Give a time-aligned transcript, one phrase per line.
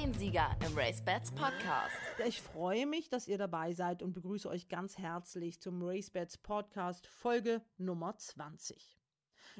[0.00, 1.94] den Sieger im RaceBets Podcast.
[2.26, 7.06] Ich freue mich, dass ihr dabei seid und begrüße euch ganz herzlich zum RaceBets Podcast
[7.06, 8.96] Folge Nummer 20.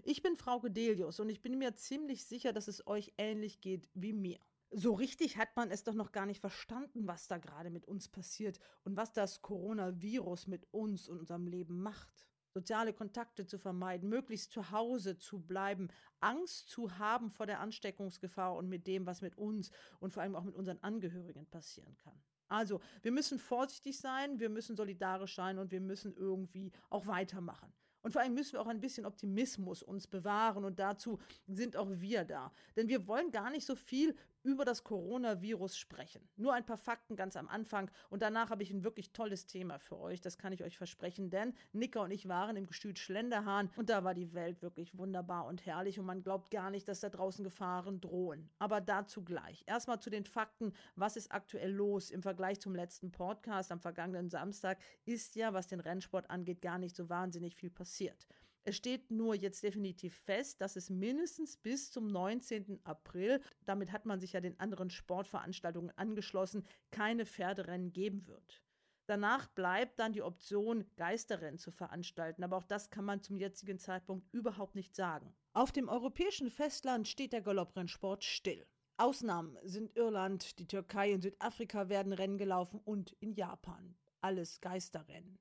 [0.03, 3.91] Ich bin Frau Gedelius und ich bin mir ziemlich sicher, dass es euch ähnlich geht
[3.93, 4.39] wie mir.
[4.71, 8.09] So richtig hat man es doch noch gar nicht verstanden, was da gerade mit uns
[8.09, 14.09] passiert und was das Coronavirus mit uns und unserem Leben macht soziale Kontakte zu vermeiden,
[14.09, 15.89] möglichst zu Hause zu bleiben,
[16.21, 20.37] Angst zu haben vor der Ansteckungsgefahr und mit dem, was mit uns und vor allem
[20.37, 22.21] auch mit unseren Angehörigen passieren kann.
[22.49, 27.73] Also, wir müssen vorsichtig sein, wir müssen solidarisch sein und wir müssen irgendwie auch weitermachen.
[28.03, 31.89] Und vor allem müssen wir auch ein bisschen Optimismus uns bewahren und dazu sind auch
[31.91, 32.51] wir da.
[32.77, 36.29] Denn wir wollen gar nicht so viel über das Coronavirus sprechen.
[36.37, 39.79] Nur ein paar Fakten ganz am Anfang und danach habe ich ein wirklich tolles Thema
[39.79, 43.71] für euch, das kann ich euch versprechen, denn Nicker und ich waren im Gestüt Schlenderhahn
[43.77, 47.01] und da war die Welt wirklich wunderbar und herrlich und man glaubt gar nicht, dass
[47.01, 48.49] da draußen Gefahren drohen.
[48.59, 49.65] Aber dazu gleich.
[49.67, 54.31] Erstmal zu den Fakten, was ist aktuell los im Vergleich zum letzten Podcast am vergangenen
[54.31, 58.27] Samstag ist ja, was den Rennsport angeht, gar nicht so wahnsinnig viel passiert.
[58.65, 62.81] Es steht nur jetzt definitiv fest, dass es mindestens bis zum 19.
[62.85, 68.63] April, damit hat man sich ja den anderen Sportveranstaltungen angeschlossen, keine Pferderennen geben wird.
[69.07, 73.79] Danach bleibt dann die Option, Geisterrennen zu veranstalten, aber auch das kann man zum jetzigen
[73.79, 75.35] Zeitpunkt überhaupt nicht sagen.
[75.53, 78.65] Auf dem europäischen Festland steht der Galopprennsport still.
[78.99, 83.97] Ausnahmen sind Irland, die Türkei und Südafrika werden Rennen gelaufen und in Japan.
[84.21, 85.39] Alles Geisterrennen.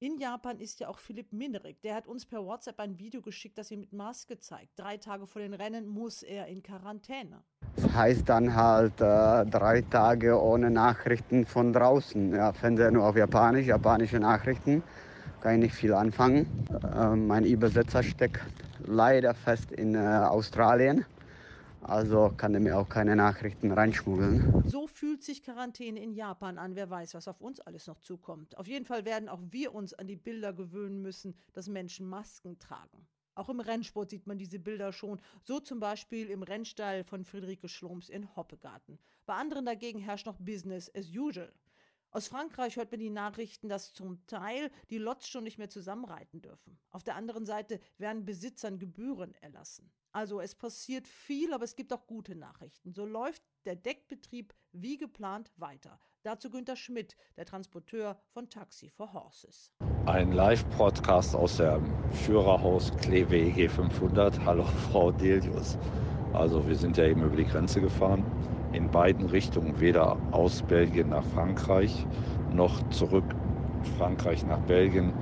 [0.00, 1.80] In Japan ist ja auch Philipp Minerik.
[1.82, 4.78] Der hat uns per WhatsApp ein Video geschickt, das ihm mit Maske zeigt.
[4.78, 7.42] Drei Tage vor den Rennen muss er in Quarantäne.
[7.76, 12.34] Das heißt dann halt äh, drei Tage ohne Nachrichten von draußen.
[12.34, 14.82] Ja, Fernseher nur auf Japanisch, japanische Nachrichten.
[15.40, 16.46] Kann ich nicht viel anfangen.
[16.92, 18.42] Äh, mein Übersetzer steckt
[18.84, 21.06] leider fest in äh, Australien.
[21.84, 24.62] Also kann er mir auch keine Nachrichten reinschmuggeln.
[24.66, 26.76] So fühlt sich Quarantäne in Japan an.
[26.76, 28.56] Wer weiß, was auf uns alles noch zukommt.
[28.56, 32.58] Auf jeden Fall werden auch wir uns an die Bilder gewöhnen müssen, dass Menschen Masken
[32.58, 33.06] tragen.
[33.34, 37.68] Auch im Rennsport sieht man diese Bilder schon, so zum Beispiel im Rennstall von Friederike
[37.68, 38.98] Schloms in Hoppegarten.
[39.26, 41.52] Bei anderen dagegen herrscht noch Business as usual.
[42.12, 46.40] Aus Frankreich hört man die Nachrichten, dass zum Teil die Lots schon nicht mehr zusammenreiten
[46.40, 46.78] dürfen.
[46.90, 49.90] Auf der anderen Seite werden Besitzern Gebühren erlassen.
[50.14, 52.92] Also es passiert viel, aber es gibt auch gute Nachrichten.
[52.92, 55.98] So läuft der Deckbetrieb wie geplant weiter.
[56.22, 59.72] Dazu Günter Schmidt, der Transporteur von Taxi for Horses.
[60.06, 64.38] Ein Live-Podcast aus dem Führerhaus Kleve EG 500.
[64.44, 65.76] Hallo Frau Delius.
[66.32, 68.24] Also wir sind ja eben über die Grenze gefahren,
[68.72, 72.06] in beiden Richtungen, weder aus Belgien nach Frankreich
[72.52, 73.24] noch zurück
[73.84, 75.12] Frankreich nach Belgien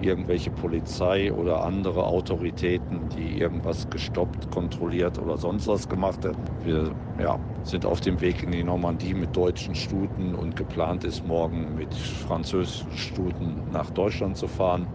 [0.00, 6.42] irgendwelche Polizei oder andere Autoritäten, die irgendwas gestoppt, kontrolliert oder sonst was gemacht haben.
[6.64, 11.24] Wir ja, sind auf dem Weg in die Normandie mit deutschen Stuten und geplant ist
[11.24, 14.86] morgen mit französischen Stuten nach Deutschland zu fahren.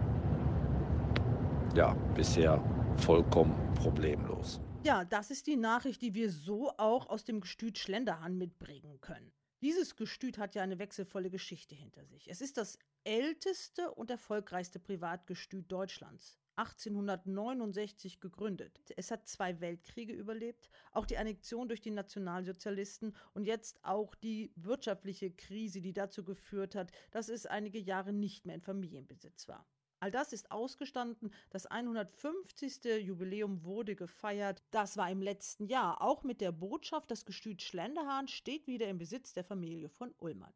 [1.74, 2.62] Ja, bisher
[2.96, 4.60] vollkommen problemlos.
[4.84, 9.32] Ja, das ist die Nachricht, die wir so auch aus dem Gestüt Schlenderhahn mitbringen können.
[9.60, 12.30] Dieses Gestüt hat ja eine wechselvolle Geschichte hinter sich.
[12.30, 16.38] Es ist das älteste und erfolgreichste Privatgestüt Deutschlands.
[16.54, 18.80] 1869 gegründet.
[18.96, 24.52] Es hat zwei Weltkriege überlebt, auch die Annexion durch die Nationalsozialisten und jetzt auch die
[24.56, 29.66] wirtschaftliche Krise, die dazu geführt hat, dass es einige Jahre nicht mehr in Familienbesitz war.
[30.00, 31.32] All das ist ausgestanden.
[31.50, 32.84] Das 150.
[33.00, 34.62] Jubiläum wurde gefeiert.
[34.70, 36.00] Das war im letzten Jahr.
[36.00, 40.54] Auch mit der Botschaft, das Gestüt Schlenderhahn steht wieder im Besitz der Familie von Ullmann.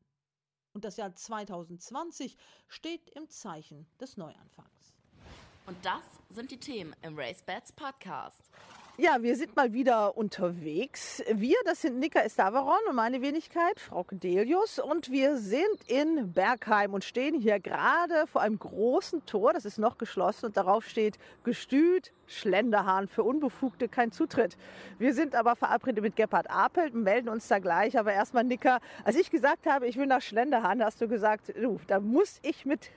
[0.72, 2.36] Und das Jahr 2020
[2.69, 4.94] steht im Zeichen des Neuanfangs.
[5.66, 8.50] Und das sind die Themen im Race Bats Podcast.
[8.98, 11.22] Ja, wir sind mal wieder unterwegs.
[11.32, 14.78] Wir, das sind Nika Estavaron und meine Wenigkeit, Frau Delius.
[14.78, 19.55] Und wir sind in Bergheim und stehen hier gerade vor einem großen Tor.
[19.55, 24.58] Das ist noch geschlossen und darauf steht Gestüt, Schlenderhahn für Unbefugte, kein Zutritt.
[24.99, 27.99] Wir sind aber verabredet mit Gebhard Apelt und melden uns da gleich.
[27.99, 31.81] Aber erstmal, Nika, als ich gesagt habe, ich will nach Schlenderhahn, hast du gesagt, du,
[31.87, 32.90] da muss ich mit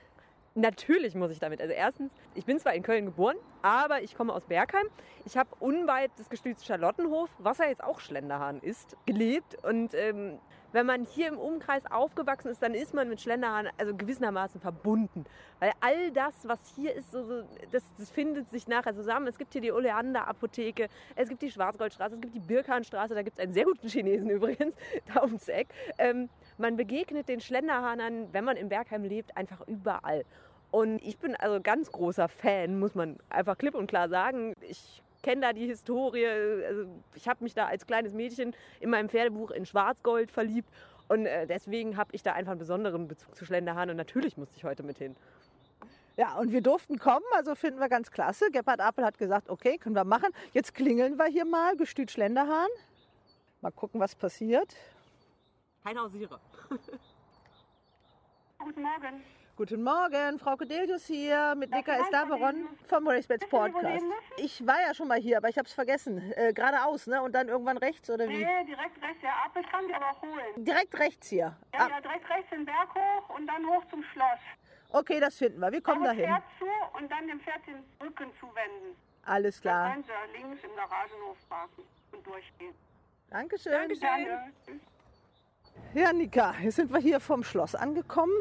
[0.58, 1.60] Natürlich muss ich damit.
[1.60, 4.86] Also erstens, ich bin zwar in Köln geboren, aber ich komme aus Bergheim.
[5.26, 9.62] Ich habe unweit des Gestüts Charlottenhof, was ja jetzt auch Schlenderhahn ist, gelebt.
[9.62, 10.38] Und ähm,
[10.72, 15.24] wenn man hier im Umkreis aufgewachsen ist, dann ist man mit Schlenderhahn also gewissermaßen verbunden.
[15.58, 19.26] Weil all das, was hier ist, so, so, das, das, findet sich nachher zusammen.
[19.26, 23.38] Es gibt hier die Oleander-Apotheke, es gibt die Schwarzgoldstraße, es gibt die Birkhahnstraße, da gibt
[23.38, 24.74] es einen sehr guten Chinesen übrigens,
[25.12, 25.68] da ums Eck.
[25.98, 30.24] Ähm, man begegnet den Schlenderhahnern, wenn man in Bergheim lebt, einfach überall.
[30.76, 34.52] Und ich bin also ganz großer Fan, muss man einfach klipp und klar sagen.
[34.60, 36.26] Ich kenne da die Historie.
[36.26, 36.84] Also
[37.14, 40.68] ich habe mich da als kleines Mädchen in meinem Pferdebuch in Schwarzgold verliebt.
[41.08, 43.88] Und äh, deswegen habe ich da einfach einen besonderen Bezug zu Schlenderhahn.
[43.88, 45.16] Und natürlich musste ich heute mit hin.
[46.18, 48.50] Ja, und wir durften kommen, also finden wir ganz klasse.
[48.50, 50.28] Gebhard Appel hat gesagt, okay, können wir machen.
[50.52, 52.68] Jetzt klingeln wir hier mal, Gestüt Schlenderhahn.
[53.62, 54.76] Mal gucken, was passiert.
[55.82, 56.38] Kein Hausierer.
[58.58, 59.22] Guten Morgen.
[59.56, 62.68] Guten Morgen, Frau Codelius hier mit ich Nika reinverlesen?
[62.86, 64.04] vom Sie Podcast.
[64.36, 66.30] Ich war ja schon mal hier, aber ich habe es vergessen.
[66.36, 67.22] Äh, geradeaus, ne?
[67.22, 68.44] Und dann irgendwann rechts oder wie?
[68.44, 69.20] Nee, direkt rechts.
[69.22, 70.62] Der Apfel kann die aber auch holen.
[70.62, 71.56] Direkt rechts hier.
[71.72, 74.40] Ja, Ah, ja, direkt rechts den Berg hoch und dann hoch zum Schloss.
[74.90, 75.72] okay, das finden wir.
[75.72, 76.26] Wir kommen dahin.
[76.26, 78.94] Pferd zu und dann dem Pferd den Rücken zuwenden.
[79.24, 79.90] Alles Dann klar.
[79.92, 81.82] können Sie links im Garagenhof parken
[82.12, 82.74] und durchgehen.
[83.30, 83.88] Dankeschön.
[83.88, 84.52] Gerne.
[84.66, 84.80] Tschüss.
[85.94, 88.32] Ja, Nika, jetzt sind wir hier vom Schloss angekommen.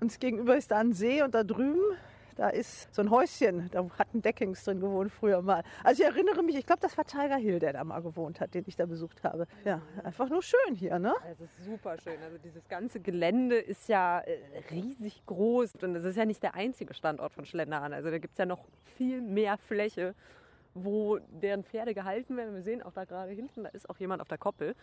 [0.00, 1.96] Uns gegenüber ist da ein See und da drüben,
[2.36, 3.70] da ist so ein Häuschen.
[3.70, 5.62] Da hat ein Deckings drin gewohnt früher mal.
[5.84, 8.54] Also ich erinnere mich, ich glaube, das war Tiger Hill, der da mal gewohnt hat,
[8.54, 9.46] den ich da besucht habe.
[9.64, 11.14] Ja, einfach nur schön hier, ne?
[11.30, 12.20] Es ist super schön.
[12.22, 14.38] Also dieses ganze Gelände ist ja äh,
[14.72, 17.92] riesig groß und es ist ja nicht der einzige Standort von Schlenderhahn.
[17.92, 18.64] Also da gibt es ja noch
[18.96, 20.14] viel mehr Fläche,
[20.74, 22.54] wo deren Pferde gehalten werden.
[22.54, 24.74] Wir sehen auch da gerade hinten, da ist auch jemand auf der Koppel.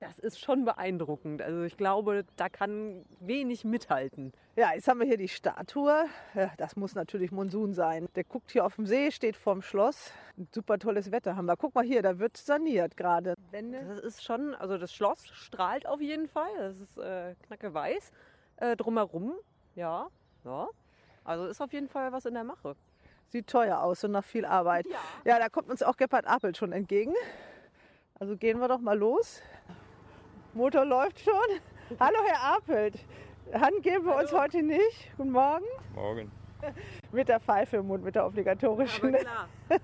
[0.00, 1.42] Das ist schon beeindruckend.
[1.42, 4.32] Also ich glaube, da kann wenig mithalten.
[4.54, 6.06] Ja, jetzt haben wir hier die Statue.
[6.34, 8.08] Ja, das muss natürlich Monsun sein.
[8.14, 10.12] Der guckt hier auf dem See, steht vorm Schloss.
[10.54, 11.56] Super tolles Wetter haben wir.
[11.56, 13.34] Guck mal hier, da wird saniert gerade.
[13.50, 16.50] Das ist schon, also das Schloss strahlt auf jeden Fall.
[16.58, 18.12] Das ist äh, knacke weiß.
[18.58, 19.34] Äh, drumherum,
[19.74, 20.08] ja,
[20.44, 20.68] ja.
[21.24, 22.76] Also ist auf jeden Fall was in der Mache.
[23.26, 24.86] Sieht teuer aus und nach viel Arbeit.
[24.86, 24.98] Ja.
[25.24, 27.14] Ja, da kommt uns auch Gebhard Apel schon entgegen.
[28.18, 29.42] Also gehen wir doch mal los.
[30.54, 31.34] Motor läuft schon.
[32.00, 33.04] Hallo Herr Apelt.
[33.52, 35.10] Hand geben wir uns heute nicht.
[35.16, 35.64] Guten Morgen.
[35.94, 36.30] Morgen.
[37.12, 39.12] Mit der Pfeife im Mund, mit der obligatorischen.
[39.12, 39.48] klar.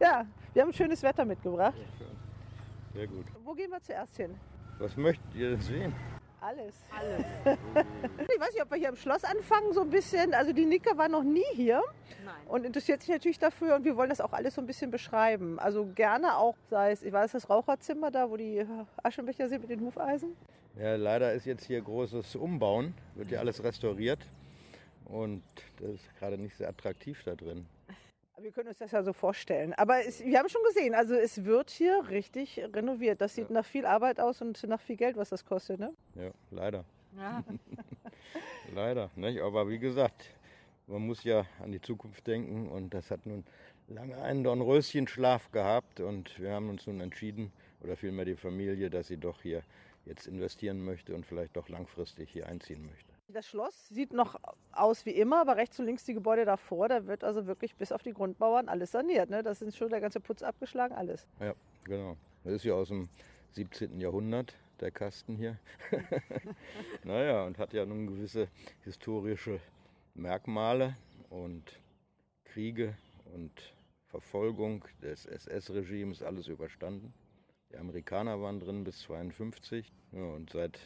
[0.00, 1.74] Ja, wir haben schönes Wetter mitgebracht.
[2.92, 3.24] Sehr gut.
[3.44, 4.38] Wo gehen wir zuerst hin?
[4.78, 5.94] Was möchtet ihr denn sehen?
[6.42, 6.74] Alles.
[6.90, 7.26] Alles.
[8.34, 10.34] Ich weiß nicht, ob wir hier im Schloss anfangen, so ein bisschen.
[10.34, 11.80] Also die Nika war noch nie hier
[12.24, 12.34] Nein.
[12.48, 15.58] und interessiert sich natürlich dafür und wir wollen das auch alles so ein bisschen beschreiben.
[15.60, 18.64] Also gerne auch, sei es, ich weiß, das Raucherzimmer da, wo die
[19.02, 20.36] Aschenbecher sind mit den Hufeisen.
[20.76, 24.20] Ja, leider ist jetzt hier großes Umbauen, wird ja alles restauriert
[25.04, 25.42] und
[25.78, 27.66] das ist gerade nicht sehr attraktiv da drin.
[28.42, 29.72] Wir können uns das ja so vorstellen.
[29.74, 33.20] Aber es, wir haben schon gesehen, also es wird hier richtig renoviert.
[33.20, 35.78] Das sieht nach viel Arbeit aus und nach viel Geld, was das kostet.
[35.78, 35.92] Ne?
[36.16, 36.84] Ja, leider,
[37.16, 37.44] Ja.
[38.74, 39.10] leider.
[39.14, 39.40] Nicht?
[39.40, 40.24] Aber wie gesagt,
[40.88, 43.44] man muss ja an die Zukunft denken und das hat nun
[43.86, 49.06] lange einen Dornröschenschlaf gehabt und wir haben uns nun entschieden, oder vielmehr die Familie, dass
[49.08, 49.62] sie doch hier
[50.04, 53.11] jetzt investieren möchte und vielleicht doch langfristig hier einziehen möchte.
[53.32, 54.38] Das Schloss sieht noch
[54.72, 57.90] aus wie immer, aber rechts und links die Gebäude davor, da wird also wirklich bis
[57.90, 59.30] auf die Grundmauern alles saniert.
[59.30, 59.42] Ne?
[59.42, 61.26] Das ist schon der ganze Putz abgeschlagen, alles.
[61.40, 62.16] Ja, genau.
[62.44, 63.08] Das ist ja aus dem
[63.52, 63.98] 17.
[64.00, 65.58] Jahrhundert, der Kasten hier.
[67.04, 68.48] naja, und hat ja nun gewisse
[68.82, 69.60] historische
[70.14, 70.96] Merkmale
[71.30, 71.80] und
[72.44, 72.94] Kriege
[73.32, 73.74] und
[74.08, 77.14] Verfolgung des SS-Regimes, alles überstanden.
[77.70, 80.78] Die Amerikaner waren drin bis 52 ja, und seit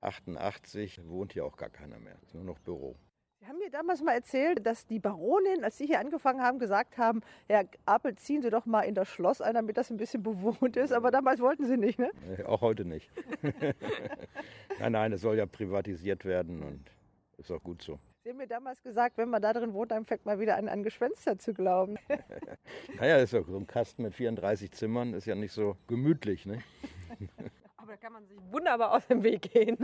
[0.00, 2.16] 1988 wohnt hier auch gar keiner mehr.
[2.22, 2.96] Es ist nur noch Büro.
[3.38, 6.96] Sie haben mir damals mal erzählt, dass die Baronin, als Sie hier angefangen haben, gesagt
[6.96, 10.22] haben, Herr Apel, ziehen Sie doch mal in das Schloss ein, damit das ein bisschen
[10.22, 10.92] bewohnt ist.
[10.92, 12.10] Aber damals wollten Sie nicht, ne?
[12.46, 13.10] Auch heute nicht.
[14.78, 16.90] nein, nein, es soll ja privatisiert werden und
[17.36, 17.98] ist auch gut so.
[18.24, 20.68] Sie haben mir damals gesagt, wenn man da drin wohnt, dann fängt man wieder an,
[20.68, 21.96] an Gespenster zu glauben.
[22.98, 26.60] Naja, ist ja so ein Kasten mit 34 Zimmern, ist ja nicht so gemütlich, ne?
[27.96, 29.78] Da kann man sich wunderbar aus dem Weg gehen,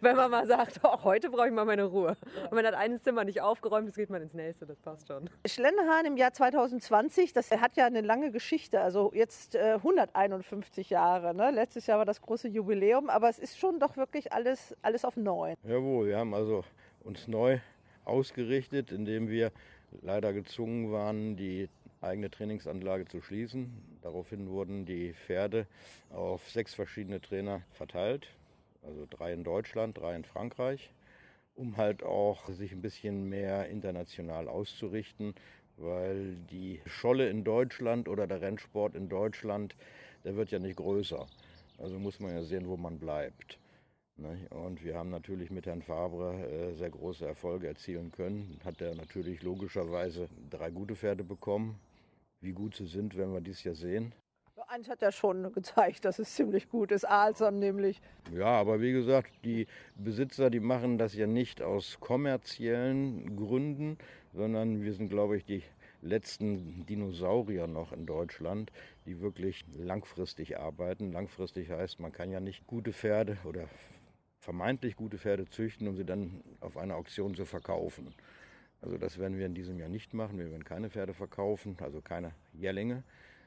[0.00, 2.16] wenn man mal sagt, oh, heute brauche ich mal meine Ruhe.
[2.50, 5.30] Und wenn das eine Zimmer nicht aufgeräumt ist, geht man ins nächste, das passt schon.
[5.46, 11.32] Schlenderhahn im Jahr 2020, das hat ja eine lange Geschichte, also jetzt äh, 151 Jahre.
[11.32, 11.52] Ne?
[11.52, 15.16] Letztes Jahr war das große Jubiläum, aber es ist schon doch wirklich alles, alles auf
[15.16, 15.54] neu.
[15.62, 16.64] Jawohl, wir haben also
[17.04, 17.60] uns neu
[18.04, 19.52] ausgerichtet, indem wir
[20.00, 21.68] leider gezwungen waren, die
[22.00, 23.91] eigene Trainingsanlage zu schließen.
[24.02, 25.66] Daraufhin wurden die Pferde
[26.10, 28.28] auf sechs verschiedene Trainer verteilt,
[28.82, 30.90] also drei in Deutschland, drei in Frankreich,
[31.54, 35.34] um halt auch sich ein bisschen mehr international auszurichten,
[35.76, 39.76] weil die Scholle in Deutschland oder der Rennsport in Deutschland,
[40.24, 41.26] der wird ja nicht größer.
[41.78, 43.58] Also muss man ja sehen, wo man bleibt.
[44.16, 44.46] Ne?
[44.50, 48.60] Und wir haben natürlich mit Herrn Fabre äh, sehr große Erfolge erzielen können.
[48.64, 51.78] Hat er natürlich logischerweise drei gute Pferde bekommen.
[52.42, 54.12] Wie gut sie sind, werden wir dies Jahr sehen.
[54.66, 57.04] Eins hat er schon gezeigt, dass es ziemlich gut ist.
[57.04, 58.00] Alson nämlich.
[58.34, 63.96] Ja, aber wie gesagt, die Besitzer, die machen das ja nicht aus kommerziellen Gründen,
[64.32, 65.62] sondern wir sind, glaube ich, die
[66.00, 68.72] letzten Dinosaurier noch in Deutschland,
[69.06, 71.12] die wirklich langfristig arbeiten.
[71.12, 73.68] Langfristig heißt, man kann ja nicht gute Pferde oder
[74.40, 78.14] vermeintlich gute Pferde züchten, um sie dann auf einer Auktion zu verkaufen.
[78.82, 80.38] Also das werden wir in diesem Jahr nicht machen.
[80.38, 83.04] Wir werden keine Pferde verkaufen, also keine Jährlinge,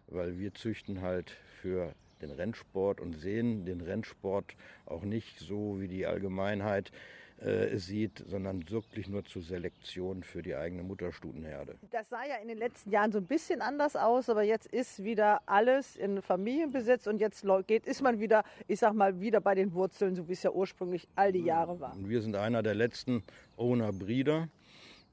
[0.08, 1.30] weil wir züchten halt
[1.62, 6.92] für den Rennsport und sehen den Rennsport auch nicht so wie die Allgemeinheit
[7.42, 11.76] äh, es sieht, sondern wirklich nur zur Selektion für die eigene Mutterstutenherde.
[11.92, 15.04] Das sah ja in den letzten Jahren so ein bisschen anders aus, aber jetzt ist
[15.04, 19.54] wieder alles in Familienbesitz und jetzt geht, ist man wieder, ich sag mal, wieder bei
[19.54, 21.94] den Wurzeln, so wie es ja ursprünglich all die Jahre war.
[22.00, 23.22] Wir sind einer der letzten
[23.58, 24.48] Owner-Breeder.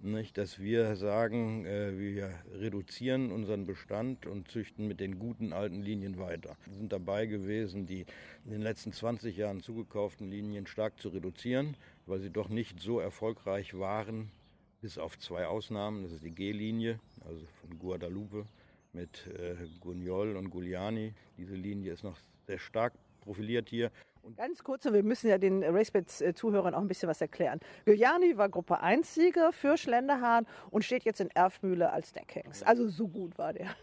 [0.04, 5.80] Nicht, dass wir sagen, äh, wir reduzieren unseren Bestand und züchten mit den guten alten
[5.80, 6.56] Linien weiter.
[6.66, 8.04] Wir sind dabei gewesen, die
[8.44, 12.98] in den letzten 20 Jahren zugekauften Linien stark zu reduzieren, weil sie doch nicht so
[12.98, 14.32] erfolgreich waren,
[14.80, 16.02] bis auf zwei Ausnahmen.
[16.02, 18.44] Das ist die G-Linie, also von Guadalupe
[18.92, 21.14] mit äh, Gugnol und Giuliani.
[21.38, 22.18] Diese Linie ist noch
[22.48, 23.92] sehr stark profiliert hier.
[24.22, 27.58] Und Ganz kurz, wir müssen ja den RaceBets-Zuhörern auch ein bisschen was erklären.
[27.84, 32.64] Giuliani war Gruppe 1-Sieger für Schlenderhahn und steht jetzt in Erfmühle als Deckhengst.
[32.64, 33.74] Also so gut war der.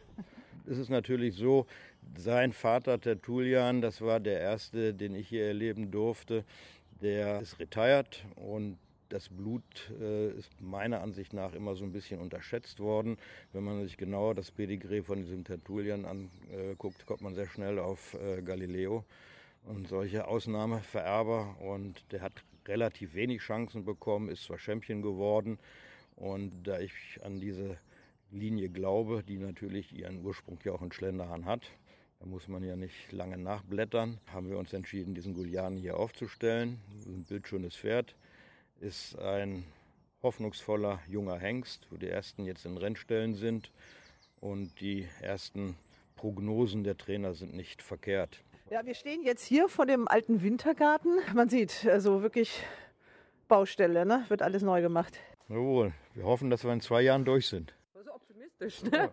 [0.66, 1.66] Es ist natürlich so,
[2.16, 6.46] sein Vater Tertullian, das war der erste, den ich hier erleben durfte,
[7.02, 8.78] der ist retired und
[9.10, 9.64] das Blut
[10.00, 13.18] äh, ist meiner Ansicht nach immer so ein bisschen unterschätzt worden.
[13.52, 18.14] Wenn man sich genauer das Pedigree von diesem Tertullian anguckt, kommt man sehr schnell auf
[18.14, 19.04] äh, Galileo
[19.64, 21.58] und solche Ausnahmevererber.
[21.60, 22.34] Und der hat
[22.68, 25.60] relativ wenig Chancen bekommen, ist zwar Champion geworden.
[26.16, 27.78] Und da ich an diese
[28.32, 31.64] Linie glaube, die natürlich ihren Ursprung ja auch in Schlenderhahn hat,
[32.20, 36.78] da muss man ja nicht lange nachblättern, haben wir uns entschieden, diesen Guliani hier aufzustellen.
[37.06, 38.14] Ein bildschönes Pferd,
[38.82, 39.64] ist ein
[40.22, 43.72] hoffnungsvoller junger Hengst, wo die ersten jetzt in Rennstellen sind.
[44.42, 45.76] Und die ersten
[46.16, 48.42] Prognosen der Trainer sind nicht verkehrt.
[48.72, 51.18] Ja, wir stehen jetzt hier vor dem alten Wintergarten.
[51.34, 52.62] Man sieht also wirklich
[53.48, 54.26] Baustelle, ne?
[54.28, 55.18] Wird alles neu gemacht.
[55.48, 57.74] Jawohl, wir hoffen, dass wir in zwei Jahren durch sind.
[57.96, 59.10] So optimistisch, ne?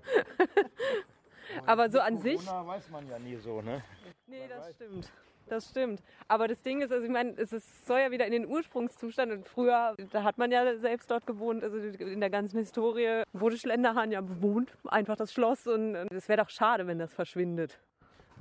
[1.66, 2.44] Aber so an sich.
[2.44, 3.82] Corona weiß man ja nie so, ne?
[4.26, 5.12] Nee, das stimmt.
[5.46, 6.02] Das stimmt.
[6.28, 9.32] Aber das Ding ist, also ich meine, es ist, soll ja wieder in den Ursprungszustand.
[9.32, 11.64] Und früher, da hat man ja selbst dort gewohnt.
[11.64, 14.76] Also in der ganzen Historie wurde Schlenderhahn ja bewohnt.
[14.84, 15.66] Einfach das Schloss.
[15.66, 17.78] Und es wäre doch schade, wenn das verschwindet.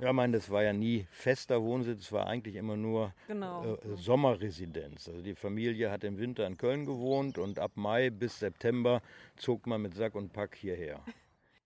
[0.00, 3.76] Ja, ich meine, das war ja nie fester Wohnsitz, es war eigentlich immer nur Genau.
[3.76, 5.08] äh, Sommerresidenz.
[5.08, 9.00] Also die Familie hat im Winter in Köln gewohnt und ab Mai bis September
[9.36, 11.00] zog man mit Sack und Pack hierher.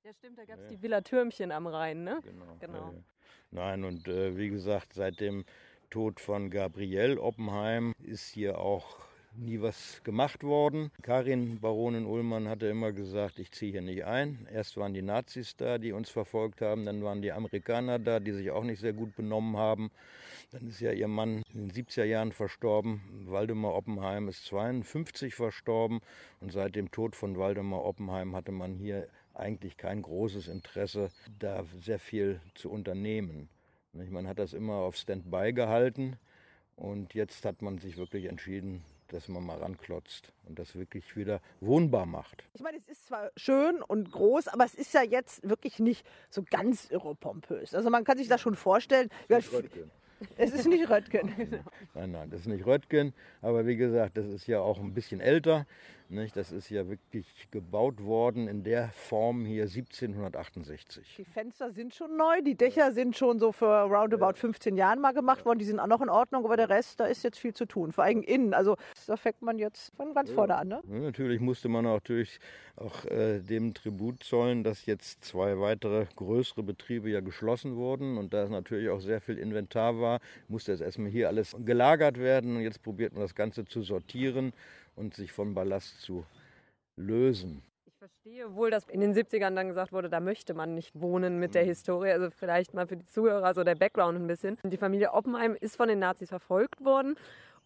[0.02, 2.20] Ja, stimmt, da gab es die Villa Türmchen am Rhein, ne?
[2.24, 2.56] Genau.
[2.58, 2.74] Genau.
[2.78, 3.02] Ja, ja.
[3.50, 5.44] Nein, und äh, wie gesagt, seit dem
[5.90, 8.96] Tod von Gabriel Oppenheim ist hier auch
[9.40, 10.90] nie was gemacht worden.
[11.02, 14.46] Karin Baronin Ullmann hatte immer gesagt, ich ziehe hier nicht ein.
[14.52, 18.32] Erst waren die Nazis da, die uns verfolgt haben, dann waren die Amerikaner da, die
[18.32, 19.90] sich auch nicht sehr gut benommen haben.
[20.52, 23.00] Dann ist ja ihr Mann in den 70er Jahren verstorben.
[23.26, 26.00] Waldemar Oppenheim ist 52 verstorben
[26.40, 31.64] und seit dem Tod von Waldemar Oppenheim hatte man hier eigentlich kein großes Interesse, da
[31.80, 33.48] sehr viel zu unternehmen.
[33.92, 36.16] Man hat das immer auf Standby gehalten
[36.76, 41.40] und jetzt hat man sich wirklich entschieden, dass man mal ranklotzt und das wirklich wieder
[41.60, 42.44] wohnbar macht.
[42.54, 46.06] Ich meine, es ist zwar schön und groß, aber es ist ja jetzt wirklich nicht
[46.30, 47.74] so ganz irre pompös.
[47.74, 49.08] Also man kann sich das schon vorstellen.
[49.28, 49.38] Ja,
[50.36, 51.64] Es ist nicht Röttgen.
[51.94, 55.20] Nein, nein, das ist nicht Röttgen, aber wie gesagt, das ist ja auch ein bisschen
[55.20, 55.66] älter.
[56.10, 56.36] Nicht?
[56.36, 61.14] Das ist ja wirklich gebaut worden in der Form hier 1768.
[61.18, 65.12] Die Fenster sind schon neu, die Dächer sind schon so für roundabout 15 Jahren mal
[65.12, 65.60] gemacht worden.
[65.60, 67.92] Die sind auch noch in Ordnung, aber der Rest, da ist jetzt viel zu tun.
[67.92, 68.54] Vor allem innen.
[68.54, 68.76] Also
[69.06, 70.68] da fängt man jetzt von ganz vorne an.
[70.68, 70.82] Ne?
[70.90, 72.40] Ja, natürlich musste man auch, natürlich
[72.74, 78.34] auch äh, dem Tribut zollen, dass jetzt zwei weitere größere Betriebe ja geschlossen wurden und
[78.34, 82.62] da natürlich auch sehr viel Inventar war, musste jetzt erstmal hier alles gelagert werden und
[82.62, 84.52] jetzt probiert man das Ganze zu sortieren
[84.96, 86.24] und sich von Ballast zu
[86.96, 87.62] lösen.
[87.86, 91.38] Ich verstehe wohl, dass in den 70ern dann gesagt wurde, da möchte man nicht wohnen
[91.38, 92.10] mit der Historie.
[92.10, 94.58] Also vielleicht mal für die Zuhörer so der Background ein bisschen.
[94.64, 97.16] Die Familie Oppenheim ist von den Nazis verfolgt worden.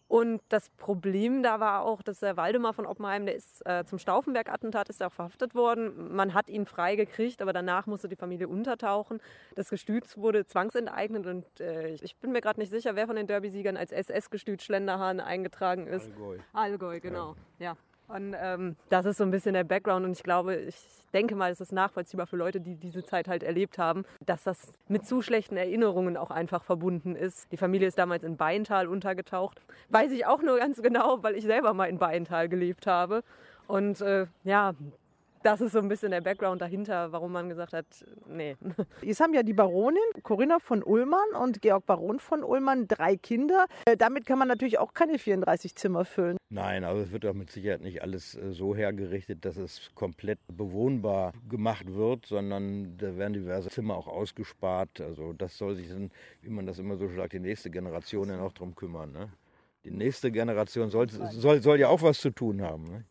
[0.07, 3.97] Und das Problem da war auch, dass der Waldemar von Oppenheim, der ist äh, zum
[3.97, 6.15] Stauffenberg-Attentat, ist er auch verhaftet worden.
[6.15, 9.19] Man hat ihn frei gekriegt, aber danach musste die Familie untertauchen.
[9.55, 13.25] Das Gestüt wurde zwangsenteignet und äh, ich bin mir gerade nicht sicher, wer von den
[13.25, 16.05] Derby-Siegern als SS-Gestüt Schlenderhahn eingetragen ist.
[16.11, 16.37] Allgäu.
[16.53, 17.35] Allgäu, genau.
[17.57, 17.75] Ja.
[18.07, 20.75] Und ähm, das ist so ein bisschen der Background und ich glaube, ich
[21.13, 24.73] denke mal, es ist nachvollziehbar für Leute, die diese Zeit halt erlebt haben, dass das
[24.87, 27.51] mit zu schlechten Erinnerungen auch einfach verbunden ist.
[27.51, 29.61] Die Familie ist damals in Beintal untergetaucht.
[29.89, 33.23] Weiß ich auch nur ganz genau, weil ich selber mal in Beintal gelebt habe.
[33.67, 34.73] Und äh, ja,
[35.45, 37.85] das ist so ein bisschen der Background dahinter, warum man gesagt hat,
[38.27, 38.55] nee.
[39.03, 43.67] Jetzt haben ja die Baronin Corinna von Ullmann und Georg Baron von Ullmann drei Kinder.
[43.85, 46.37] Äh, damit kann man natürlich auch keine 34 Zimmer füllen.
[46.49, 50.39] Nein, also es wird auch mit Sicherheit nicht alles äh, so hergerichtet, dass es komplett
[50.47, 54.99] bewohnbar gemacht wird, sondern da werden diverse Zimmer auch ausgespart.
[54.99, 56.09] Also das soll sich dann,
[56.41, 59.11] wie man das immer so sagt, die nächste Generation dann auch drum kümmern.
[59.11, 59.29] Ne?
[59.83, 62.85] Die nächste Generation soll, soll, soll ja auch was zu tun haben.
[62.85, 63.05] Ne?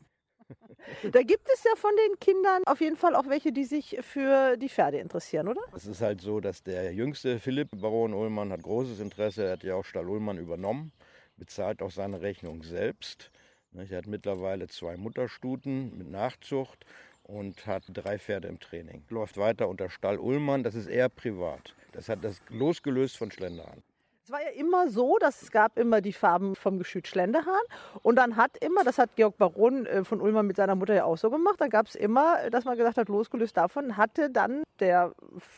[1.10, 4.56] Da gibt es ja von den Kindern auf jeden Fall auch welche, die sich für
[4.56, 5.60] die Pferde interessieren, oder?
[5.74, 9.44] Es ist halt so, dass der jüngste Philipp Baron Ullmann hat großes Interesse.
[9.44, 10.92] Er hat ja auch Stall Ullmann übernommen,
[11.36, 13.30] bezahlt auch seine Rechnung selbst.
[13.72, 16.86] Er hat mittlerweile zwei Mutterstuten mit Nachzucht
[17.24, 19.02] und hat drei Pferde im Training.
[19.08, 21.74] Läuft weiter unter Stall Ullmann, das ist eher privat.
[21.92, 23.82] Das hat das losgelöst von Schlendern.
[24.26, 27.60] Es war ja immer so, dass es gab immer die Farben vom Geschüt Schlendehahn
[28.02, 31.04] und dann hat immer, das hat Georg Baron äh, von Ulmer mit seiner Mutter ja
[31.04, 34.62] auch so gemacht, da gab es immer, dass man gesagt hat, losgelöst davon hatte dann
[34.80, 35.12] der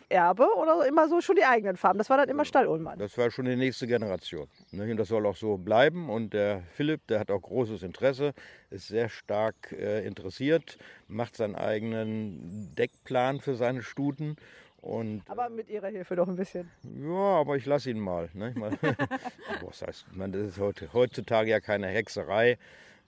[0.08, 1.98] Erbe oder immer so schon die eigenen Farben.
[1.98, 2.98] Das war dann immer Stall Ullmann.
[2.98, 4.48] Das war schon die nächste Generation.
[4.72, 4.90] Ne?
[4.90, 6.10] Und das soll auch so bleiben.
[6.10, 8.32] Und der Philipp, der hat auch großes Interesse,
[8.70, 14.36] ist sehr stark äh, interessiert, macht seinen eigenen Deckplan für seine Stuten
[14.86, 16.70] und, aber mit Ihrer Hilfe doch ein bisschen.
[16.84, 18.28] Ja, aber ich lasse ihn mal.
[18.34, 18.54] Ne?
[19.62, 22.56] Was heißt, man, das ist heutzutage ja keine Hexerei.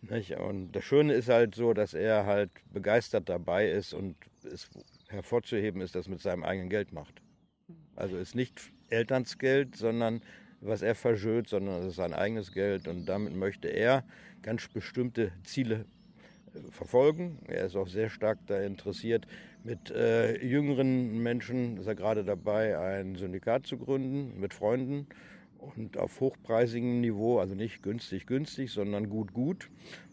[0.03, 0.33] Nicht?
[0.37, 4.69] Und das Schöne ist halt so, dass er halt begeistert dabei ist und es
[5.09, 7.23] hervorzuheben ist, dass er mit seinem eigenen Geld macht.
[7.95, 10.23] Also ist nicht Elternsgeld, sondern
[10.61, 14.05] was er verschönt, sondern es ist sein eigenes Geld und damit möchte er
[14.43, 15.85] ganz bestimmte Ziele
[16.55, 17.39] äh, verfolgen.
[17.47, 19.29] Er ist auch sehr stark da interessiert,
[19.69, 25.07] mit äh, jüngeren Menschen ist er gerade dabei, ein Syndikat zu gründen mit Freunden
[25.59, 29.69] und auf hochpreisigem Niveau, also nicht günstig günstig, sondern gut gut.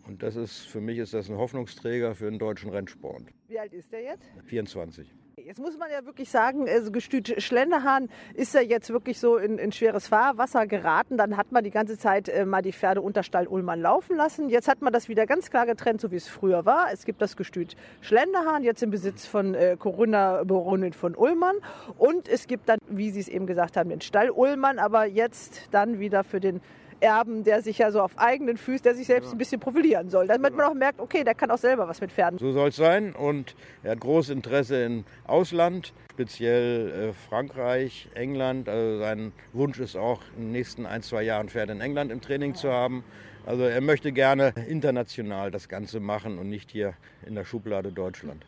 [0.05, 3.23] Und das ist für mich ist das ein Hoffnungsträger für den deutschen Rennsport.
[3.47, 4.29] Wie alt ist der jetzt?
[4.45, 5.07] 24.
[5.43, 9.57] Jetzt muss man ja wirklich sagen, also Gestüt Schlendehahn ist ja jetzt wirklich so in,
[9.57, 11.17] in, schweres Fahrwasser geraten.
[11.17, 14.47] Dann hat man die ganze Zeit äh, mal die Pferde unter Stall Ullmann laufen lassen.
[14.47, 16.87] Jetzt hat man das wieder ganz klar getrennt, so wie es früher war.
[16.93, 21.57] Es gibt das Gestüt Schlendehahn, jetzt im Besitz von äh, Corinna Baronin von Ullmann.
[21.97, 25.67] Und es gibt dann, wie Sie es eben gesagt haben, den Stall Ullmann, aber jetzt
[25.71, 26.61] dann wieder für den
[27.05, 30.27] Erben, der sich ja so auf eigenen Füßen, der sich selbst ein bisschen profilieren soll,
[30.27, 32.39] damit man auch merkt, okay, der kann auch selber was mit Pferden.
[32.39, 38.67] So soll es sein und er hat großes Interesse im Ausland, speziell äh, Frankreich, England.
[38.67, 42.21] Also sein Wunsch ist auch in den nächsten ein, zwei Jahren Pferde in England im
[42.21, 43.03] Training zu haben.
[43.45, 48.47] Also er möchte gerne international das Ganze machen und nicht hier in der Schublade Deutschland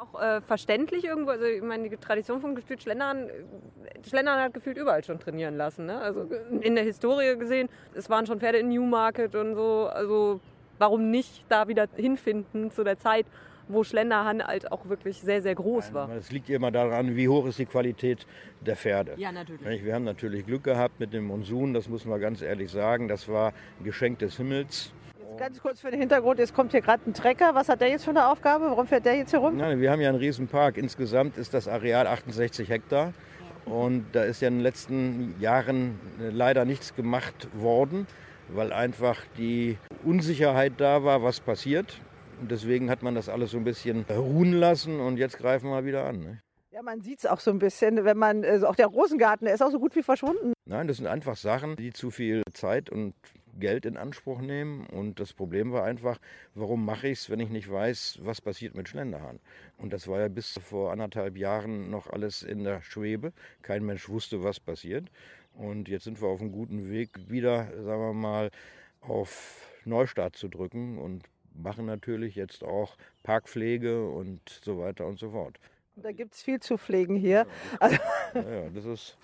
[0.00, 1.30] auch äh, verständlich irgendwo.
[1.30, 5.56] Also ich meine, die Tradition vom Gestüt Schlendern, äh, Schlendern hat gefühlt überall schon trainieren
[5.56, 5.86] lassen.
[5.86, 6.00] Ne?
[6.00, 6.28] Also
[6.60, 9.88] in der Historie gesehen, es waren schon Pferde in Newmarket und so.
[9.92, 10.40] Also
[10.78, 13.26] warum nicht da wieder hinfinden zu der Zeit,
[13.68, 16.10] wo Schlenderhahn halt auch wirklich sehr, sehr groß war.
[16.10, 18.26] Es liegt immer daran, wie hoch ist die Qualität
[18.60, 19.14] der Pferde.
[19.16, 19.84] Ja, natürlich.
[19.84, 23.06] Wir haben natürlich Glück gehabt mit dem Monsun, das muss man ganz ehrlich sagen.
[23.06, 24.92] Das war ein Geschenk des Himmels
[25.36, 27.54] ganz kurz für den Hintergrund, jetzt kommt hier gerade ein Trecker.
[27.54, 28.66] Was hat der jetzt für eine Aufgabe?
[28.66, 29.56] Warum fährt der jetzt hier rum?
[29.56, 30.76] Nein, wir haben ja einen Riesenpark.
[30.76, 33.12] Insgesamt ist das Areal 68 Hektar.
[33.64, 38.06] Und da ist ja in den letzten Jahren äh, leider nichts gemacht worden,
[38.48, 42.00] weil einfach die Unsicherheit da war, was passiert.
[42.40, 45.84] Und deswegen hat man das alles so ein bisschen ruhen lassen und jetzt greifen wir
[45.84, 46.20] wieder an.
[46.20, 46.38] Ne?
[46.72, 49.54] Ja, man sieht es auch so ein bisschen, wenn man, also auch der Rosengarten, der
[49.54, 50.54] ist auch so gut wie verschwunden.
[50.64, 53.12] Nein, das sind einfach Sachen, die zu viel Zeit und
[53.60, 54.86] Geld in Anspruch nehmen.
[54.86, 56.18] Und das Problem war einfach,
[56.54, 59.38] warum mache ich es, wenn ich nicht weiß, was passiert mit Schlenderhahn?
[59.78, 63.32] Und das war ja bis vor anderthalb Jahren noch alles in der Schwebe.
[63.62, 65.10] Kein Mensch wusste, was passiert.
[65.54, 68.50] Und jetzt sind wir auf einem guten Weg, wieder, sagen wir mal,
[69.00, 75.30] auf Neustart zu drücken und machen natürlich jetzt auch Parkpflege und so weiter und so
[75.30, 75.58] fort.
[75.96, 77.46] Da gibt es viel zu pflegen hier.
[77.78, 77.96] Also
[78.34, 79.18] ja, ja, das ist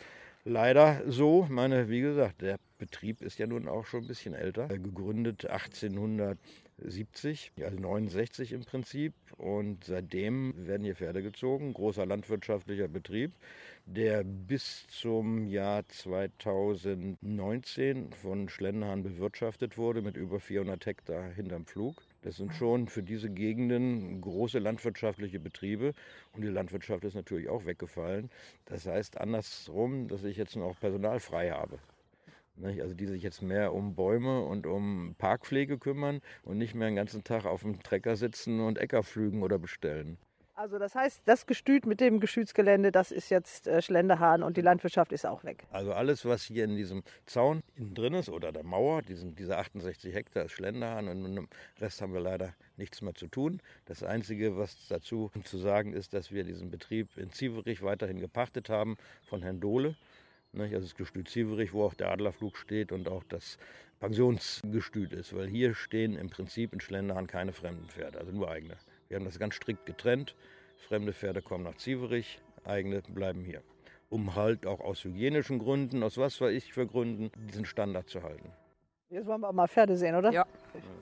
[0.46, 1.46] leider so.
[1.50, 4.68] Meine, wie gesagt, der Betrieb ist ja nun auch schon ein bisschen älter.
[4.68, 9.12] Gegründet 1870, also 69 im Prinzip.
[9.36, 11.74] Und seitdem werden hier Pferde gezogen.
[11.74, 13.32] Großer landwirtschaftlicher Betrieb,
[13.84, 21.96] der bis zum Jahr 2019 von Schlendenhahn bewirtschaftet wurde mit über 400 Hektar hinterm Pflug.
[22.26, 25.94] Das sind schon für diese Gegenden große landwirtschaftliche Betriebe
[26.32, 28.30] und die Landwirtschaft ist natürlich auch weggefallen.
[28.64, 31.78] Das heißt andersrum, dass ich jetzt noch Personal frei habe.
[32.64, 36.96] Also die sich jetzt mehr um Bäume und um Parkpflege kümmern und nicht mehr den
[36.96, 40.18] ganzen Tag auf dem Trecker sitzen und Äcker pflügen oder bestellen.
[40.58, 44.62] Also das heißt, das Gestüt mit dem Geschützgelände, das ist jetzt äh, Schlenderhahn und die
[44.62, 45.64] Landwirtschaft ist auch weg.
[45.70, 49.58] Also alles, was hier in diesem Zaun innen drin ist oder der Mauer, diesen, diese
[49.58, 53.60] 68 Hektar ist Schlenderhahn und mit dem Rest haben wir leider nichts mehr zu tun.
[53.84, 58.70] Das Einzige, was dazu zu sagen ist, dass wir diesen Betrieb in Zieverich weiterhin gepachtet
[58.70, 58.96] haben
[59.28, 59.94] von Herrn Dohle.
[60.54, 63.58] Also das Gestüt Zieverich, wo auch der Adlerflug steht und auch das
[64.00, 65.36] Pensionsgestüt ist.
[65.36, 68.78] Weil hier stehen im Prinzip in Schlenderhahn keine fremden Pferde, also nur eigene.
[69.08, 70.34] Wir haben das ganz strikt getrennt.
[70.88, 73.62] Fremde Pferde kommen nach Zieverich, eigene bleiben hier.
[74.08, 78.22] Um halt auch aus hygienischen Gründen, aus was weiß ich für Gründen, diesen Standard zu
[78.22, 78.50] halten.
[79.08, 80.32] Jetzt wollen wir auch mal Pferde sehen, oder?
[80.32, 80.44] Ja.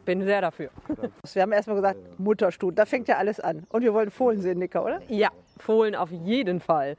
[0.05, 0.71] Bin sehr dafür.
[1.33, 3.65] Wir haben erstmal gesagt, Mutterstut, da fängt ja alles an.
[3.71, 5.01] Und wir wollen Fohlen sehen, Nicker, oder?
[5.09, 6.97] Ja, Fohlen auf jeden Fall.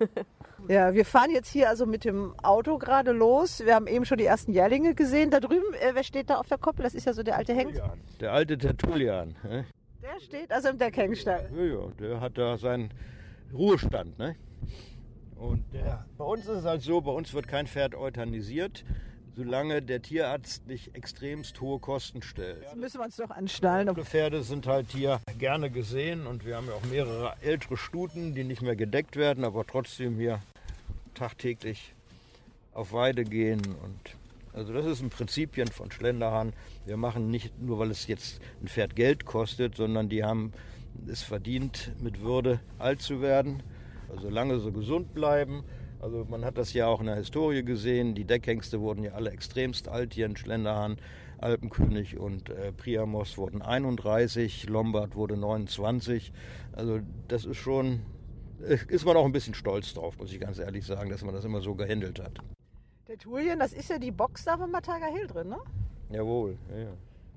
[0.66, 3.64] Ja, wir fahren jetzt hier also mit dem Auto gerade los.
[3.64, 5.30] Wir haben eben schon die ersten Jährlinge gesehen.
[5.30, 6.82] Da drüben, äh, wer steht da auf der Koppel?
[6.82, 7.80] Das ist ja so der alte Hengst.
[8.20, 9.36] Der alte Tertullian?
[10.08, 11.50] Der steht also im Deckhengstall.
[11.54, 12.90] ja, ja, der hat da seinen
[13.52, 14.18] Ruhestand.
[14.18, 14.36] Ne?
[15.36, 18.84] Und der, bei uns ist es halt so, bei uns wird kein Pferd euthanisiert,
[19.36, 22.62] solange der Tierarzt nicht extremst hohe Kosten stellt.
[22.62, 23.88] Jetzt müssen wir uns doch anschnallen.
[23.94, 28.34] Viele Pferde sind halt hier gerne gesehen und wir haben ja auch mehrere ältere Stuten,
[28.34, 30.40] die nicht mehr gedeckt werden, aber trotzdem hier
[31.14, 31.94] tagtäglich
[32.72, 33.60] auf Weide gehen.
[33.60, 34.16] Und
[34.58, 36.52] also das ist ein Prinzipien von Schlenderhahn.
[36.84, 40.52] Wir machen nicht nur, weil es jetzt ein Pferd Geld kostet, sondern die haben
[41.06, 43.62] es verdient, mit Würde alt zu werden.
[44.08, 45.62] Also solange sie gesund bleiben.
[46.00, 48.16] Also man hat das ja auch in der Historie gesehen.
[48.16, 50.96] Die Deckhengste wurden ja alle extremst alt hier in Schlenderhahn.
[51.38, 56.32] Alpenkönig und äh, Priamos wurden 31, Lombard wurde 29.
[56.72, 58.00] Also das ist schon,
[58.66, 61.34] äh, ist man auch ein bisschen stolz drauf, muss ich ganz ehrlich sagen, dass man
[61.34, 62.40] das immer so gehandelt hat.
[63.18, 65.58] Der Tulien, das ist ja die Box da von Mataga Hill drin, ne?
[66.10, 66.90] Jawohl, ja, ja.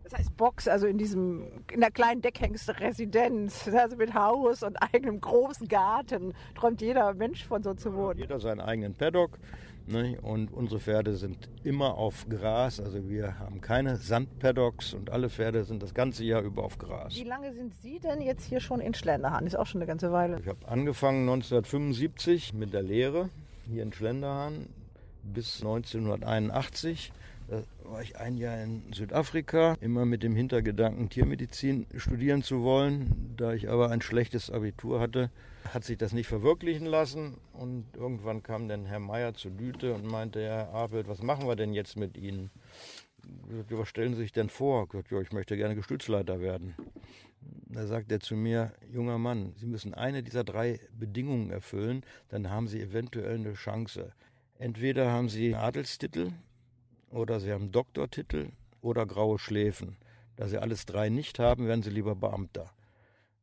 [0.04, 5.20] Das heißt Box, also in diesem, in der kleinen Deckhengst-Residenz, also mit Haus und eigenem
[5.20, 8.20] großen Garten, träumt jeder Mensch von so zu wohnen.
[8.20, 9.40] Jeder seinen eigenen Paddock.
[9.88, 10.20] Ne?
[10.22, 12.80] Und unsere Pferde sind immer auf Gras.
[12.80, 17.16] Also wir haben keine Sandpaddocks und alle Pferde sind das ganze Jahr über auf Gras.
[17.16, 19.48] Wie lange sind Sie denn jetzt hier schon in Schlenderhahn?
[19.48, 20.40] Ist auch schon eine ganze Weile.
[20.40, 23.30] Ich habe angefangen 1975 mit der Lehre
[23.68, 24.68] hier in Schlenderhahn
[25.24, 27.12] bis 1981.
[27.48, 33.34] Da war ich ein Jahr in Südafrika, immer mit dem Hintergedanken, Tiermedizin studieren zu wollen.
[33.36, 35.30] Da ich aber ein schlechtes Abitur hatte,
[35.74, 37.38] hat sich das nicht verwirklichen lassen.
[37.52, 41.56] Und irgendwann kam dann Herr Meier zu Düte und meinte, Herr Apelt, was machen wir
[41.56, 42.52] denn jetzt mit Ihnen?
[43.70, 44.88] Was stellen Sie sich denn vor?
[44.94, 46.76] Ich ja, ich möchte gerne Gestützleiter werden.
[47.68, 52.50] Da sagt er zu mir, junger Mann, Sie müssen eine dieser drei Bedingungen erfüllen, dann
[52.50, 54.14] haben Sie eventuell eine Chance.
[54.62, 56.34] Entweder haben Sie Adelstitel
[57.10, 59.98] oder Sie haben Doktortitel oder graue Schläfen.
[60.36, 62.72] Da Sie alles drei nicht haben, werden Sie lieber Beamter.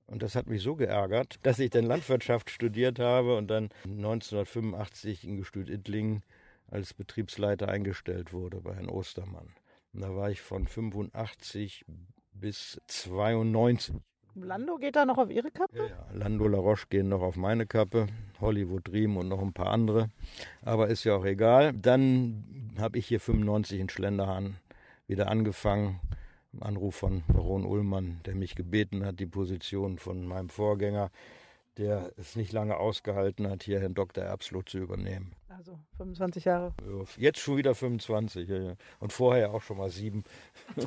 [0.06, 5.24] Und das hat mich so geärgert, dass ich dann Landwirtschaft studiert habe und dann 1985
[5.24, 6.22] in Gestüt Ittlingen
[6.68, 9.48] als Betriebsleiter eingestellt wurde bei Herrn Ostermann.
[9.92, 11.84] Und da war ich von 85
[12.30, 13.96] bis 92.
[14.42, 15.78] Lando geht da noch auf Ihre Kappe?
[15.78, 16.06] Ja, ja.
[16.14, 18.06] Lando La Roche gehen noch auf meine Kappe,
[18.40, 20.10] Hollywood Dream und noch ein paar andere.
[20.62, 21.72] Aber ist ja auch egal.
[21.72, 24.56] Dann habe ich hier 95 in Schlenderhahn
[25.06, 26.00] wieder angefangen.
[26.60, 31.10] Anruf von Baron Ullmann, der mich gebeten hat, die Position von meinem Vorgänger,
[31.76, 34.24] der es nicht lange ausgehalten hat, hier Herrn Dr.
[34.24, 35.32] Erbsloh zu übernehmen.
[35.48, 36.74] Also 25 Jahre.
[37.16, 38.74] Jetzt schon wieder 25 ja, ja.
[38.98, 40.24] und vorher auch schon mal sieben.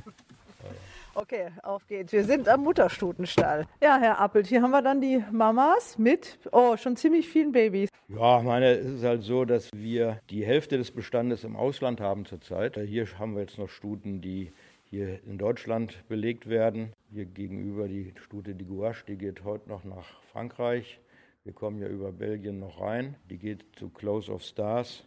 [1.13, 2.13] Okay, auf geht's.
[2.13, 3.65] Wir sind am Mutterstutenstall.
[3.84, 7.89] Ja, Herr Appelt, hier haben wir dann die Mamas mit, oh, schon ziemlich vielen Babys.
[8.08, 12.26] Ja, meine, es ist halt so, dass wir die Hälfte des Bestandes im Ausland haben
[12.26, 12.78] zurzeit.
[12.78, 14.54] Hier haben wir jetzt noch Stuten, die
[14.86, 16.93] hier in Deutschland belegt werden.
[17.12, 21.00] Hier gegenüber die Stute die Gouache, die geht heute noch nach Frankreich.
[21.43, 23.15] Wir kommen ja über Belgien noch rein.
[23.30, 25.04] Die geht zu Close of Stars.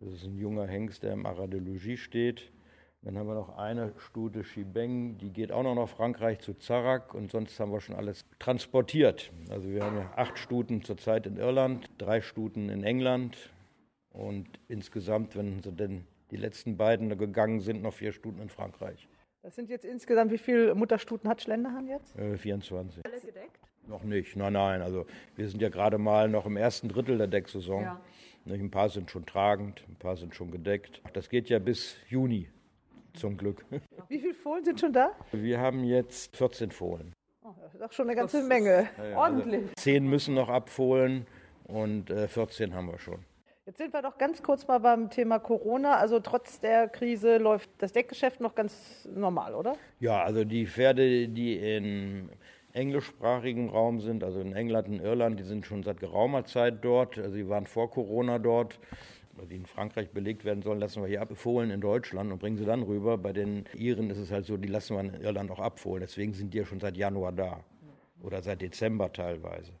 [0.00, 2.50] Das ist ein junger Hengst, der im Arras de Logis steht.
[3.02, 7.14] Dann haben wir noch eine Stute Shibeng, die geht auch noch nach Frankreich zu Zarak
[7.14, 9.32] und sonst haben wir schon alles transportiert.
[9.48, 13.38] Also wir haben ja acht Stuten zurzeit in Irland, drei Stuten in England
[14.10, 18.50] und insgesamt, wenn sie denn die letzten beiden da gegangen sind, noch vier Stuten in
[18.50, 19.08] Frankreich.
[19.42, 22.14] Das sind jetzt insgesamt, wie viele Mutterstuten hat Schlenderhahn jetzt?
[22.18, 23.06] Äh, 24.
[23.06, 23.58] Alle gedeckt?
[23.88, 24.82] Noch nicht, nein, nein.
[24.82, 27.82] Also wir sind ja gerade mal noch im ersten Drittel der Decksaison.
[27.82, 28.00] Ja.
[28.46, 31.00] Ein paar sind schon tragend, ein paar sind schon gedeckt.
[31.14, 32.48] Das geht ja bis Juni,
[33.14, 33.64] zum Glück.
[34.08, 35.12] Wie viele Fohlen sind schon da?
[35.32, 37.14] Wir haben jetzt 14 Fohlen.
[37.42, 38.88] Oh, das ist doch schon eine ganze Menge.
[39.16, 39.70] Ordentlich.
[39.76, 41.26] Zehn müssen noch abfohlen
[41.64, 43.24] und äh, 14 haben wir schon.
[43.66, 45.96] Jetzt sind wir doch ganz kurz mal beim Thema Corona.
[45.96, 49.76] Also trotz der Krise läuft das Deckgeschäft noch ganz normal, oder?
[50.00, 52.30] Ja, also die Pferde, die in
[52.72, 57.18] englischsprachigen Raum sind, also in England und Irland, die sind schon seit geraumer Zeit dort.
[57.18, 58.78] Also sie waren vor Corona dort.
[59.48, 62.64] Die in Frankreich belegt werden sollen, lassen wir hier abfohlen in Deutschland und bringen sie
[62.64, 63.16] dann rüber.
[63.18, 66.00] Bei den Iren ist es halt so, die lassen wir in Irland auch abfohlen.
[66.00, 67.64] Deswegen sind die ja schon seit Januar da
[68.22, 69.72] oder seit Dezember teilweise.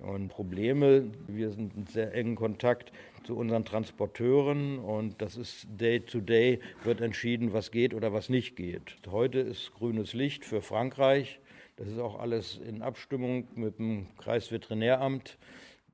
[0.00, 2.92] Und Probleme, wir sind in sehr engen Kontakt
[3.24, 8.28] zu unseren Transporteuren und das ist Day to Day, wird entschieden, was geht oder was
[8.28, 8.96] nicht geht.
[9.10, 11.40] Heute ist grünes Licht für Frankreich.
[11.76, 15.38] Das ist auch alles in Abstimmung mit dem Kreisveterinäramt.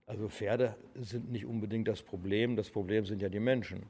[0.08, 3.82] Also Pferde sind nicht unbedingt das Problem, das Problem sind ja die Menschen.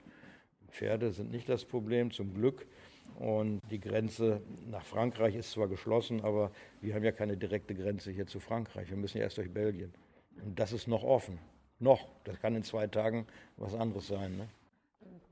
[0.69, 2.67] Pferde sind nicht das Problem, zum Glück.
[3.21, 6.51] Und die Grenze nach Frankreich ist zwar geschlossen, aber
[6.81, 8.91] wir haben ja keine direkte Grenze hier zu Frankreich.
[8.91, 9.95] Wir müssen ja erst durch Belgien.
[10.45, 11.39] Und das ist noch offen.
[11.79, 12.09] Noch.
[12.25, 14.37] Das kann in zwei Tagen was anderes sein.
[14.37, 14.49] Ne?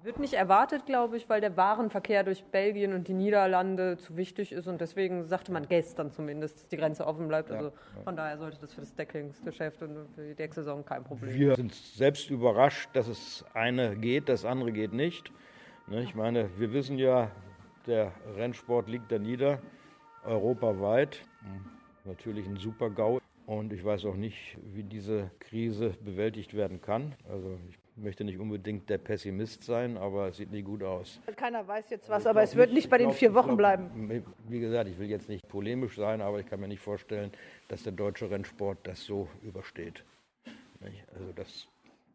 [0.07, 4.53] Wird nicht erwartet, glaube ich, weil der Warenverkehr durch Belgien und die Niederlande zu wichtig
[4.53, 4.69] ist.
[4.69, 7.51] Und deswegen sagte man gestern zumindest, dass die Grenze offen bleibt.
[7.51, 7.73] Also
[8.05, 11.41] von daher sollte das für das Deckungsgeschäft und für die Decksaison kein Problem sein.
[11.41, 15.33] Wir sind selbst überrascht, dass es eine geht, das andere geht nicht.
[15.89, 17.33] Ne, ich meine, wir wissen ja,
[17.89, 19.59] der Rennsport liegt da nieder,
[20.23, 21.21] europaweit.
[22.05, 23.19] Natürlich ein super GAU.
[23.47, 27.17] Und ich weiß auch nicht, wie diese Krise bewältigt werden kann.
[27.29, 31.21] Also ich möchte nicht unbedingt der Pessimist sein, aber es sieht nicht gut aus.
[31.37, 34.25] Keiner weiß jetzt Also was, aber es wird nicht bei den vier Wochen glaub, bleiben.
[34.49, 37.31] Wie gesagt, ich will jetzt nicht polemisch sein, aber ich kann mir nicht vorstellen,
[37.69, 40.05] dass der deutsche Rennsport das so übersteht.
[41.15, 41.67] Also das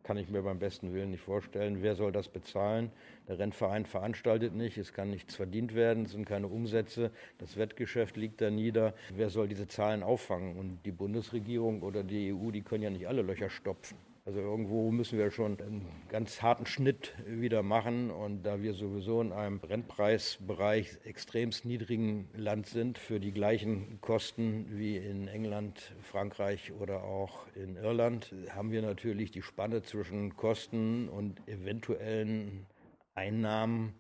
[0.04, 1.82] kann ich mir beim besten Willen nicht vorstellen.
[1.82, 2.91] Wer soll das bezahlen?
[3.28, 8.17] Der Rennverein veranstaltet nicht, es kann nichts verdient werden, es sind keine Umsätze, das Wettgeschäft
[8.17, 8.94] liegt da nieder.
[9.15, 10.58] Wer soll diese Zahlen auffangen?
[10.58, 13.98] Und die Bundesregierung oder die EU, die können ja nicht alle Löcher stopfen.
[14.24, 18.12] Also irgendwo müssen wir schon einen ganz harten Schnitt wieder machen.
[18.12, 24.68] Und da wir sowieso in einem Rennpreisbereich extremst niedrigen Land sind, für die gleichen Kosten
[24.70, 31.10] wie in England, Frankreich oder auch in Irland, haben wir natürlich die Spanne zwischen Kosten
[31.10, 32.68] und eventuellen
[33.16, 33.94] Einnahmen,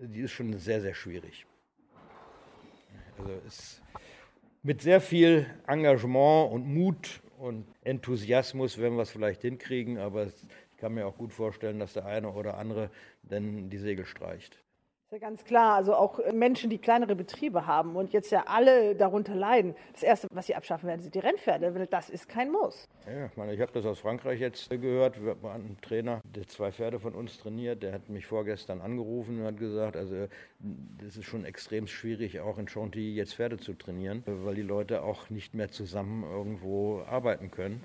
[0.00, 1.46] die ist schon sehr, sehr schwierig.
[3.18, 3.82] Also ist
[4.62, 10.34] mit sehr viel Engagement und Mut und Enthusiasmus werden wir es vielleicht hinkriegen, aber ich
[10.78, 12.90] kann mir auch gut vorstellen, dass der eine oder andere
[13.22, 14.58] dann die Segel streicht.
[15.20, 15.76] Ganz klar.
[15.76, 19.74] Also auch Menschen, die kleinere Betriebe haben und jetzt ja alle darunter leiden.
[19.92, 21.86] Das Erste, was sie abschaffen werden, sind die Rennpferde.
[21.90, 22.86] Das ist kein Muss.
[23.06, 25.22] Ja, ich, meine, ich habe das aus Frankreich jetzt gehört.
[25.24, 27.82] Wir waren ein Trainer, der zwei Pferde von uns trainiert.
[27.82, 30.26] Der hat mich vorgestern angerufen und hat gesagt, also
[30.58, 35.02] das ist schon extrem schwierig, auch in Chantilly jetzt Pferde zu trainieren, weil die Leute
[35.02, 37.82] auch nicht mehr zusammen irgendwo arbeiten können.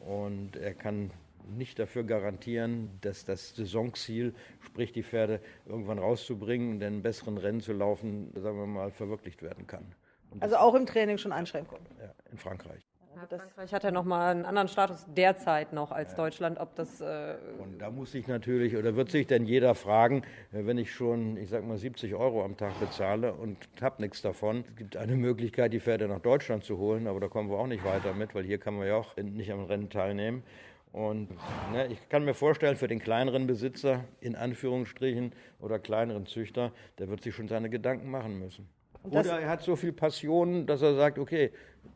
[0.00, 1.10] Und er kann
[1.48, 7.60] nicht dafür garantieren, dass das Saisonziel, sprich die Pferde irgendwann rauszubringen und einen besseren Rennen
[7.60, 9.94] zu laufen, sagen wir mal, verwirklicht werden kann.
[10.30, 11.86] Und Also auch im Training schon Einschränkungen.
[12.00, 12.82] ja, in Frankreich.
[13.16, 17.00] Ja, Frankreich hat ja nochmal einen anderen Status derzeit noch als Deutschland, ob das.
[17.00, 20.92] Äh, Und da muss sich natürlich, oder wird sich denn jeder fragen, äh, wenn ich
[20.92, 24.96] schon, ich sag mal, 70 Euro am Tag bezahle und habe nichts davon, es gibt
[24.96, 28.12] eine Möglichkeit, die Pferde nach Deutschland zu holen, aber da kommen wir auch nicht weiter
[28.14, 30.44] mit, weil hier kann man ja auch nicht am Rennen teilnehmen.
[30.92, 31.28] Und
[31.72, 37.08] ne, ich kann mir vorstellen, für den kleineren Besitzer, in Anführungsstrichen, oder kleineren Züchter, der
[37.08, 38.68] wird sich schon seine Gedanken machen müssen.
[39.04, 41.52] Oder er hat so viel Passion, dass er sagt, okay,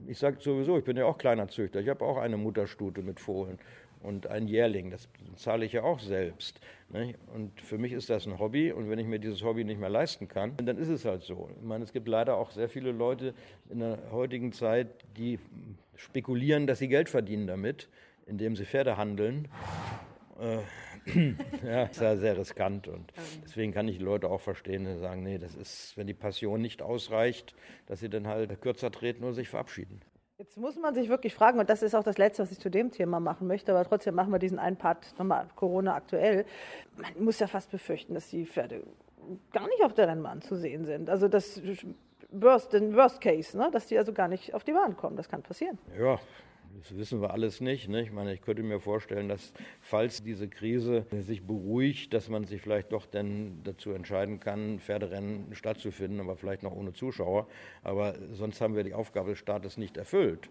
[0.06, 3.18] ich sage sowieso, ich bin ja auch kleiner Züchter, ich habe auch eine Mutterstute mit
[3.18, 3.58] Fohlen
[4.02, 6.60] und ein Jährling, das zahle ich ja auch selbst.
[6.90, 7.18] Nicht?
[7.34, 9.88] Und für mich ist das ein Hobby und wenn ich mir dieses Hobby nicht mehr
[9.88, 11.48] leisten kann, dann ist es halt so.
[11.56, 13.34] Ich meine, es gibt leider auch sehr viele Leute
[13.70, 15.38] in der heutigen Zeit, die
[15.96, 17.88] spekulieren, dass sie Geld verdienen damit,
[18.26, 19.48] indem sie Pferde handeln.
[20.40, 20.58] Äh,
[21.66, 25.22] ja, ist ja sehr riskant und deswegen kann ich die Leute auch verstehen, die sagen,
[25.24, 27.56] nee, das ist, wenn die Passion nicht ausreicht,
[27.86, 30.00] dass sie dann halt kürzer treten oder sich verabschieden.
[30.38, 32.70] Jetzt muss man sich wirklich fragen, und das ist auch das Letzte, was ich zu
[32.70, 36.44] dem Thema machen möchte, aber trotzdem machen wir diesen einen Part nochmal Corona aktuell.
[36.96, 38.82] Man muss ja fast befürchten, dass die Pferde
[39.52, 41.10] gar nicht auf der Rennbahn zu sehen sind.
[41.10, 41.60] Also das
[42.32, 43.70] Worst, den Worst Case, ne?
[43.72, 45.16] dass die also gar nicht auf die Bahn kommen.
[45.16, 45.78] Das kann passieren.
[45.98, 46.18] Ja,
[46.78, 47.88] das wissen wir alles nicht.
[47.88, 48.02] Ne?
[48.02, 52.62] Ich meine, ich könnte mir vorstellen, dass falls diese Krise sich beruhigt, dass man sich
[52.62, 57.46] vielleicht doch dann dazu entscheiden kann, Pferderennen stattzufinden, aber vielleicht noch ohne Zuschauer.
[57.82, 60.48] Aber sonst haben wir die Aufgabe des Staates nicht erfüllt.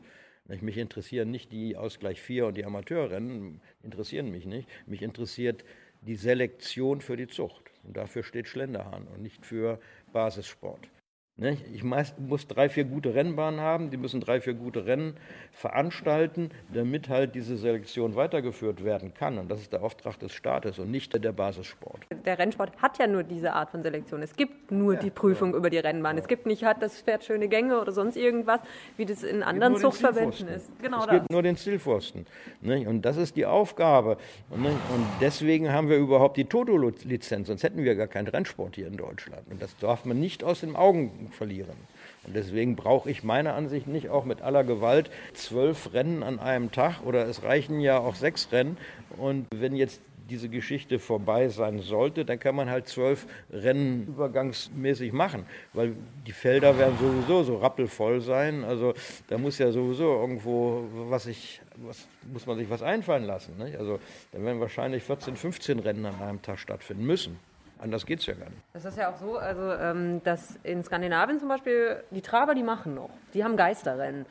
[0.47, 4.67] Mich interessieren nicht die Ausgleich 4 und die Amateurrennen, interessieren mich nicht.
[4.85, 5.63] Mich interessiert
[6.01, 7.71] die Selektion für die Zucht.
[7.83, 9.79] Und dafür steht Schlenderhahn und nicht für
[10.11, 10.89] Basissport.
[11.37, 11.63] Nicht?
[11.73, 15.15] Ich muss drei, vier gute Rennbahnen haben, die müssen drei, vier gute Rennen
[15.51, 19.39] veranstalten, damit halt diese Selektion weitergeführt werden kann.
[19.39, 22.01] Und das ist der Auftrag des Staates und nicht der Basissport.
[22.25, 24.21] Der Rennsport hat ja nur diese Art von Selektion.
[24.21, 26.17] Es gibt nur die Prüfung über die Rennbahn.
[26.19, 28.59] Es gibt nicht, hat das Pferd schöne Gänge oder sonst irgendwas,
[28.97, 30.69] wie das in anderen Zuchtverbänden ist.
[30.79, 31.15] Genau es das.
[31.15, 32.27] gibt nur den Zielpfosten.
[32.61, 32.85] Nicht?
[32.85, 34.17] Und das ist die Aufgabe.
[34.51, 34.73] Und, nicht?
[34.93, 38.97] und deswegen haben wir überhaupt die Toto-Lizenz, sonst hätten wir gar keinen Rennsport hier in
[38.97, 39.41] Deutschland.
[39.49, 41.77] Und das darf man nicht aus den Augen verlieren.
[42.25, 46.71] Und deswegen brauche ich meiner Ansicht nicht auch mit aller Gewalt zwölf Rennen an einem
[46.71, 48.77] Tag oder es reichen ja auch sechs Rennen.
[49.17, 55.11] Und wenn jetzt diese Geschichte vorbei sein sollte, dann kann man halt zwölf Rennen übergangsmäßig
[55.11, 55.93] machen, weil
[56.25, 58.63] die Felder werden sowieso so rappelvoll sein.
[58.63, 58.93] Also
[59.27, 63.57] da muss ja sowieso irgendwo was ich, was muss man sich was einfallen lassen.
[63.57, 63.77] Nicht?
[63.77, 63.99] Also
[64.31, 67.37] dann werden wahrscheinlich 14, 15 Rennen an einem Tag stattfinden müssen.
[67.81, 68.61] Anders geht es ja gar nicht.
[68.73, 72.63] Das ist ja auch so, also ähm, dass in Skandinavien zum Beispiel die Traber, die
[72.63, 74.25] machen noch, die haben Geisterrennen.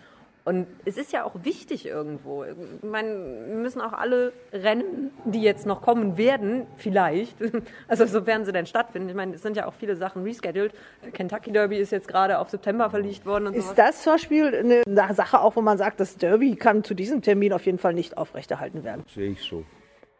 [0.44, 2.44] Und es ist ja auch wichtig irgendwo.
[2.44, 3.08] Ich meine,
[3.46, 7.36] wir müssen auch alle Rennen, die jetzt noch kommen werden, vielleicht,
[7.88, 9.08] also sofern sie denn stattfinden.
[9.10, 10.72] Ich meine, es sind ja auch viele Sachen rescheduled.
[11.12, 13.76] Kentucky Derby ist jetzt gerade auf September verlegt worden und Ist sowas.
[13.76, 17.52] das zum Beispiel eine Sache auch, wo man sagt, das Derby kann zu diesem Termin
[17.52, 19.04] auf jeden Fall nicht aufrechterhalten werden?
[19.14, 19.64] Sehe ich so.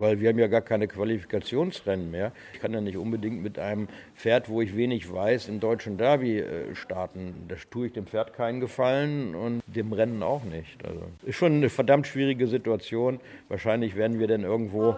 [0.01, 2.33] Weil wir haben ja gar keine Qualifikationsrennen mehr.
[2.55, 3.87] Ich kann ja nicht unbedingt mit einem
[4.17, 7.35] Pferd, wo ich wenig weiß, im deutschen Derby äh, starten.
[7.49, 10.85] Da tue ich dem Pferd keinen Gefallen und dem Rennen auch nicht.
[10.85, 13.21] Also ist schon eine verdammt schwierige Situation.
[13.49, 14.97] Wahrscheinlich werden wir dann irgendwo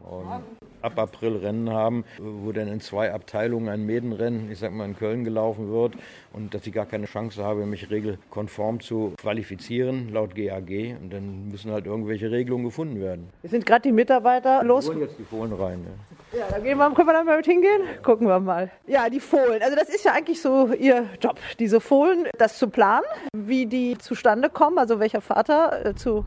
[0.00, 0.44] und
[0.82, 4.96] ab April Rennen haben, wo dann in zwei Abteilungen ein Mädenrennen, ich sag mal in
[4.96, 5.94] Köln gelaufen wird
[6.32, 11.48] und dass ich gar keine Chance habe, mich regelkonform zu qualifizieren laut GAG und dann
[11.48, 13.28] müssen halt irgendwelche Regelungen gefunden werden.
[13.42, 14.88] Wir sind gerade die Mitarbeiter los.
[14.88, 15.84] Holen jetzt die Fohlen rein.
[15.84, 16.16] Ja.
[16.32, 17.82] Ja, dann gehen wir, können wir dann mal mit hingehen?
[18.04, 18.70] Gucken wir mal.
[18.86, 19.60] Ja, die Fohlen.
[19.62, 23.98] Also das ist ja eigentlich so Ihr Job, diese Fohlen, das zu planen, wie die
[23.98, 26.24] zustande kommen, also welcher Vater äh, zu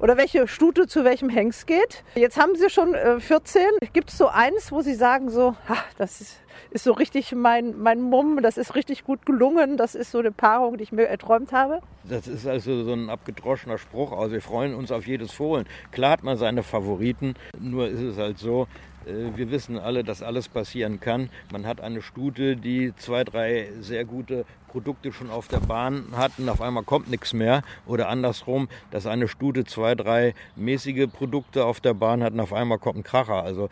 [0.00, 2.02] oder welche Stute zu welchem Hengst geht.
[2.14, 3.62] Jetzt haben Sie schon äh, 14.
[3.92, 7.78] Gibt es so eins, wo Sie sagen so, ha, das ist, ist so richtig mein,
[7.78, 11.06] mein Mumm, das ist richtig gut gelungen, das ist so eine Paarung, die ich mir
[11.06, 11.80] erträumt habe?
[12.04, 14.12] Das ist also so ein abgedroschener Spruch.
[14.12, 15.66] Also wir freuen uns auf jedes Fohlen.
[15.92, 18.66] Klar hat man seine Favoriten, nur ist es halt so,
[19.06, 21.30] wir wissen alle, dass alles passieren kann.
[21.52, 26.32] Man hat eine Stute, die zwei, drei sehr gute Produkte schon auf der Bahn hat
[26.38, 27.62] und auf einmal kommt nichts mehr.
[27.86, 32.52] Oder andersrum, dass eine Stute zwei, drei mäßige Produkte auf der Bahn hat und auf
[32.52, 33.42] einmal kommt ein Kracher.
[33.42, 33.68] Also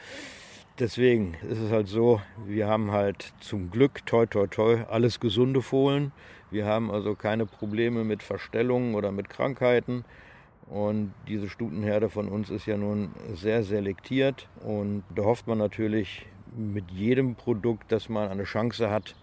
[0.78, 5.62] deswegen ist es halt so, wir haben halt zum Glück, toi, toi, toi, alles gesunde
[5.62, 6.12] Fohlen.
[6.50, 10.04] Wir haben also keine Probleme mit Verstellungen oder mit Krankheiten.
[10.70, 14.48] Und diese Stutenherde von uns ist ja nun sehr selektiert.
[14.62, 16.26] Und da hofft man natürlich
[16.56, 19.14] mit jedem Produkt, dass man eine Chance hat,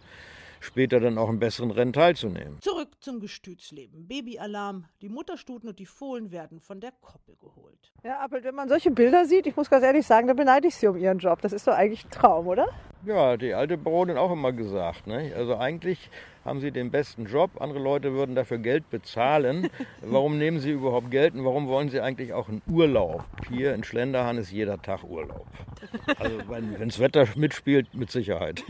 [0.59, 2.57] später dann auch im besseren Rennen teilzunehmen.
[2.61, 4.07] Zurück zum Gestütsleben.
[4.07, 4.85] Babyalarm.
[5.01, 7.93] Die Mutterstuten und die Fohlen werden von der Koppel geholt.
[8.03, 10.75] Ja, Appelt, wenn man solche Bilder sieht, ich muss ganz ehrlich sagen, da beneide ich
[10.75, 11.41] Sie um Ihren Job.
[11.41, 12.67] Das ist doch eigentlich ein Traum, oder?
[13.05, 15.05] Ja, die alte Baronin auch immer gesagt.
[15.05, 15.31] Ne?
[15.37, 16.09] Also eigentlich
[16.43, 19.69] haben sie den besten Job, andere Leute würden dafür Geld bezahlen.
[20.01, 23.23] Warum nehmen sie überhaupt Geld und warum wollen sie eigentlich auch einen Urlaub?
[23.49, 25.47] Hier in Schlenderhahn ist jeder Tag Urlaub.
[26.19, 28.63] Also wenn das Wetter mitspielt, mit Sicherheit.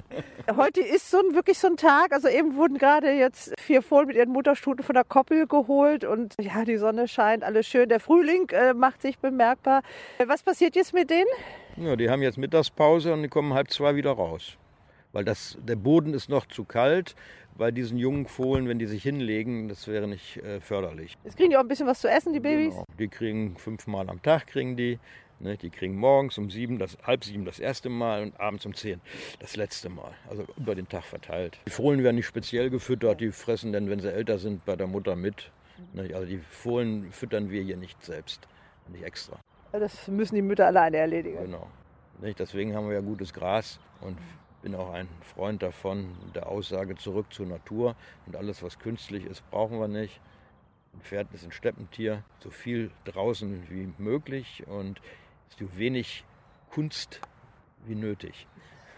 [0.56, 2.12] Heute ist so ein, wirklich so ein Tag.
[2.12, 6.34] Also eben wurden gerade jetzt vier Fohlen mit ihren Mutterstuten von der Koppel geholt und
[6.40, 7.88] ja, die Sonne scheint, alles schön.
[7.88, 9.82] Der Frühling äh, macht sich bemerkbar.
[10.26, 11.28] Was passiert jetzt mit denen?
[11.80, 14.56] Ja, die haben jetzt Mittagspause und die kommen halb zwei wieder raus.
[15.12, 17.14] Weil das, der Boden ist noch zu kalt.
[17.56, 21.16] Bei diesen jungen Fohlen, wenn die sich hinlegen, das wäre nicht äh, förderlich.
[21.24, 22.74] Jetzt kriegen die auch ein bisschen was zu essen, die Babys.
[22.74, 22.84] Genau.
[22.98, 24.98] Die kriegen fünfmal am Tag kriegen die.
[25.40, 28.74] Ne, die kriegen morgens um sieben, das, halb sieben das erste Mal und abends um
[28.74, 29.00] zehn
[29.38, 30.10] das letzte Mal.
[30.28, 31.58] Also über den Tag verteilt.
[31.64, 34.88] Die Fohlen werden nicht speziell gefüttert, die fressen dann, wenn sie älter sind, bei der
[34.88, 35.52] Mutter mit.
[35.92, 38.48] Ne, also die Fohlen füttern wir hier nicht selbst,
[38.88, 39.38] nicht extra.
[39.72, 41.38] Das müssen die Mütter alleine erledigen.
[41.42, 41.66] Genau.
[42.20, 44.18] Deswegen haben wir ja gutes Gras und
[44.62, 47.94] bin auch ein Freund davon, der Aussage zurück zur Natur.
[48.26, 50.20] Und alles, was künstlich ist, brauchen wir nicht.
[50.94, 55.00] Ein Pferd ist ein Steppentier, so viel draußen wie möglich und
[55.58, 56.24] so wenig
[56.70, 57.20] Kunst
[57.86, 58.46] wie nötig.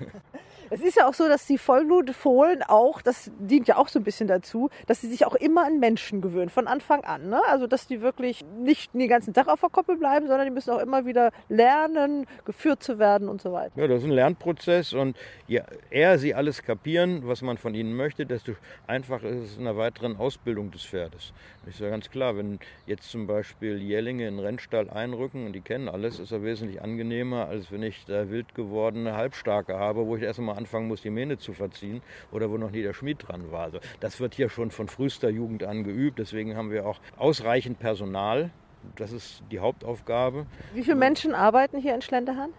[0.73, 4.05] Es ist ja auch so, dass die Vollblutfohlen auch, das dient ja auch so ein
[4.05, 7.29] bisschen dazu, dass sie sich auch immer an Menschen gewöhnen, von Anfang an.
[7.29, 7.41] Ne?
[7.49, 10.71] Also, dass die wirklich nicht den ganzen Tag auf der Koppel bleiben, sondern die müssen
[10.71, 13.73] auch immer wieder lernen, geführt zu werden und so weiter.
[13.75, 15.17] Ja, das ist ein Lernprozess und
[15.49, 18.53] je eher sie alles kapieren, was man von ihnen möchte, desto
[18.87, 21.33] einfacher ist es in der weiteren Ausbildung des Pferdes.
[21.67, 25.61] Ist ja ganz klar, wenn jetzt zum Beispiel Jährlinge in den Rennstall einrücken und die
[25.61, 30.17] kennen alles, ist er wesentlich angenehmer, als wenn ich da wild gewordene Halbstarke habe, wo
[30.17, 33.27] ich erst einmal anfangen muss, die Mähne zu verziehen oder wo noch nie der Schmied
[33.29, 33.63] dran war.
[33.65, 36.19] Also das wird hier schon von frühester Jugend an geübt.
[36.19, 38.51] Deswegen haben wir auch ausreichend Personal.
[38.97, 40.47] Das ist die Hauptaufgabe.
[40.75, 42.51] Wie viele Menschen arbeiten hier in Schlenderhahn?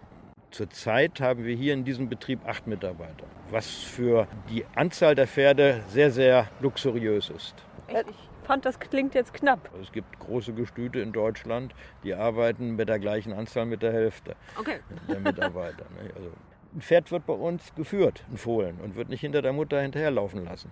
[0.50, 5.82] Zurzeit haben wir hier in diesem Betrieb acht Mitarbeiter, was für die Anzahl der Pferde
[5.88, 7.54] sehr, sehr luxuriös ist.
[7.88, 8.04] Echt?
[8.10, 9.70] Ich fand, das klingt jetzt knapp.
[9.72, 11.74] Also es gibt große Gestüte in Deutschland,
[12.04, 14.80] die arbeiten mit der gleichen Anzahl mit der Hälfte Okay.
[15.08, 15.84] der Mitarbeiter.
[16.02, 16.10] ne?
[16.16, 16.30] Also
[16.74, 20.44] ein Pferd wird bei uns geführt, ein Fohlen, und wird nicht hinter der Mutter hinterherlaufen
[20.44, 20.70] lassen.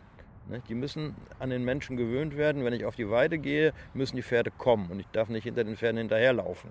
[0.49, 0.63] ne?
[0.69, 2.65] Die müssen an den Menschen gewöhnt werden.
[2.65, 5.65] Wenn ich auf die Weide gehe, müssen die Pferde kommen und ich darf nicht hinter
[5.65, 6.71] den Pferden hinterherlaufen.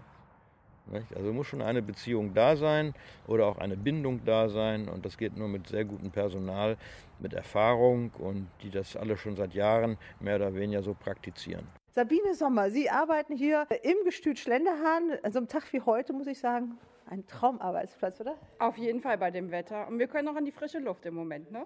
[0.92, 1.16] Nicht?
[1.16, 2.96] Also muss schon eine Beziehung da sein
[3.28, 6.78] oder auch eine Bindung da sein und das geht nur mit sehr gutem Personal,
[7.20, 11.68] mit Erfahrung und die das alle schon seit Jahren mehr oder weniger so praktizieren.
[11.94, 15.20] Sabine Sommer, Sie arbeiten hier im Gestüt Schlenderhahn.
[15.22, 16.78] An so einem Tag wie heute muss ich sagen,
[17.10, 18.38] ein Traumarbeitsplatz, oder?
[18.60, 19.88] Auf jeden Fall bei dem Wetter.
[19.88, 21.66] Und wir können auch an die frische Luft im Moment, ne?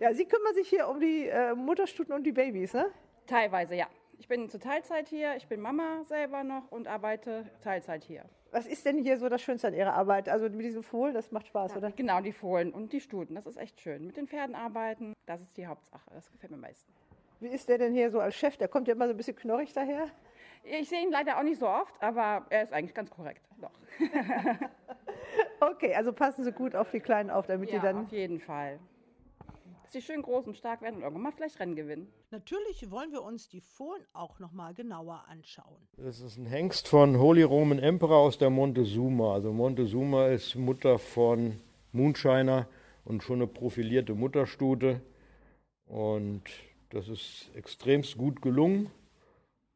[0.00, 2.86] Ja, Sie kümmern sich hier um die äh, Mutterstuten und die Babys, ne?
[3.26, 3.86] Teilweise, ja.
[4.18, 8.24] Ich bin zur Teilzeit hier, ich bin Mama selber noch und arbeite Teilzeit hier.
[8.52, 10.28] Was ist denn hier so das Schönste an Ihrer Arbeit?
[10.28, 11.90] Also mit diesem Fohlen, das macht Spaß, oder?
[11.92, 14.06] Genau, die Fohlen und die Stuten, das ist echt schön.
[14.06, 16.92] Mit den Pferden arbeiten, das ist die Hauptsache, das gefällt mir am meisten.
[17.40, 18.56] Wie ist der denn hier so als Chef?
[18.58, 20.08] Der kommt ja immer so ein bisschen knorrig daher.
[20.62, 23.42] Ich sehe ihn leider auch nicht so oft, aber er ist eigentlich ganz korrekt.
[23.60, 23.70] Doch.
[25.60, 28.04] Okay, also passen Sie gut auf die Kleinen auf, damit die Ja, dann.
[28.04, 28.78] auf jeden Fall.
[29.82, 32.08] Dass die schön groß und stark werden und irgendwann mal vielleicht Rennen gewinnen.
[32.30, 35.76] Natürlich wollen wir uns die Fohlen auch noch mal genauer anschauen.
[35.96, 39.34] Das ist ein Hengst von Holy Roman Emperor aus der Montezuma.
[39.34, 41.60] Also Montezuma ist Mutter von
[41.92, 42.66] Moonshiner
[43.04, 45.00] und schon eine profilierte Mutterstute.
[45.86, 46.42] Und
[46.90, 48.90] das ist extremst gut gelungen.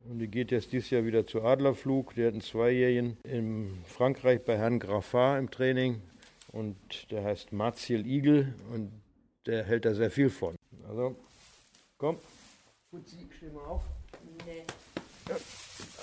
[0.08, 2.14] Und die geht jetzt dieses Jahr wieder zu Adlerflug.
[2.14, 6.02] Die hat einen Zweijährigen in Frankreich bei Herrn Graffat im Training.
[6.52, 6.76] Und
[7.10, 8.90] der heißt Martial Eagle und
[9.46, 10.54] der hält da sehr viel von.
[10.88, 11.16] Also,
[11.98, 12.18] komm.
[12.90, 13.82] Fuzzi, steh mal auf.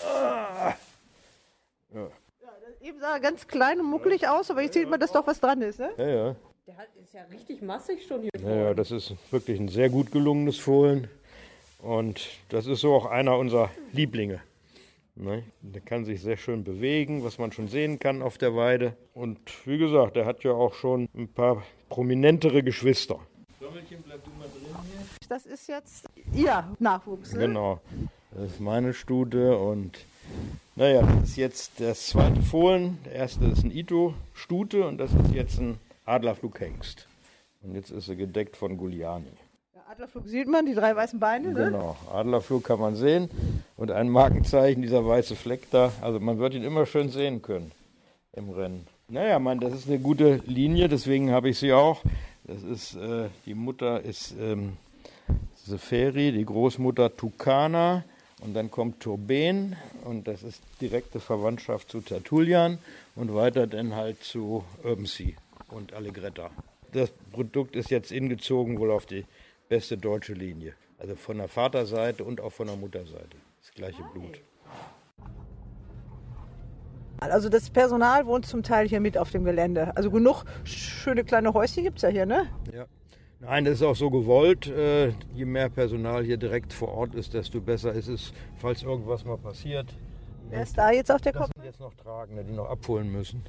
[0.06, 0.74] Ah.
[1.94, 2.08] Ja.
[2.82, 5.40] Eben sah er ganz klein und muckelig aus, aber jetzt sieht man, dass doch was
[5.40, 5.92] dran ist, ne?
[5.98, 6.36] Ja, ja.
[6.66, 8.32] Der hat- ist ja richtig massig schon hier.
[8.42, 11.08] Ja, ja, das ist wirklich ein sehr gut gelungenes Fohlen.
[11.82, 14.42] Und das ist so auch einer unserer Lieblinge.
[15.16, 15.44] Ne?
[15.62, 18.96] Der kann sich sehr schön bewegen, was man schon sehen kann auf der Weide.
[19.14, 23.20] Und wie gesagt, der hat ja auch schon ein paar prominentere Geschwister.
[25.28, 27.40] Das ist jetzt Ihr Nachwuchs, ne?
[27.40, 27.80] Genau.
[28.32, 30.06] Das ist meine Stute und
[30.76, 32.98] naja, das ist jetzt das zweite Fohlen.
[33.06, 37.08] Der erste ist ein Ito-Stute und das ist jetzt ein Adlerflughengst.
[37.62, 39.32] Und jetzt ist sie gedeckt von Guliani.
[39.92, 41.66] Adlerflug sieht man, die drei weißen Beine, ne?
[41.66, 43.30] Genau, Adlerflug kann man sehen
[43.76, 45.92] und ein Markenzeichen, dieser weiße Fleck da.
[46.00, 47.74] Also man wird ihn immer schön sehen können
[48.32, 48.88] im Rennen.
[49.10, 52.04] Naja, man, das ist eine gute Linie, deswegen habe ich sie auch.
[52.46, 54.78] Das ist, äh, die Mutter ist ähm,
[55.66, 58.06] Seferi, die Großmutter Tukana
[58.40, 59.76] und dann kommt Turben
[60.06, 62.78] und das ist direkte Verwandtschaft zu Tertullian
[63.18, 65.36] und weiter dann halt zu Urbancy
[65.68, 66.50] und Allegretta.
[66.94, 69.26] Das Produkt ist jetzt ingezogen wohl auf die
[69.72, 70.74] beste deutsche Linie.
[70.98, 73.38] Also von der Vaterseite und auch von der Mutterseite.
[73.62, 74.42] Das gleiche Blut.
[77.20, 79.96] Also das Personal wohnt zum Teil hier mit auf dem Gelände.
[79.96, 82.48] Also genug schöne kleine Häuschen gibt es ja hier, ne?
[82.74, 82.86] Ja.
[83.40, 84.68] Nein, das ist auch so gewollt.
[84.68, 89.24] Äh, je mehr Personal hier direkt vor Ort ist, desto besser ist es, falls irgendwas
[89.24, 89.96] mal passiert.
[90.50, 91.52] Wer ist da jetzt auf der Das Kopf?
[91.56, 93.42] sind jetzt noch Tragende, die noch abholen müssen.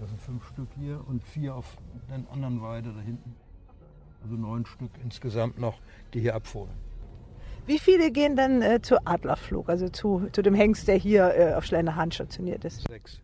[0.00, 1.76] Das sind fünf Stück hier und vier auf
[2.10, 3.36] der anderen Weide da hinten.
[4.24, 5.78] Also neun Stück insgesamt noch,
[6.14, 6.72] die hier abholen.
[7.66, 11.54] Wie viele gehen denn äh, zu Adlerflug, also zu, zu dem Hengst, der hier äh,
[11.54, 12.86] auf Schlenderhahn stationiert ist?
[12.88, 13.20] Sechs.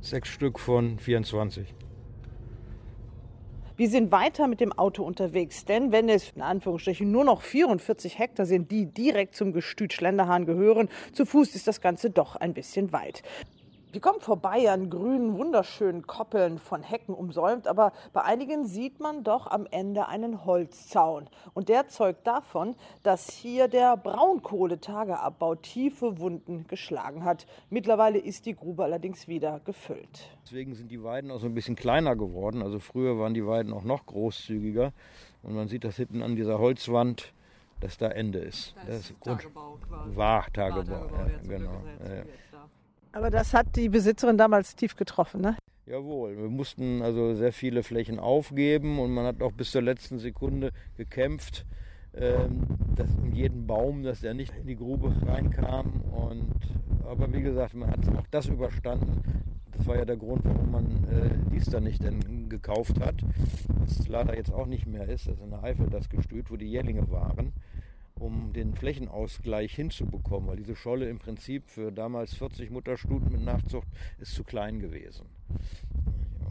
[0.00, 1.72] Sechs Stück von 24.
[3.76, 8.18] Wir sind weiter mit dem Auto unterwegs, denn wenn es in Anführungsstrichen nur noch 44
[8.18, 12.54] Hektar sind, die direkt zum Gestüt Schlenderhahn gehören, zu Fuß ist das Ganze doch ein
[12.54, 13.22] bisschen weit.
[13.94, 19.22] Wir kommen vorbei an grünen, wunderschönen Koppeln von Hecken umsäumt, aber bei einigen sieht man
[19.22, 21.28] doch am Ende einen Holzzaun.
[21.52, 22.74] Und der zeugt davon,
[23.04, 27.46] dass hier der Braunkohletageabbau tiefe Wunden geschlagen hat.
[27.70, 30.28] Mittlerweile ist die Grube allerdings wieder gefüllt.
[30.44, 32.62] Deswegen sind die Weiden auch so ein bisschen kleiner geworden.
[32.62, 34.92] Also früher waren die Weiden auch noch großzügiger.
[35.44, 37.32] Und man sieht das hinten an dieser Holzwand,
[37.78, 38.74] dass da Ende ist.
[38.88, 40.16] Das ist Tagebau quasi.
[40.16, 40.82] War Tagebau.
[40.82, 41.82] Tagebau, Ja, genau.
[43.14, 45.56] Aber das hat die Besitzerin damals tief getroffen, ne?
[45.86, 50.18] Jawohl, wir mussten also sehr viele Flächen aufgeben und man hat auch bis zur letzten
[50.18, 51.64] Sekunde gekämpft,
[52.14, 56.00] ähm, dass um jeden Baum, dass der nicht in die Grube reinkam.
[56.10, 56.54] Und,
[57.08, 59.22] aber wie gesagt, man hat auch das überstanden.
[59.76, 63.16] Das war ja der Grund, warum man äh, dies dann nicht dann gekauft hat,
[63.68, 66.56] was leider jetzt auch nicht mehr ist, das ist in der Eifel das Gestüt, wo
[66.56, 67.52] die Jährlinge waren,
[68.18, 73.88] um den Flächenausgleich hinzubekommen, weil diese Scholle im Prinzip für damals 40 Mutterstuten mit Nachzucht
[74.18, 75.26] ist zu klein gewesen.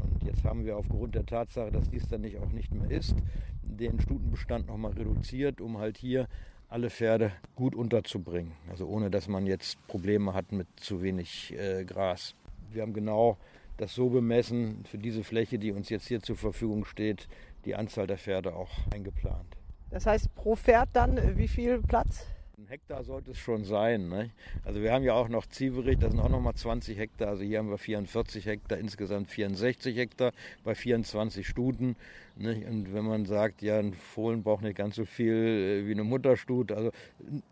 [0.02, 3.16] Und jetzt haben wir aufgrund der Tatsache, dass dies dann nicht auch nicht mehr ist,
[3.62, 6.28] den Stutenbestand nochmal reduziert, um halt hier
[6.70, 8.54] alle Pferde gut unterzubringen.
[8.70, 12.36] Also ohne dass man jetzt Probleme hat mit zu wenig äh, Gras.
[12.72, 13.38] Wir haben genau
[13.78, 17.28] das so bemessen für diese Fläche, die uns jetzt hier zur Verfügung steht,
[17.66, 19.58] die Anzahl der Pferde auch eingeplant.
[19.94, 22.26] Das heißt, pro Pferd dann äh, wie viel Platz?
[22.58, 24.10] Ein Hektar sollte es schon sein.
[24.10, 24.32] Ne?
[24.66, 27.28] Also wir haben ja auch noch Zieverich, das sind auch noch mal 20 Hektar.
[27.28, 30.32] Also hier haben wir 44 Hektar, insgesamt 64 Hektar
[30.64, 31.96] bei 24 Stuten.
[32.36, 32.66] Ne?
[32.68, 36.04] Und wenn man sagt, ja, ein Fohlen braucht nicht ganz so viel äh, wie eine
[36.04, 36.90] Mutterstute, also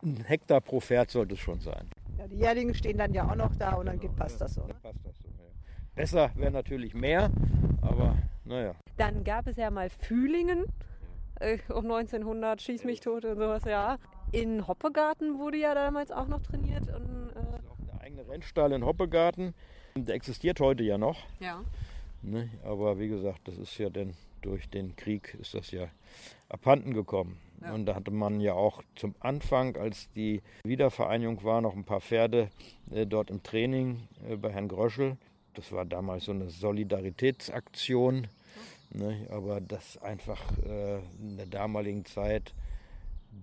[0.02, 1.86] ein Hektar pro Pferd sollte es schon sein.
[2.18, 4.62] Ja, die Jährlinge stehen dann ja auch noch da und dann Genau, passt das so.
[4.62, 5.46] Dann passt das so ja.
[5.94, 7.30] Besser wäre natürlich mehr,
[7.84, 8.74] aber naja.
[8.98, 10.66] Dann gab es ja mal Fühlingen
[11.42, 13.98] äh, um 1900, Schieß mich tot und sowas, ja.
[14.32, 16.84] In Hoppegarten wurde ja damals auch noch trainiert.
[16.84, 17.40] Und, äh,
[17.70, 19.54] Auch der eigene Rennstall in Hoppegarten,
[19.96, 21.20] der existiert heute ja noch.
[21.40, 21.62] ja.
[22.24, 22.50] Ne?
[22.64, 25.88] Aber wie gesagt, das ist ja dann durch den Krieg ist das ja
[26.50, 27.40] abhanden gekommen.
[27.62, 27.74] Ja.
[27.74, 32.02] Und da hatte man ja auch zum Anfang, als die Wiedervereinigung war, noch ein paar
[32.02, 32.50] Pferde
[32.92, 35.18] äh, dort im Training äh, bei Herrn Gröschel.
[35.54, 38.28] Das war damals so eine Solidaritätsaktion.
[38.94, 39.28] Ne?
[39.30, 42.54] Aber das einfach äh, in der damaligen Zeit,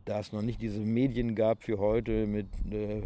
[0.04, 3.02] da es noch nicht diese Medien gab wie heute mit äh,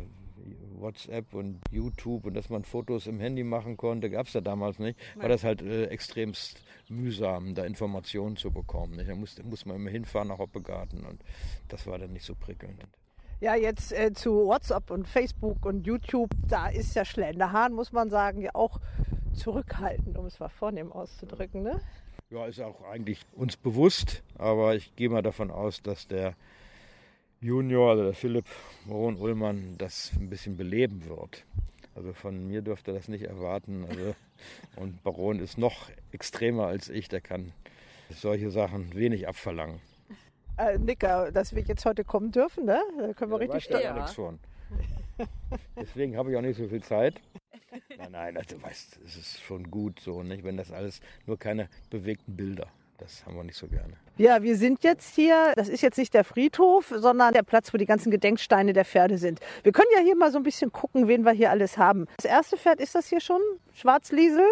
[0.78, 4.78] WhatsApp und YouTube und dass man Fotos im Handy machen konnte, gab es ja damals
[4.78, 8.96] nicht, war das halt äh, extremst mühsam, da Informationen zu bekommen.
[8.96, 9.08] Nicht?
[9.08, 11.22] Da musste, muss man immer hinfahren nach Hoppegarten und
[11.68, 12.82] das war dann nicht so prickelnd.
[13.40, 18.08] Ja, jetzt äh, zu WhatsApp und Facebook und YouTube, da ist ja Schlenderhahn, muss man
[18.08, 18.80] sagen, ja auch
[19.34, 21.62] zurückhaltend, um es mal vornehm auszudrücken.
[21.62, 21.80] Ne?
[22.32, 26.34] Ja, ist auch eigentlich uns bewusst, aber ich gehe mal davon aus, dass der
[27.42, 28.46] Junior, also der Philipp
[28.86, 31.44] Moron Ullmann, das ein bisschen beleben wird.
[31.94, 33.84] Also von mir dürfte er das nicht erwarten.
[33.86, 34.14] Also,
[34.76, 37.52] und Baron ist noch extremer als ich, der kann
[38.08, 39.80] solche Sachen wenig abverlangen.
[40.56, 42.80] Äh, Nicker, dass wir jetzt heute kommen dürfen, ne?
[42.98, 43.84] Da können wir Da richtig stolz.
[43.84, 43.94] Ja.
[43.94, 44.38] Alex von.
[45.78, 47.20] Deswegen habe ich auch nicht so viel Zeit.
[47.96, 50.44] Nein, nein, also, du weißt, es ist schon gut so, nicht?
[50.44, 52.68] Wenn das alles nur keine bewegten Bilder.
[52.98, 53.94] Das haben wir nicht so gerne.
[54.16, 57.78] Ja, wir sind jetzt hier, das ist jetzt nicht der Friedhof, sondern der Platz, wo
[57.78, 59.40] die ganzen Gedenksteine der Pferde sind.
[59.64, 62.06] Wir können ja hier mal so ein bisschen gucken, wen wir hier alles haben.
[62.16, 63.40] Das erste Pferd ist das hier schon,
[63.74, 64.46] Schwarzliesel.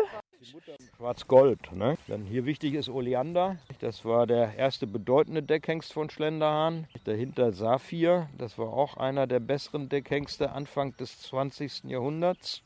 [0.97, 1.73] Schwarz-Gold.
[1.73, 1.97] Ne?
[2.09, 3.59] Dann hier wichtig ist Oleander.
[3.81, 6.87] Das war der erste bedeutende Deckhengst von Schlenderhahn.
[7.05, 8.29] Dahinter Saphir.
[8.39, 11.85] Das war auch einer der besseren Deckhengste Anfang des 20.
[11.85, 12.63] Jahrhunderts.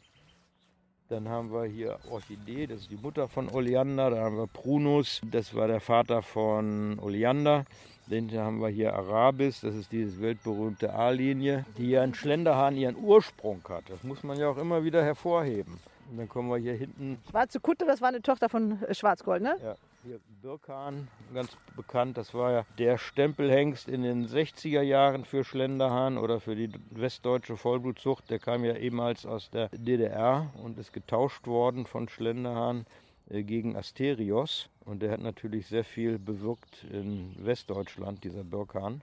[1.14, 4.10] Dann haben wir hier Orchidee, das ist die Mutter von Oleander.
[4.10, 7.66] Da haben wir Prunus, das war der Vater von Oleander.
[8.08, 12.96] Dann haben wir hier Arabis, das ist diese weltberühmte A-Linie, die ja in Schlenderhahn ihren
[12.96, 13.84] Ursprung hat.
[13.90, 15.78] Das muss man ja auch immer wieder hervorheben.
[16.10, 19.56] Und dann kommen wir hier hinten Schwarze Kutte, das war eine Tochter von Schwarzgold, ne?
[19.62, 22.18] ja, hier Birkan, ganz bekannt.
[22.18, 27.56] Das war ja der Stempelhengst in den 60er Jahren für Schlenderhahn oder für die westdeutsche
[27.56, 28.28] Vollblutzucht.
[28.28, 32.84] Der kam ja ehemals aus der DDR und ist getauscht worden von Schlenderhahn
[33.30, 34.68] äh, gegen Asterios.
[34.84, 39.00] Und der hat natürlich sehr viel bewirkt in Westdeutschland, dieser Birkan.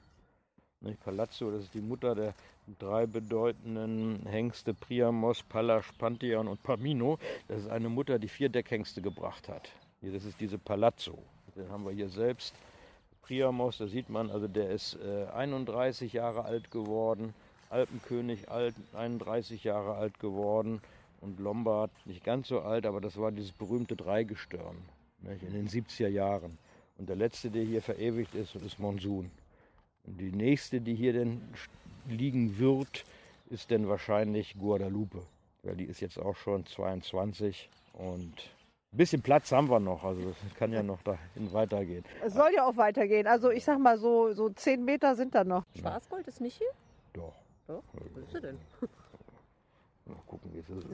[0.82, 0.99] Nicht?
[1.04, 2.36] Palazzo, das ist die Mutter der
[2.78, 7.18] drei bedeutenden Hengste Priamos, Pallas, Pantheon und Pamino.
[7.47, 9.72] Das ist eine Mutter, die vier Deckhengste gebracht hat.
[10.02, 11.18] Das ist diese Palazzo.
[11.56, 12.56] Den haben wir hier selbst.
[13.22, 17.34] Priamos, da sieht man, also der ist äh, 31 Jahre alt geworden.
[17.70, 20.82] Alpenkönig alt, 31 Jahre alt geworden.
[21.22, 24.76] Und Lombard nicht ganz so alt, aber das war dieses berühmte Dreigestirn
[25.22, 26.58] nicht, in den 70er Jahren.
[26.97, 29.30] Und der letzte, der hier verewigt ist, ist Monsun.
[30.04, 31.41] Und die nächste, die hier denn
[32.10, 33.06] liegen wird,
[33.49, 35.22] ist dann wahrscheinlich Guadalupe.
[35.64, 38.34] Weil die ist jetzt auch schon 22 und
[38.94, 40.04] ein bisschen Platz haben wir noch.
[40.04, 42.04] Also das kann ja noch dahin weitergehen.
[42.26, 43.26] Es soll ja auch weitergehen.
[43.26, 45.64] Also ich sag mal so, so zehn Meter sind da noch.
[45.80, 46.68] Schwarzgold ist nicht hier?
[47.14, 47.34] Doch.
[47.68, 47.84] Doch.
[47.94, 48.58] Wo ist sie denn?
[50.06, 50.88] Mal gucken, wie es ist.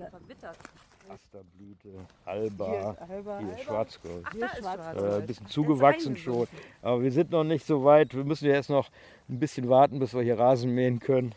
[1.09, 3.39] Asterblüte, Alba, Alba.
[3.39, 4.25] hier ist Schwarzgold.
[4.25, 5.13] Ach, da ist Äh, Schwarzgold.
[5.13, 6.47] ein bisschen zugewachsen schon.
[6.81, 8.13] Aber wir sind noch nicht so weit.
[8.13, 8.89] Wir müssen ja erst noch
[9.29, 11.33] ein bisschen warten, bis wir hier Rasen mähen können.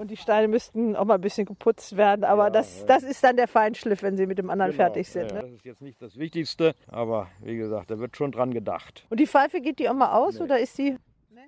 [0.00, 2.24] Und die Steine müssten auch mal ein bisschen geputzt werden.
[2.24, 2.86] Aber Ja, das, ja.
[2.86, 5.30] das ist dann der Feinschliff, wenn sie mit dem anderen Genau, fertig sind.
[5.30, 5.42] ja, Ne?
[5.42, 9.06] Das ist jetzt nicht das Wichtigste, aber wie gesagt, da wird schon dran gedacht.
[9.10, 10.44] Und die Pfeife geht die auch mal aus Nee.
[10.44, 10.96] oder ist die?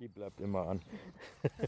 [0.01, 0.81] Die bleibt immer an.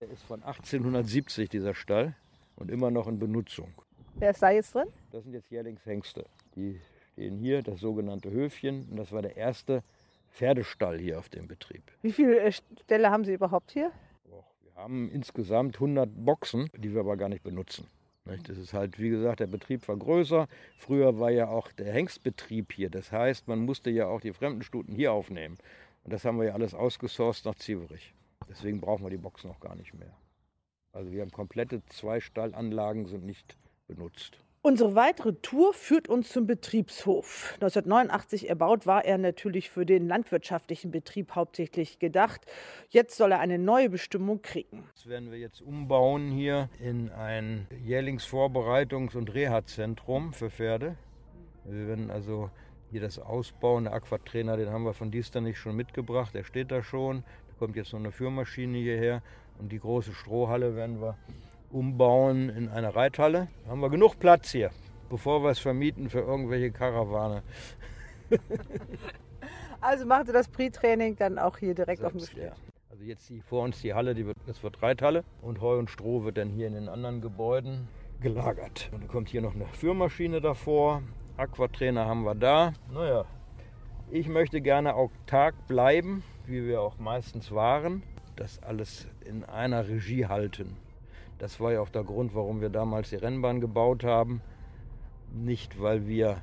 [0.00, 2.14] Der ist von 1870, dieser Stall,
[2.56, 3.72] und immer noch in Benutzung.
[4.14, 4.88] Wer ist da jetzt drin?
[5.12, 6.24] Das sind jetzt Jährlingshengste.
[6.56, 6.80] Die
[7.12, 8.88] stehen hier, das sogenannte Höfchen.
[8.90, 9.82] Und das war der erste
[10.32, 11.82] Pferdestall hier auf dem Betrieb.
[12.02, 13.92] Wie viele äh, Ställe haben Sie überhaupt hier?
[14.78, 17.88] Wir haben insgesamt 100 Boxen, die wir aber gar nicht benutzen.
[18.24, 20.46] Das ist halt, wie gesagt, der Betrieb war größer.
[20.76, 22.88] Früher war ja auch der Hengstbetrieb hier.
[22.88, 25.58] Das heißt, man musste ja auch die Fremdenstuten hier aufnehmen.
[26.04, 28.14] Und das haben wir ja alles ausgesourced nach Zieverich.
[28.48, 30.16] Deswegen brauchen wir die Boxen auch gar nicht mehr.
[30.92, 33.56] Also wir haben komplette zwei Stallanlagen sind nicht
[33.88, 34.38] benutzt.
[34.60, 37.52] Unsere weitere Tour führt uns zum Betriebshof.
[37.54, 42.44] 1989 erbaut war er natürlich für den landwirtschaftlichen Betrieb hauptsächlich gedacht.
[42.88, 44.84] Jetzt soll er eine neue Bestimmung kriegen.
[44.96, 50.96] Das werden wir jetzt umbauen hier in ein Jährlingsvorbereitungs- und Reha-Zentrum für Pferde.
[51.64, 52.50] Wir werden also
[52.90, 53.84] hier das ausbauen.
[53.84, 56.34] Der Aquatrainer, den haben wir von nicht schon mitgebracht.
[56.34, 57.22] Der steht da schon.
[57.46, 59.22] Da kommt jetzt noch eine Führmaschine hierher.
[59.60, 61.16] Und die große Strohhalle werden wir
[61.70, 63.48] umbauen in eine Reithalle.
[63.64, 64.70] Da haben wir genug Platz hier,
[65.10, 67.42] bevor wir es vermieten für irgendwelche Karawane.
[69.80, 72.42] also macht ihr das Pre-Training dann auch hier direkt Selbst, auf dem Gestüt?
[72.44, 72.52] Ja.
[72.90, 75.90] Also jetzt die, vor uns die Halle, die wird, das wird Reithalle und Heu und
[75.90, 77.88] Stroh wird dann hier in den anderen Gebäuden
[78.20, 78.90] gelagert.
[78.92, 81.02] Und dann kommt hier noch eine Führmaschine davor.
[81.36, 82.72] Aquatrainer haben wir da.
[82.92, 83.24] Naja,
[84.10, 88.02] ich möchte gerne autark bleiben, wie wir auch meistens waren.
[88.36, 90.76] Das alles in einer Regie halten.
[91.38, 94.42] Das war ja auch der Grund, warum wir damals die Rennbahn gebaut haben.
[95.32, 96.42] Nicht, weil wir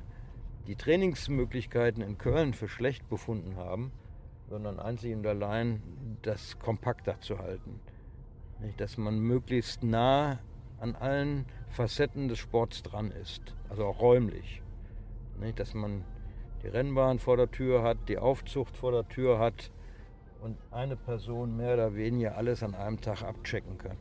[0.66, 3.92] die Trainingsmöglichkeiten in Köln für schlecht befunden haben,
[4.48, 5.82] sondern einzig und allein
[6.22, 7.80] das kompakter zu halten.
[8.78, 10.38] Dass man möglichst nah
[10.80, 14.62] an allen Facetten des Sports dran ist, also auch räumlich.
[15.56, 16.04] Dass man
[16.62, 19.70] die Rennbahn vor der Tür hat, die Aufzucht vor der Tür hat
[20.40, 23.98] und eine Person mehr oder weniger alles an einem Tag abchecken kann.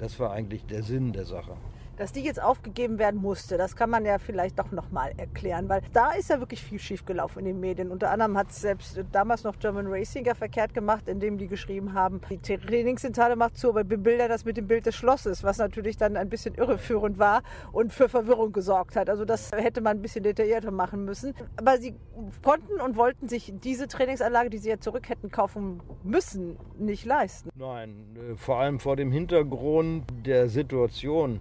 [0.00, 1.58] Das war eigentlich der Sinn der Sache.
[2.00, 5.82] Dass die jetzt aufgegeben werden musste, das kann man ja vielleicht doch nochmal erklären, weil
[5.92, 7.90] da ist ja wirklich viel schiefgelaufen in den Medien.
[7.90, 11.92] Unter anderem hat es selbst damals noch German Racing ja verkehrt gemacht, indem die geschrieben
[11.92, 15.98] haben, die Trainingszentrale macht zu, aber bebildern das mit dem Bild des Schlosses, was natürlich
[15.98, 19.10] dann ein bisschen irreführend war und für Verwirrung gesorgt hat.
[19.10, 21.34] Also das hätte man ein bisschen detaillierter machen müssen.
[21.58, 21.94] Aber sie
[22.42, 27.50] konnten und wollten sich diese Trainingsanlage, die sie ja zurück hätten kaufen müssen, nicht leisten.
[27.56, 31.40] Nein, äh, vor allem vor dem Hintergrund der Situation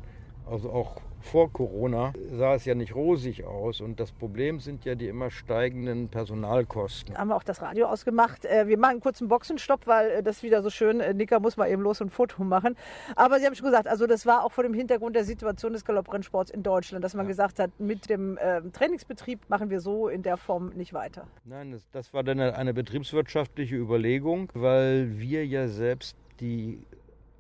[0.50, 3.82] also auch vor Corona sah es ja nicht rosig aus.
[3.82, 7.18] Und das Problem sind ja die immer steigenden Personalkosten.
[7.18, 8.46] Haben wir auch das Radio ausgemacht.
[8.46, 11.00] Äh, wir machen einen kurzen Boxenstopp, weil äh, das ist wieder so schön.
[11.00, 12.76] Äh, Nicker muss mal eben los und ein Foto machen.
[13.16, 15.86] Aber Sie haben schon gesagt, also das war auch vor dem Hintergrund der Situation des
[15.86, 17.30] Galopprennsports in Deutschland, dass man ja.
[17.30, 18.38] gesagt hat, mit dem
[18.74, 21.28] Trainingsbetrieb machen wir so in der Form nicht weiter.
[21.46, 26.86] Nein, das, das war dann eine betriebswirtschaftliche Überlegung, weil wir ja selbst die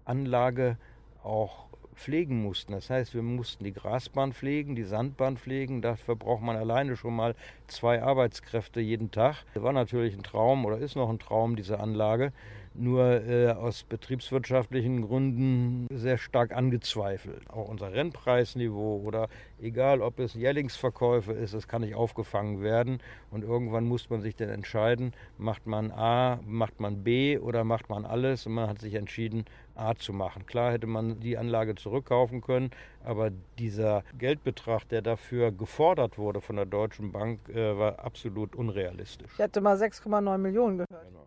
[0.05, 0.77] Anlage
[1.23, 1.68] auch
[1.99, 2.71] pflegen mussten.
[2.71, 5.81] Das heißt, wir mussten die Grasbahn pflegen, die Sandbahn pflegen.
[5.81, 7.35] Dafür braucht man alleine schon mal
[7.67, 9.43] zwei Arbeitskräfte jeden Tag.
[9.53, 12.31] Das war natürlich ein Traum oder ist noch ein Traum, diese Anlage
[12.73, 17.49] nur äh, aus betriebswirtschaftlichen Gründen sehr stark angezweifelt.
[17.49, 19.27] Auch unser Rennpreisniveau oder
[19.61, 22.99] egal ob es Jährlingsverkäufe ist, das kann nicht aufgefangen werden.
[23.31, 27.89] Und irgendwann muss man sich dann entscheiden, macht man A, macht man B oder macht
[27.89, 28.45] man alles.
[28.45, 29.45] Und man hat sich entschieden,
[29.75, 30.45] A zu machen.
[30.45, 32.71] Klar hätte man die Anlage zurückkaufen können,
[33.03, 39.31] aber dieser Geldbetrag, der dafür gefordert wurde von der Deutschen Bank, äh, war absolut unrealistisch.
[39.33, 41.07] Ich hätte mal 6,9 Millionen gehört.
[41.07, 41.25] Genau.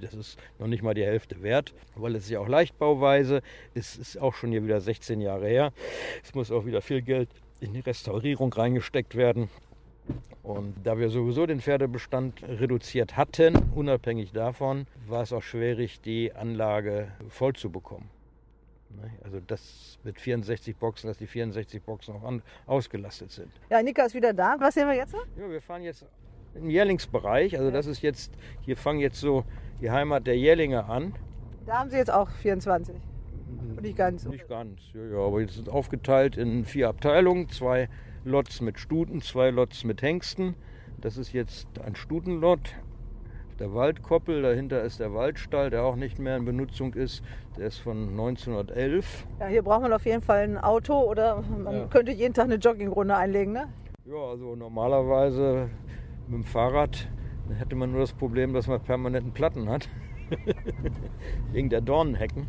[0.00, 3.42] Das ist noch nicht mal die Hälfte wert, weil es ist ja auch Leichtbauweise.
[3.74, 5.72] Es ist auch schon hier wieder 16 Jahre her.
[6.22, 7.28] Es muss auch wieder viel Geld
[7.60, 9.48] in die Restaurierung reingesteckt werden.
[10.42, 16.32] Und da wir sowieso den Pferdebestand reduziert hatten, unabhängig davon, war es auch schwierig, die
[16.32, 18.08] Anlage voll zu bekommen.
[18.90, 19.10] Ne?
[19.24, 23.50] Also das mit 64 Boxen, dass die 64 Boxen auch an, ausgelastet sind.
[23.70, 24.56] Ja, Nika ist wieder da.
[24.58, 25.14] Was sehen wir jetzt?
[25.14, 26.04] Ja, wir fahren jetzt
[26.56, 27.58] im Jährlingsbereich.
[27.58, 28.32] Also das ist jetzt,
[28.62, 29.44] hier fangen jetzt so
[29.80, 31.14] die Heimat der Jährlinge an.
[31.66, 32.94] Da haben Sie jetzt auch 24?
[33.80, 34.24] Nicht ganz?
[34.24, 37.48] Nicht ganz, ja, ja, aber jetzt sind aufgeteilt in vier Abteilungen.
[37.48, 37.88] Zwei
[38.24, 40.54] Lots mit Stuten, zwei Lots mit Hengsten.
[41.00, 42.74] Das ist jetzt ein Stutenlot.
[43.58, 47.22] Der Waldkoppel, dahinter ist der Waldstall, der auch nicht mehr in Benutzung ist.
[47.56, 49.26] Der ist von 1911.
[49.40, 51.86] Ja, hier braucht man auf jeden Fall ein Auto oder man ja.
[51.86, 53.68] könnte jeden Tag eine Joggingrunde einlegen, ne?
[54.04, 55.70] Ja, also normalerweise
[56.28, 57.08] mit dem Fahrrad
[57.58, 59.88] hätte man nur das Problem, dass man permanenten Platten hat.
[61.52, 62.48] Wegen der Dornenhecken.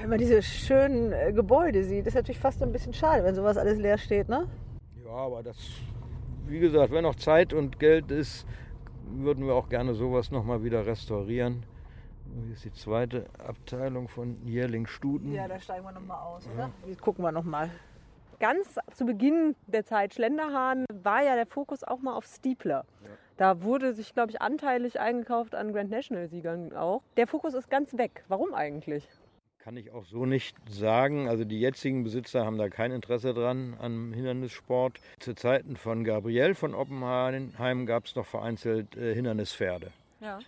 [0.00, 3.58] Wenn man diese schönen äh, Gebäude sieht, ist natürlich fast ein bisschen schade, wenn sowas
[3.58, 4.48] alles leer steht, ne?
[5.04, 5.56] Ja, aber das,
[6.46, 8.46] wie gesagt, wenn noch Zeit und Geld ist,
[9.10, 11.64] würden wir auch gerne sowas nochmal wieder restaurieren.
[12.46, 15.32] Hier ist die zweite Abteilung von Jährling Stuten.
[15.32, 16.70] Ja, da steigen wir nochmal aus, oder?
[16.88, 16.94] Ja.
[17.00, 17.70] Gucken wir nochmal.
[18.40, 22.84] Ganz zu Beginn der Zeit Schlenderhahn war ja der Fokus auch mal auf Stiepler.
[23.36, 27.02] Da wurde sich, glaube ich, anteilig eingekauft an Grand National-Siegern auch.
[27.16, 28.24] Der Fokus ist ganz weg.
[28.28, 29.08] Warum eigentlich?
[29.58, 31.26] Kann ich auch so nicht sagen.
[31.28, 35.00] Also die jetzigen Besitzer haben da kein Interesse dran am Hindernissport.
[35.20, 39.90] Zu Zeiten von Gabriel von Oppenheim gab es noch vereinzelt äh, Hindernispferde.
[40.20, 40.38] Ja.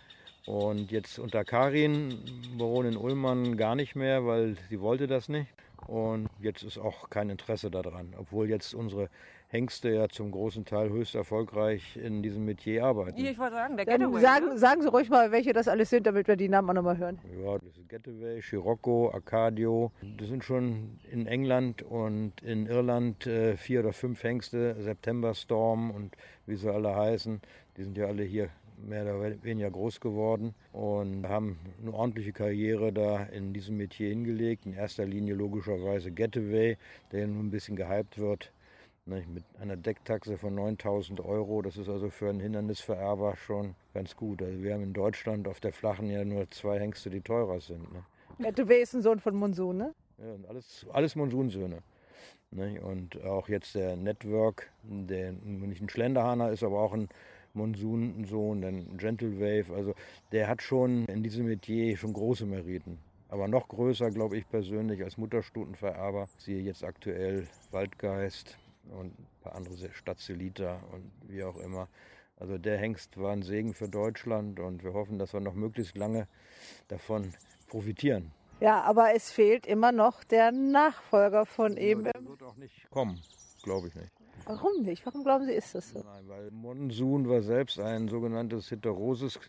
[0.45, 2.23] Und jetzt unter Karin,
[2.57, 5.49] Baronin Ullmann, gar nicht mehr, weil sie wollte das nicht.
[5.85, 9.09] Und jetzt ist auch kein Interesse daran, obwohl jetzt unsere
[9.49, 13.17] Hengste ja zum großen Teil höchst erfolgreich in diesem Metier arbeiten.
[13.17, 14.21] Ich wollte sagen, der Dann Getaway.
[14.21, 14.57] sagen, ne?
[14.57, 17.19] sagen Sie ruhig mal, welche das alles sind, damit wir die Namen auch nochmal hören.
[17.41, 19.91] Ja, das ist Getaway, Scirocco, Arcadio.
[20.17, 25.91] Das sind schon in England und in Irland äh, vier oder fünf Hengste, September Storm
[25.91, 27.39] und wie sie alle heißen.
[27.77, 32.93] Die sind ja alle hier mehr oder weniger groß geworden und haben eine ordentliche Karriere
[32.93, 34.65] da in diesem Metier hingelegt.
[34.65, 36.77] In erster Linie logischerweise Getaway,
[37.11, 38.51] der nun ein bisschen gehypt wird.
[39.05, 44.17] Nicht, mit einer Decktaxe von 9000 Euro, das ist also für einen Hindernisvererber schon ganz
[44.17, 44.41] gut.
[44.41, 47.91] Also wir haben in Deutschland auf der Flachen ja nur zwei Hengste, die teurer sind.
[47.93, 48.03] Ne?
[48.39, 49.93] Getaway ist ein Sohn von Monsun, ne?
[50.17, 51.79] Ja, und alles, alles Monsunsöhne.
[52.51, 52.81] Ne?
[52.81, 57.07] Und auch jetzt der Network, der nicht ein Schlenderhahner ist, aber auch ein
[57.57, 59.73] Monsunsohn, ein Gentle Wave.
[59.73, 59.93] Also
[60.31, 62.99] der hat schon in diesem Metier schon große Meriten.
[63.29, 66.29] Aber noch größer, glaube ich persönlich, als Mutterstutenvererber.
[66.37, 68.57] Siehe jetzt aktuell Waldgeist
[68.97, 71.89] und ein paar andere Stadtzeliter und wie auch immer.
[72.39, 75.97] Also der Hengst war ein Segen für Deutschland und wir hoffen, dass wir noch möglichst
[75.97, 76.27] lange
[76.87, 77.33] davon
[77.67, 78.31] profitieren.
[78.59, 82.03] Ja, aber es fehlt immer noch der Nachfolger von ihm.
[82.03, 83.21] Der wird auch nicht kommen,
[83.63, 84.11] glaube ich nicht.
[84.47, 85.05] Warum nicht?
[85.05, 85.99] Warum glauben Sie, ist das so?
[85.99, 89.39] Nein, weil Monsun war selbst ein sogenanntes Heterosis.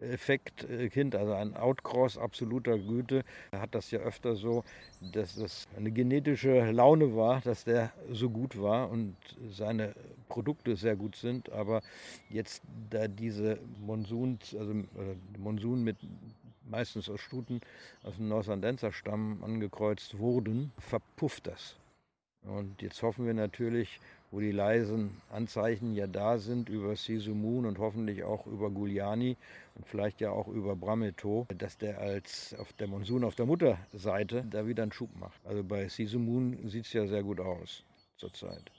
[0.00, 3.24] Effekt-Kind, also ein Outcross absoluter Güte.
[3.50, 4.62] Er hat das ja öfter so,
[5.12, 9.16] dass das eine genetische Laune war, dass der so gut war und
[9.50, 9.94] seine
[10.28, 11.50] Produkte sehr gut sind.
[11.50, 11.82] Aber
[12.30, 14.72] jetzt, da diese Monsuns, also
[15.36, 15.96] Monsun mit
[16.64, 17.60] meistens aus Stuten
[18.04, 21.76] aus dem Norsandenser Stamm angekreuzt wurden, verpufft das.
[22.42, 27.78] Und jetzt hoffen wir natürlich, wo die leisen Anzeichen ja da sind über Sisumun und
[27.78, 29.36] hoffentlich auch über Giuliani
[29.74, 34.44] und vielleicht ja auch über Brameto, dass der als auf der Monsun auf der Mutterseite
[34.50, 35.40] da wieder einen Schub macht.
[35.46, 37.84] Also bei Sisumun sieht es ja sehr gut aus
[38.16, 38.70] zurzeit.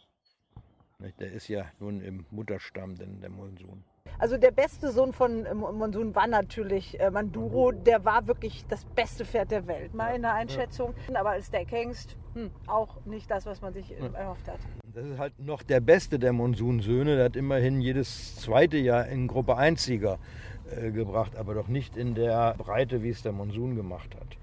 [1.20, 3.84] Der ist ja nun im Mutterstamm, denn der Monsun.
[4.18, 7.72] Also der beste Sohn von äh, Monsun war natürlich äh, Manduro.
[7.72, 10.93] Der war wirklich das beste Pferd der Welt, meine Einschätzung.
[11.14, 14.60] Aber als Deckhengst hm, auch nicht das, was man sich äh, erhofft hat.
[14.93, 17.16] Das ist halt noch der beste der Monsunsöhne.
[17.16, 20.18] Der hat immerhin jedes zweite Jahr in Gruppe 1-Sieger
[20.72, 24.38] äh, gebracht, aber doch nicht in der Breite, wie es der Monsun gemacht hat.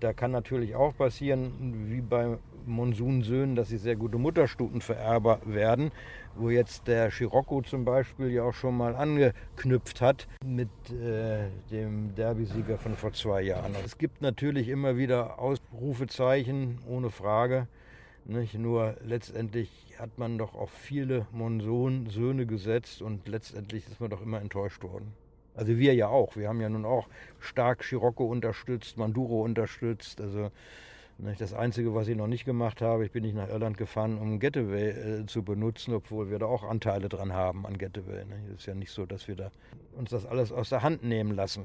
[0.00, 5.90] Da kann natürlich auch passieren, wie bei Monsunsöhnen, dass sie sehr gute Mutterstutenvererber werden,
[6.36, 12.14] wo jetzt der Scirocco zum Beispiel ja auch schon mal angeknüpft hat mit äh, dem
[12.14, 13.74] Derby-Sieger von vor zwei Jahren.
[13.84, 17.68] Es gibt natürlich immer wieder Ausrufezeichen, ohne Frage.
[18.26, 18.54] Nicht?
[18.54, 24.40] Nur letztendlich hat man doch auf viele Monsun-Söhne gesetzt und letztendlich ist man doch immer
[24.40, 25.12] enttäuscht worden.
[25.54, 26.36] Also wir ja auch.
[26.36, 27.06] Wir haben ja nun auch
[27.38, 30.20] stark Scirocco unterstützt, Manduro unterstützt.
[30.20, 30.50] Also?
[31.18, 34.40] Das Einzige, was ich noch nicht gemacht habe, ich bin nicht nach Irland gefahren, um
[34.40, 38.24] Getaway äh, zu benutzen, obwohl wir da auch Anteile dran haben an Getaway.
[38.24, 38.36] Ne?
[38.52, 39.50] Es ist ja nicht so, dass wir da
[39.96, 41.64] uns das alles aus der Hand nehmen lassen.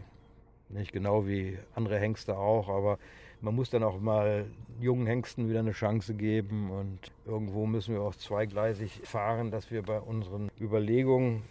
[0.69, 2.99] Nicht genau wie andere Hengste auch, aber
[3.41, 4.45] man muss dann auch mal
[4.79, 9.81] jungen Hengsten wieder eine Chance geben und irgendwo müssen wir auch zweigleisig fahren, dass wir
[9.81, 11.43] bei unseren Überlegungen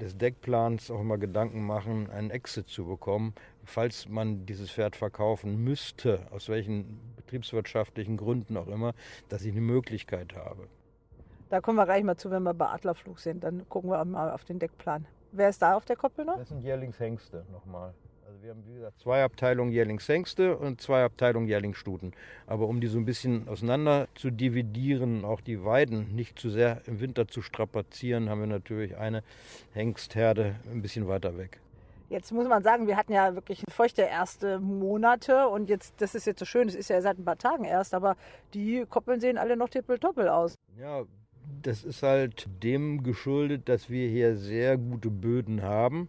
[0.00, 3.34] des Deckplans auch mal Gedanken machen, einen Exit zu bekommen,
[3.64, 6.98] falls man dieses Pferd verkaufen müsste, aus welchen
[7.30, 8.94] betriebswirtschaftlichen Gründen auch immer,
[9.28, 10.66] dass ich eine Möglichkeit habe.
[11.48, 13.44] Da kommen wir gleich mal zu, wenn wir bei Adlerflug sind.
[13.44, 15.06] Dann gucken wir mal auf den Deckplan.
[15.32, 16.38] Wer ist da auf der Koppel noch?
[16.38, 17.94] Das sind Jährlingshengste nochmal.
[18.26, 22.12] Also wir haben, wie gesagt, zwei Abteilungen Jährlingshengste und zwei Abteilungen Jährlingsstuten.
[22.46, 26.82] Aber um die so ein bisschen auseinander zu dividieren, auch die Weiden nicht zu sehr
[26.86, 29.22] im Winter zu strapazieren, haben wir natürlich eine
[29.72, 31.60] Hengstherde ein bisschen weiter weg.
[32.10, 36.26] Jetzt muss man sagen, wir hatten ja wirklich feuchte erste Monate und jetzt, das ist
[36.26, 38.16] jetzt so schön, es ist ja seit ein paar Tagen erst, aber
[38.52, 40.56] die Koppeln sehen alle noch tippeltoppel aus.
[40.76, 41.04] Ja,
[41.62, 46.08] das ist halt dem geschuldet, dass wir hier sehr gute Böden haben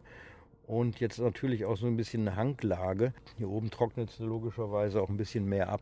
[0.66, 3.14] und jetzt natürlich auch so ein bisschen eine Hanglage.
[3.38, 5.82] Hier oben trocknet es logischerweise auch ein bisschen mehr ab.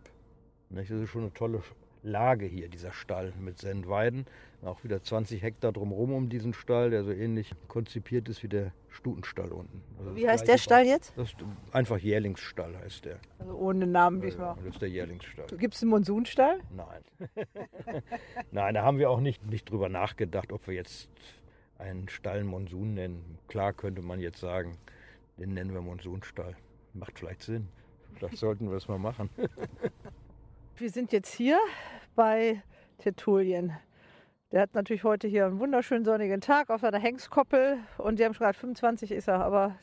[0.70, 1.64] Das ist schon eine tolle
[2.04, 4.26] Lage hier, dieser Stall mit Sendweiden.
[4.62, 8.74] Auch wieder 20 Hektar drumherum um diesen Stall, der so ähnlich konzipiert ist wie der
[8.90, 9.82] Stutenstall unten.
[9.98, 11.14] Also Wie heißt der Stall jetzt?
[11.16, 11.38] Das ist
[11.72, 13.20] einfach Jährlingsstall heißt der.
[13.40, 14.56] Also ohne Namen Ja, diesmal.
[14.58, 15.48] das ist der Jährlingsstall.
[15.58, 16.60] Gibt es einen Monsunstall?
[16.76, 17.04] Nein.
[18.52, 21.10] Nein, da haben wir auch nicht, nicht drüber nachgedacht, ob wir jetzt
[21.78, 23.38] einen Stall Monsun nennen.
[23.48, 24.78] Klar könnte man jetzt sagen,
[25.38, 26.58] den nennen wir Monsunstall.
[26.94, 27.70] Macht vielleicht Sinn.
[28.16, 29.30] Vielleicht sollten wir es mal machen.
[30.76, 31.60] Wir sind jetzt hier
[32.16, 32.62] bei
[33.00, 33.74] Tertulien.
[34.52, 38.34] Der hat natürlich heute hier einen wunderschönen sonnigen Tag auf seiner Hengstkoppel und die haben
[38.34, 39.76] schon gesagt, 25 ist er, aber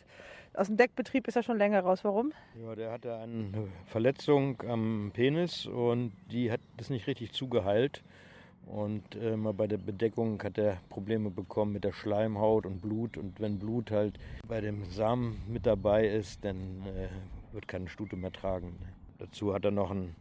[0.55, 2.03] aus dem Deckbetrieb ist er schon länger raus.
[2.03, 2.33] Warum?
[2.61, 8.03] Ja, der hatte eine Verletzung am Penis und die hat das nicht richtig zugeheilt.
[8.67, 13.17] Und äh, bei der Bedeckung hat er Probleme bekommen mit der Schleimhaut und Blut.
[13.17, 18.17] Und wenn Blut halt bei dem Samen mit dabei ist, dann äh, wird keine Stute
[18.17, 18.77] mehr tragen.
[19.19, 20.17] Dazu hat er noch einen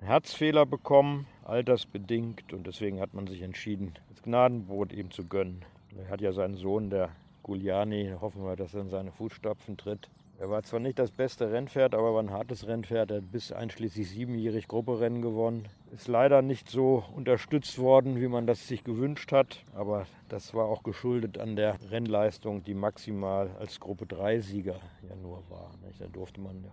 [0.00, 2.52] Herzfehler bekommen, altersbedingt.
[2.52, 5.64] Und deswegen hat man sich entschieden, das Gnadenbrot ihm zu gönnen.
[5.96, 7.10] Er hat ja seinen Sohn, der
[7.42, 10.10] Giuliani, hoffen wir, dass er in seine Fußstapfen tritt.
[10.38, 13.10] Er war zwar nicht das beste Rennpferd, aber war ein hartes Rennpferd.
[13.10, 15.66] Er hat bis einschließlich siebenjährig Grupperennen gewonnen.
[15.92, 19.64] Ist leider nicht so unterstützt worden, wie man das sich gewünscht hat.
[19.74, 24.78] Aber das war auch geschuldet an der Rennleistung, die maximal als Gruppe 3-Sieger
[25.08, 25.70] ja nur war.
[25.98, 26.66] Da durfte man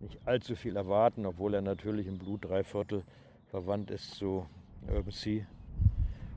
[0.00, 3.04] nicht allzu viel erwarten, obwohl er natürlich im Blut drei Viertel
[3.50, 4.46] verwandt ist zu
[4.88, 5.46] Urban Sea.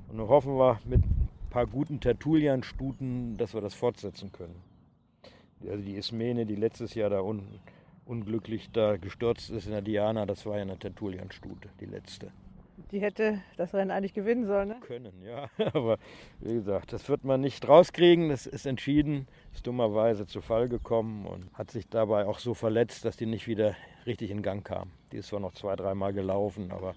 [0.09, 4.61] Und nun hoffen wir mit ein paar guten Tertullian-Stuten, dass wir das fortsetzen können.
[5.67, 7.59] Also die Ismene, die letztes Jahr da unten
[8.05, 12.31] unglücklich da gestürzt ist in der Diana, das war ja eine Tertullian-Stute, die letzte.
[12.91, 14.77] Die hätte das Rennen eigentlich gewinnen sollen, ne?
[14.81, 15.49] Können, ja.
[15.73, 15.97] Aber
[16.39, 18.29] wie gesagt, das wird man nicht rauskriegen.
[18.29, 23.05] Das ist entschieden, ist dummerweise zu Fall gekommen und hat sich dabei auch so verletzt,
[23.05, 23.75] dass die nicht wieder
[24.05, 24.91] richtig in Gang kam.
[25.11, 26.93] Die ist zwar noch zwei, dreimal gelaufen, aber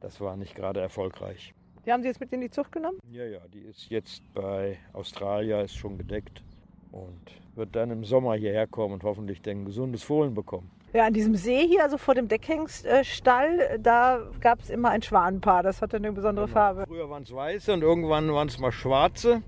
[0.00, 1.54] das war nicht gerade erfolgreich.
[1.84, 2.98] Die haben sie jetzt mit in die Zucht genommen?
[3.10, 6.42] Ja, ja, die ist jetzt bei Australia, ist schon gedeckt
[6.90, 7.20] und
[7.54, 10.70] wird dann im Sommer hierher kommen und hoffentlich dann ein gesundes Fohlen bekommen.
[10.92, 15.62] Ja, an diesem See hier, also vor dem Deckhengststall, da gab es immer ein Schwanenpaar.
[15.62, 16.84] Das hatte eine besondere Farbe.
[16.86, 19.42] Früher waren es weiße und irgendwann waren es mal schwarze.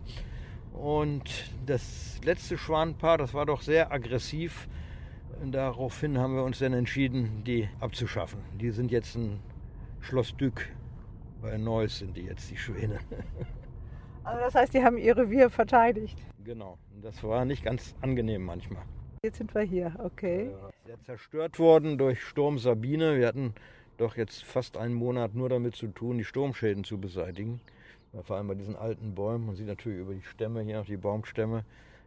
[0.74, 4.68] Und das letzte Schwanenpaar, das war doch sehr aggressiv.
[5.40, 8.40] Und daraufhin haben wir uns dann entschieden, die abzuschaffen.
[8.60, 9.40] Die sind jetzt ein
[10.00, 10.68] Schloss Dück.
[11.40, 12.98] Bei Neuss sind die jetzt die Schwäne.
[14.24, 16.18] Also das heißt, die haben ihr Revier verteidigt.
[16.44, 16.76] genau.
[17.00, 18.82] Das war nicht ganz angenehm manchmal.
[19.22, 20.50] Jetzt sind wir hier, okay.
[20.86, 23.18] Sehr zerstört worden durch Sturm Sabine.
[23.18, 23.52] Wir hatten
[23.96, 27.60] doch jetzt fast einen Monat nur damit zu tun, die Sturmschäden zu beseitigen.
[28.12, 29.46] Ja, Vor allem bei diesen alten Bäumen.
[29.46, 31.64] Man sieht natürlich über die Stämme hier die Baumstämme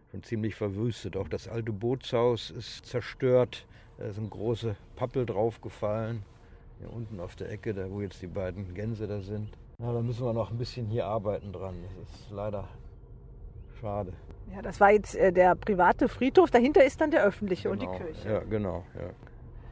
[0.09, 1.17] schon ziemlich verwüstet.
[1.17, 3.65] Auch das alte Bootshaus ist zerstört.
[3.97, 6.23] Da sind große Pappel draufgefallen.
[6.79, 9.49] Hier unten auf der Ecke, da wo jetzt die beiden Gänse da sind.
[9.79, 11.75] Ja, da müssen wir noch ein bisschen hier arbeiten dran.
[11.99, 12.69] Das ist leider
[13.81, 14.13] schade.
[14.53, 16.51] Ja, das war jetzt äh, der private Friedhof.
[16.51, 17.97] Dahinter ist dann der öffentliche und die Genau.
[17.97, 18.29] Kirche.
[18.29, 18.83] Ja, genau.
[18.95, 19.09] Ja.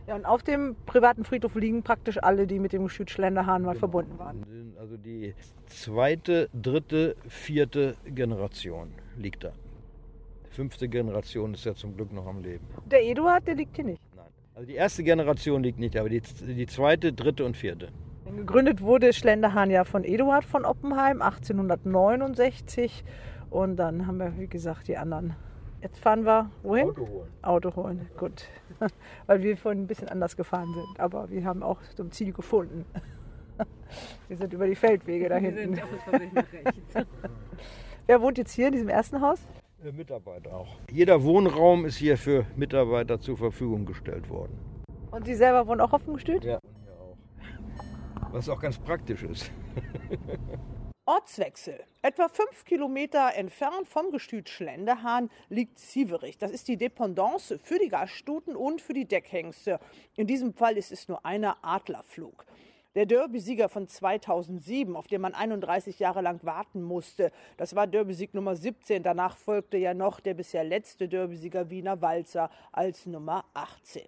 [0.07, 3.75] Ja, und auf dem privaten Friedhof liegen praktisch alle, die mit dem Gestüt Schlenderhahn mal
[3.75, 4.73] verbunden waren.
[4.79, 5.35] Also die
[5.67, 9.51] zweite, dritte, vierte Generation liegt da.
[10.49, 12.65] Die fünfte Generation ist ja zum Glück noch am Leben.
[12.89, 14.01] Der Eduard, der liegt hier nicht.
[14.15, 14.25] Nein.
[14.55, 17.89] Also die erste Generation liegt nicht, aber die, die zweite, dritte und vierte.
[18.35, 23.03] Gegründet wurde Schlenderhahn ja von Eduard von Oppenheim 1869.
[23.49, 25.35] Und dann haben wir, wie gesagt, die anderen.
[25.81, 26.89] Jetzt fahren wir wohin?
[26.89, 27.29] Auto holen.
[27.41, 28.47] Auto holen, gut.
[29.27, 30.99] Weil wir vorhin ein bisschen anders gefahren sind.
[30.99, 32.85] Aber wir haben auch zum Ziel gefunden.
[34.29, 35.81] Wir sind über die Feldwege da hinten.
[38.07, 39.39] Wer wohnt jetzt hier in diesem ersten Haus?
[39.91, 40.77] Mitarbeiter auch.
[40.91, 44.57] Jeder Wohnraum ist hier für Mitarbeiter zur Verfügung gestellt worden.
[45.11, 46.43] Und Sie selber wohnen auch auf dem Gestüt?
[46.43, 46.59] Ja.
[46.59, 48.33] Und hier auch.
[48.33, 49.51] Was auch ganz praktisch ist.
[51.09, 51.83] Ortswechsel.
[52.03, 56.37] Etwa fünf Kilometer entfernt vom Gestüt Schlenderhahn liegt Sieverich.
[56.37, 59.79] Das ist die Dependance für die Gaststuten und für die Deckhengste.
[60.15, 62.45] In diesem Fall ist es nur einer Adlerflug.
[62.93, 68.35] Der Derby-Sieger von 2007, auf den man 31 Jahre lang warten musste, das war Derby-Sieg
[68.35, 69.01] Nummer 17.
[69.01, 74.05] Danach folgte ja noch der bisher letzte Derby-Sieger Wiener Walzer als Nummer 18.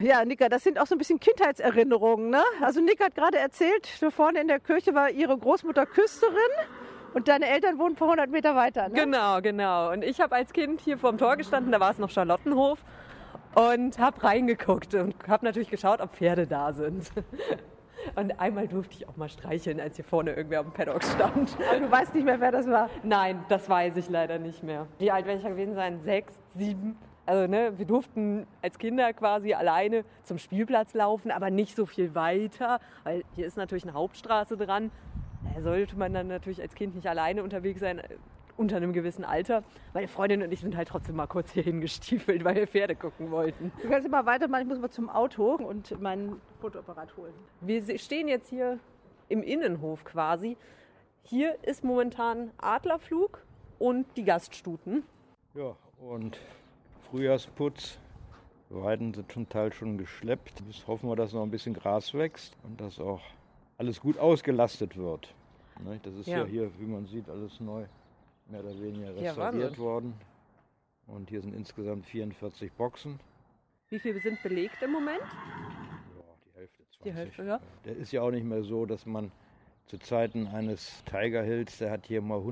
[0.00, 2.30] Ja, Nika, das sind auch so ein bisschen Kindheitserinnerungen.
[2.30, 2.42] Ne?
[2.62, 6.34] Also Nika hat gerade erzählt, da vorne in der Kirche war ihre Großmutter Küsterin
[7.14, 8.88] und deine Eltern wohnen ein paar hundert Meter weiter.
[8.88, 8.94] Ne?
[8.94, 9.90] Genau, genau.
[9.90, 12.78] Und ich habe als Kind hier vorm Tor gestanden, da war es noch Charlottenhof
[13.56, 17.10] und habe reingeguckt und habe natürlich geschaut, ob Pferde da sind.
[18.14, 21.56] Und einmal durfte ich auch mal streicheln, als hier vorne irgendwer am Paddock stand.
[21.68, 22.88] Aber du weißt nicht mehr, wer das war.
[23.02, 24.86] Nein, das weiß ich leider nicht mehr.
[24.98, 26.00] Wie alt werde ich gewesen sein?
[26.04, 26.96] Sechs, sieben?
[27.28, 32.14] Also ne, wir durften als Kinder quasi alleine zum Spielplatz laufen, aber nicht so viel
[32.14, 34.90] weiter, weil hier ist natürlich eine Hauptstraße dran.
[35.54, 38.16] Da sollte man dann natürlich als Kind nicht alleine unterwegs sein, äh,
[38.56, 39.62] unter einem gewissen Alter.
[39.92, 43.30] Meine Freundin und ich sind halt trotzdem mal kurz hier hingestiefelt, weil wir Pferde gucken
[43.30, 43.72] wollten.
[43.82, 47.34] Du kannst immer weitermachen, ich muss mal zum Auto und meinen Fotoapparat holen.
[47.60, 48.78] Wir stehen jetzt hier
[49.28, 50.56] im Innenhof quasi.
[51.24, 53.44] Hier ist momentan Adlerflug
[53.78, 55.02] und die Gaststuten.
[55.54, 56.38] Ja, und
[57.10, 57.98] Frühjahrsputz.
[58.70, 60.62] Weiden sind zum Teil schon geschleppt.
[60.66, 63.22] Jetzt hoffen wir, dass noch ein bisschen Gras wächst und dass auch
[63.78, 65.34] alles gut ausgelastet wird.
[65.82, 66.38] Ne, Das ist ja.
[66.40, 66.44] Ja.
[66.44, 67.86] hier, wie man sieht, alles neu,
[68.48, 69.78] mehr oder weniger Ja, restauriert Wahnsinn.
[69.84, 70.14] worden.
[71.06, 73.18] Und hier sind insgesamt 44 Boxen.
[73.88, 75.20] Wie viele sind belegt im Moment?
[75.22, 77.02] Ja, die Hälfte, 20.
[77.04, 77.60] Die Hälfte, ja.
[77.86, 79.32] Der ist ja auch nicht mehr so, dass man
[79.86, 82.42] zu Zeiten eines Tiger Hills, der hat hier mal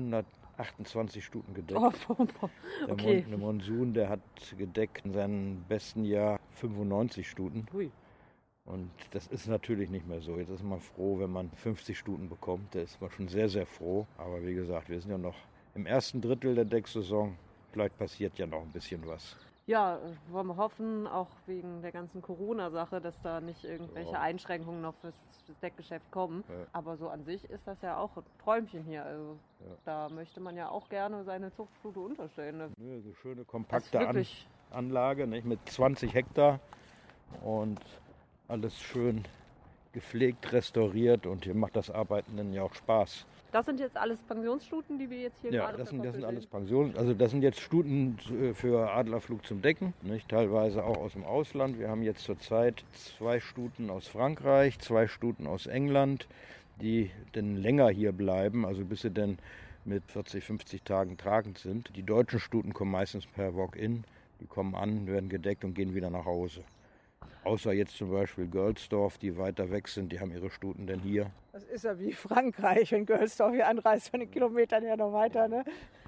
[0.57, 1.79] 128 Stuten gedeckt.
[1.79, 2.49] Oh, oh, oh.
[2.81, 3.21] Der, okay.
[3.21, 4.21] Mon der Monsun, der hat
[4.57, 7.67] gedeckt in seinem besten Jahr 95 Stuten.
[7.71, 7.91] Hui.
[8.65, 10.37] Und das ist natürlich nicht mehr so.
[10.37, 12.75] Jetzt ist man froh, wenn man 50 Stuten bekommt.
[12.75, 14.05] Da ist man schon sehr, sehr froh.
[14.17, 15.37] Aber wie gesagt, wir sind ja noch
[15.73, 17.37] im ersten Drittel der Decksaison.
[17.71, 19.37] Vielleicht passiert ja noch ein bisschen was.
[19.67, 19.99] Ja,
[20.29, 24.21] wollen wir hoffen, auch wegen der ganzen Corona-Sache, dass da nicht irgendwelche Ja.
[24.21, 25.13] Einschränkungen noch fürs,
[25.45, 26.45] fürs Deckgeschäft kommen.
[26.47, 26.55] Ja.
[26.71, 29.03] Aber so an sich ist das ja auch ein Träumchen hier.
[29.05, 29.75] Also Ja.
[29.83, 32.57] da möchte man ja auch gerne seine Zuchtstute unterstellen.
[32.57, 32.71] Ne?
[32.77, 34.25] Nö, so schöne, kompakte An
[34.71, 35.45] Anlage nicht?
[35.45, 36.61] mit 20 Hektar
[37.43, 37.81] und
[38.47, 39.25] alles schön
[39.93, 41.25] gepflegt, restauriert.
[41.25, 43.25] Und hier macht das Arbeiten dann ja auch Spaß.
[43.51, 46.23] das sind jetzt alles Pensionsstuten, die wir jetzt hier Ja, gerade das sind, das sind
[46.23, 46.45] alles.
[46.45, 46.95] Pensionen.
[46.97, 50.29] Also das sind jetzt Stuten äh, für Adlerflug zum Decken, nicht?
[50.29, 51.79] teilweise auch aus dem Ausland.
[51.79, 56.27] Wir haben jetzt zurzeit zwei Stuten aus Frankreich, zwei Stuten aus England,
[56.81, 59.39] die dann länger hier bleiben, also bis sie dann
[59.85, 61.95] mit 40, 50 Tagen tragend sind.
[61.95, 64.03] Die deutschen Stuten kommen meistens per Walk-in.
[64.41, 66.61] Die kommen an, werden gedeckt und gehen wieder nach Hause.
[67.47, 71.31] Außer jetzt zum Beispiel Görlsdorf, die weiter weg sind, die haben ihre Stuten dann hier.
[71.53, 75.47] Das ist ja wie Frankreich, wenn Görlsdorf hier anreist, von den Kilometern her noch weiter.
[75.47, 75.63] Ne?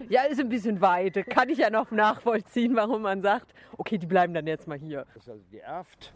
[0.10, 1.26] Ja, ist ein bisschen weit.
[1.30, 5.06] Kann ich ja noch nachvollziehen, warum man sagt, okay, die bleiben dann jetzt mal hier.
[5.14, 6.12] Das ist also die Erft.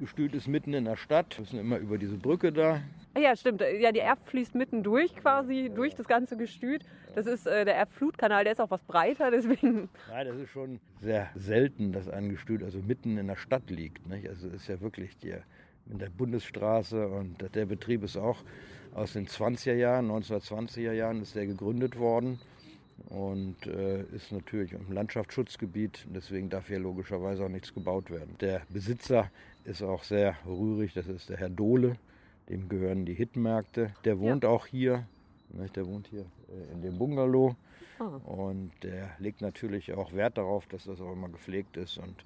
[0.00, 2.80] Gestüt ist mitten in der Stadt, müssen immer über diese Brücke da.
[3.16, 3.62] Ja, stimmt.
[3.78, 6.84] Ja, die Erft fließt mitten durch quasi, durch das ganze Gestüt.
[7.14, 9.88] Das ist äh, der Erft-Flutkanal, der ist auch was breiter, deswegen.
[10.08, 14.06] Nein, das ist schon sehr selten, dass ein Gestüt also mitten in der Stadt liegt.
[14.08, 14.28] Nicht?
[14.28, 15.34] Also ist ja wirklich die,
[15.90, 18.38] in der Bundesstraße und der Betrieb ist auch
[18.94, 22.40] aus den 20er Jahren, 1920er Jahren ist der gegründet worden
[23.10, 26.06] und äh, ist natürlich im Landschaftsschutzgebiet.
[26.14, 28.36] Deswegen darf hier logischerweise auch nichts gebaut werden.
[28.40, 29.30] Der Besitzer
[29.64, 31.96] ist auch sehr rührig, das ist der Herr Dohle.
[32.48, 33.94] Dem gehören die Hitmärkte.
[34.04, 35.06] Der wohnt auch hier.
[35.48, 37.56] Der wohnt hier äh, in dem Bungalow.
[37.98, 38.20] Ah.
[38.24, 42.24] Und der legt natürlich auch Wert darauf, dass das auch immer gepflegt ist und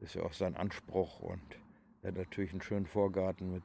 [0.00, 1.20] ist ja auch sein Anspruch.
[1.20, 1.42] Und
[2.02, 3.64] er hat natürlich einen schönen Vorgarten mit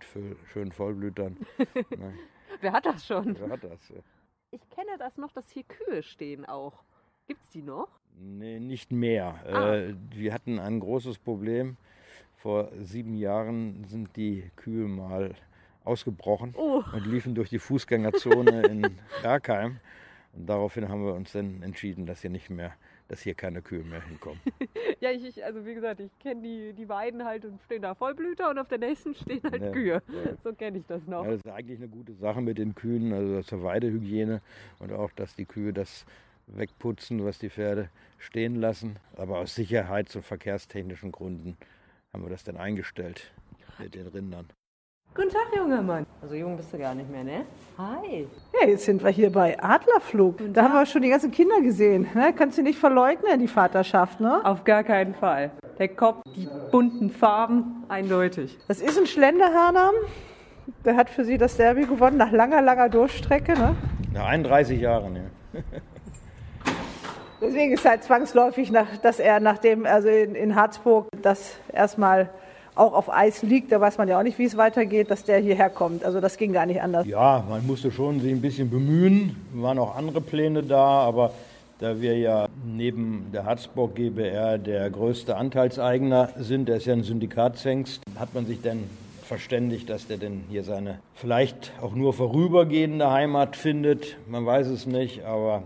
[0.52, 1.38] schönen Vollblütern.
[1.76, 2.14] ne?
[2.60, 3.40] Wer hat das schon?
[3.40, 3.90] Wer hat das?
[3.90, 3.96] ja?
[4.52, 6.84] Ich kenne das noch, dass hier Kühe stehen auch.
[7.28, 7.88] Gibt's die noch?
[8.20, 9.42] Nee, nicht mehr.
[9.46, 9.76] Ah.
[9.76, 11.78] Äh, wir hatten ein großes Problem.
[12.44, 15.34] Vor sieben Jahren sind die Kühe mal
[15.86, 16.84] ausgebrochen Oh.
[16.92, 18.82] und liefen durch die Fußgängerzone in
[19.22, 19.80] Bergheim.
[20.34, 22.74] Und daraufhin haben wir uns dann entschieden, dass hier nicht mehr,
[23.08, 24.42] dass hier keine Kühe mehr hinkommen.
[25.00, 27.94] Ja, ich, ich also wie gesagt, ich kenne die, die Weiden halt und stehen da
[27.96, 30.02] Vollblüter und auf der nächsten stehen halt Ja, Kühe.
[30.08, 30.34] ja.
[30.44, 31.24] So kenne ich das noch.
[31.24, 34.42] Ja, das ist eigentlich eine gute Sache mit den Kühen, also zur Weidehygiene
[34.80, 36.06] und auch, dass die Kühe das
[36.48, 38.98] wegputzen, was die Pferde stehen lassen.
[39.16, 41.56] Aber aus sicherheits- und verkehrstechnischen Gründen
[42.14, 43.32] haben wir das dann eingestellt
[43.80, 44.46] mit den Rindern.
[45.16, 46.06] Guten Tag, junger Mann.
[46.22, 47.46] Also jung bist du gar nicht mehr, ne?
[47.78, 48.28] Hi.
[48.60, 50.38] Ja, jetzt sind wir hier bei Adlerflug.
[50.54, 52.08] Da haben wir schon die ganzen Kinder gesehen.
[52.14, 52.34] Ne?
[52.36, 54.46] Kannst du nicht verleugnen, die Vaterschaft, ne?
[54.46, 55.52] Auf gar keinen Fall.
[55.80, 58.60] Der Kopf, die bunten Farben, eindeutig.
[58.68, 59.76] Das ist ein Schlenderhahn.
[60.86, 63.54] Der hat für sie das Derby gewonnen nach langer, langer Durchstrecke.
[63.54, 63.76] Ne?
[64.14, 65.62] Nach 31 Jahren, ja.
[67.44, 72.30] Deswegen ist halt zwangsläufig, nach, dass er nachdem, also in, in Harzburg, das erstmal
[72.74, 75.40] auch auf Eis liegt, da weiß man ja auch nicht, wie es weitergeht, dass der
[75.40, 76.06] hierher kommt.
[76.06, 77.06] Also das ging gar nicht anders.
[77.06, 79.36] Ja, man musste schon sich ein bisschen bemühen.
[79.54, 81.34] Waren auch andere Pläne da, aber
[81.80, 87.04] da wir ja neben der Harzburg GBR der größte Anteilseigner sind, der ist ja ein
[87.04, 88.90] Syndikatshengst, hat man sich dann
[89.24, 94.16] verständigt, dass der denn hier seine vielleicht auch nur vorübergehende Heimat findet.
[94.28, 95.64] Man weiß es nicht, aber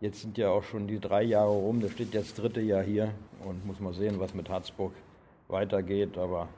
[0.00, 1.80] jetzt sind ja auch schon die drei Jahre rum.
[1.80, 3.10] Der steht jetzt das dritte Jahr hier
[3.44, 4.92] und muss mal sehen, was mit Harzburg
[5.48, 6.18] weitergeht.
[6.18, 6.48] Aber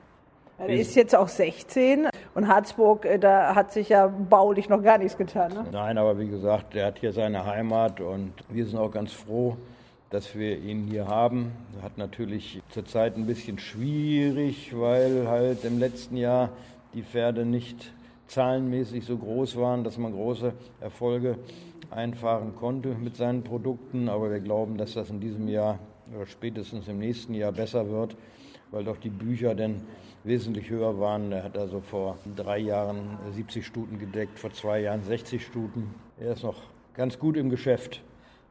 [0.59, 4.99] Er ist jetzt auch 16 und Harzburg, äh, da hat sich ja baulich noch gar
[4.99, 5.53] nichts getan.
[5.53, 5.67] Ne?
[5.71, 9.57] Nein, aber wie gesagt, der hat hier seine Heimat und wir sind auch ganz froh,
[10.11, 11.53] dass wir ihn hier haben.
[11.83, 16.51] Hat natürlich zurzeit ein bisschen schwierig, weil halt im letzten Jahr
[16.95, 17.93] die Pferde nicht
[18.27, 21.39] zahlenmäßig so groß waren, dass man große Erfolge
[21.91, 24.09] einfahren konnte mit seinen Produkten.
[24.09, 25.79] Aber wir glauben, dass das in diesem Jahr
[26.15, 28.17] oder spätestens im nächsten Jahr besser wird,
[28.71, 29.83] weil doch die Bücher dann
[30.25, 31.33] wesentlich höher waren.
[31.33, 35.95] Er hat also vor drei Jahren 70 Stuten gedeckt, vor zwei Jahren 60 Stuten.
[36.19, 36.57] Er ist noch
[36.95, 38.03] ganz gut im Geschäft.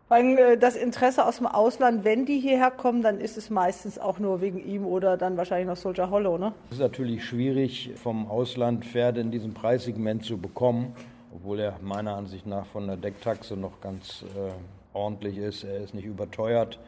[0.10, 4.20] Äh, das Interesse aus dem Ausland, wenn die hierher kommen, dann ist es meistens auch
[4.20, 6.54] nur wegen ihm oder dann wahrscheinlich noch Soldier Hollow, ne?
[6.70, 10.94] Es ist natürlich schwierig, vom Ausland Pferde in diesem Preissegment zu bekommen,
[11.34, 14.52] obwohl er meiner Ansicht nach von der Decktaxe noch ganz äh,
[14.94, 15.64] ordentlich ist.
[15.64, 16.80] Er ist nicht überteuert.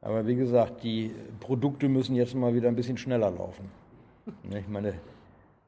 [0.00, 1.10] Aber wie gesagt, die
[1.40, 3.70] Produkte müssen jetzt mal wieder ein bisschen schneller laufen.
[4.50, 4.94] Ich meine,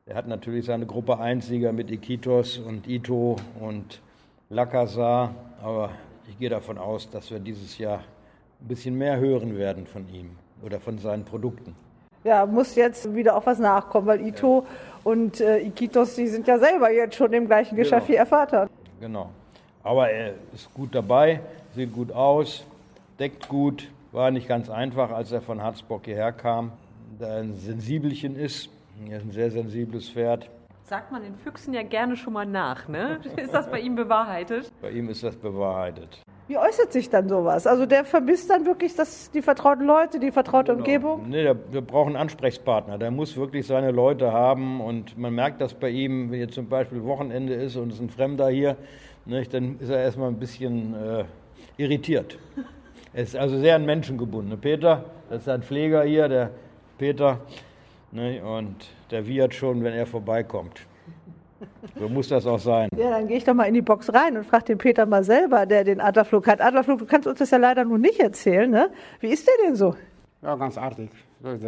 [0.06, 4.00] er hat natürlich seine Gruppe Einziger mit Iquitos und Ito und
[4.50, 5.90] Lacazar, aber
[6.28, 7.98] ich gehe davon aus, dass wir dieses Jahr
[8.60, 10.30] ein bisschen mehr hören werden von ihm
[10.62, 11.74] oder von seinen Produkten.
[12.24, 15.00] Ja, muss jetzt wieder auch was nachkommen, weil Ito ja.
[15.04, 18.18] und äh, Iquitos, die sind ja selber jetzt schon im gleichen Geschäft genau.
[18.18, 18.68] wie ihr Vater.
[19.00, 19.30] Genau.
[19.82, 21.40] Aber er ist gut dabei,
[21.74, 22.64] sieht gut aus,
[23.18, 26.72] deckt gut, war nicht ganz einfach, als er von Harzbock hierher kam,
[27.18, 28.68] da er ein Sensibelchen ist.
[29.08, 30.50] Er ist ein sehr sensibles Pferd.
[30.84, 33.20] Sagt man den Füchsen ja gerne schon mal nach, ne?
[33.36, 34.70] Ist das bei ihm bewahrheitet?
[34.82, 36.20] Bei ihm ist das bewahrheitet.
[36.50, 37.64] Wie äußert sich dann sowas?
[37.64, 40.78] Also der vermisst dann wirklich das, die vertrauten Leute, die vertraute genau.
[40.78, 41.28] Umgebung?
[41.28, 42.98] Nee, der, wir brauchen einen Ansprechpartner.
[42.98, 44.80] Der muss wirklich seine Leute haben.
[44.80, 48.00] Und man merkt das bei ihm, wenn jetzt zum Beispiel Wochenende ist und es ist
[48.00, 48.76] ein Fremder hier,
[49.26, 51.24] nicht, dann ist er erstmal ein bisschen äh,
[51.76, 52.36] irritiert.
[53.12, 54.56] Er ist also sehr an Menschen gebunden.
[54.60, 56.50] Peter, das ist ein Pfleger hier, der
[56.96, 57.40] Peter.
[58.12, 60.86] Ne, und der wiehert schon, wenn er vorbeikommt.
[61.98, 62.88] So muss das auch sein.
[62.96, 65.24] Ja, dann gehe ich doch mal in die Box rein und frage den Peter mal
[65.24, 66.60] selber, der den Adlerflug hat.
[66.60, 68.90] Adlerflug, du kannst uns das ja leider nur nicht erzählen, ne?
[69.20, 69.94] Wie ist der denn so?
[70.42, 71.10] Ja, ganz artig.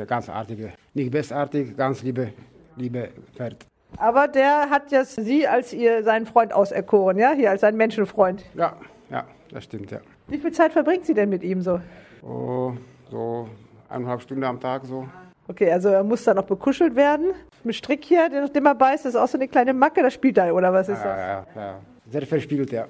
[0.07, 0.73] Ganz artige.
[0.95, 2.33] Nicht bestartig, ganz liebe,
[2.77, 3.57] liebe Pferd.
[3.99, 7.33] Aber der hat ja Sie als ihr seinen Freund auserkoren, ja?
[7.33, 8.45] Hier als seinen Menschenfreund.
[8.55, 8.77] Ja,
[9.11, 9.99] ja, das stimmt, ja.
[10.29, 11.81] Wie viel Zeit verbringt sie denn mit ihm so?
[12.23, 12.73] Oh,
[13.11, 13.49] so
[13.89, 15.07] eineinhalb Stunden am Tag so.
[15.49, 17.33] Okay, also er muss dann noch bekuschelt werden.
[17.65, 20.37] Mit Strick hier, den er beißt, das ist auch so eine kleine Macke, das spielt
[20.39, 21.55] er, oder was ist ja, das?
[21.55, 22.87] Ja, ja, sehr verspielt, ja.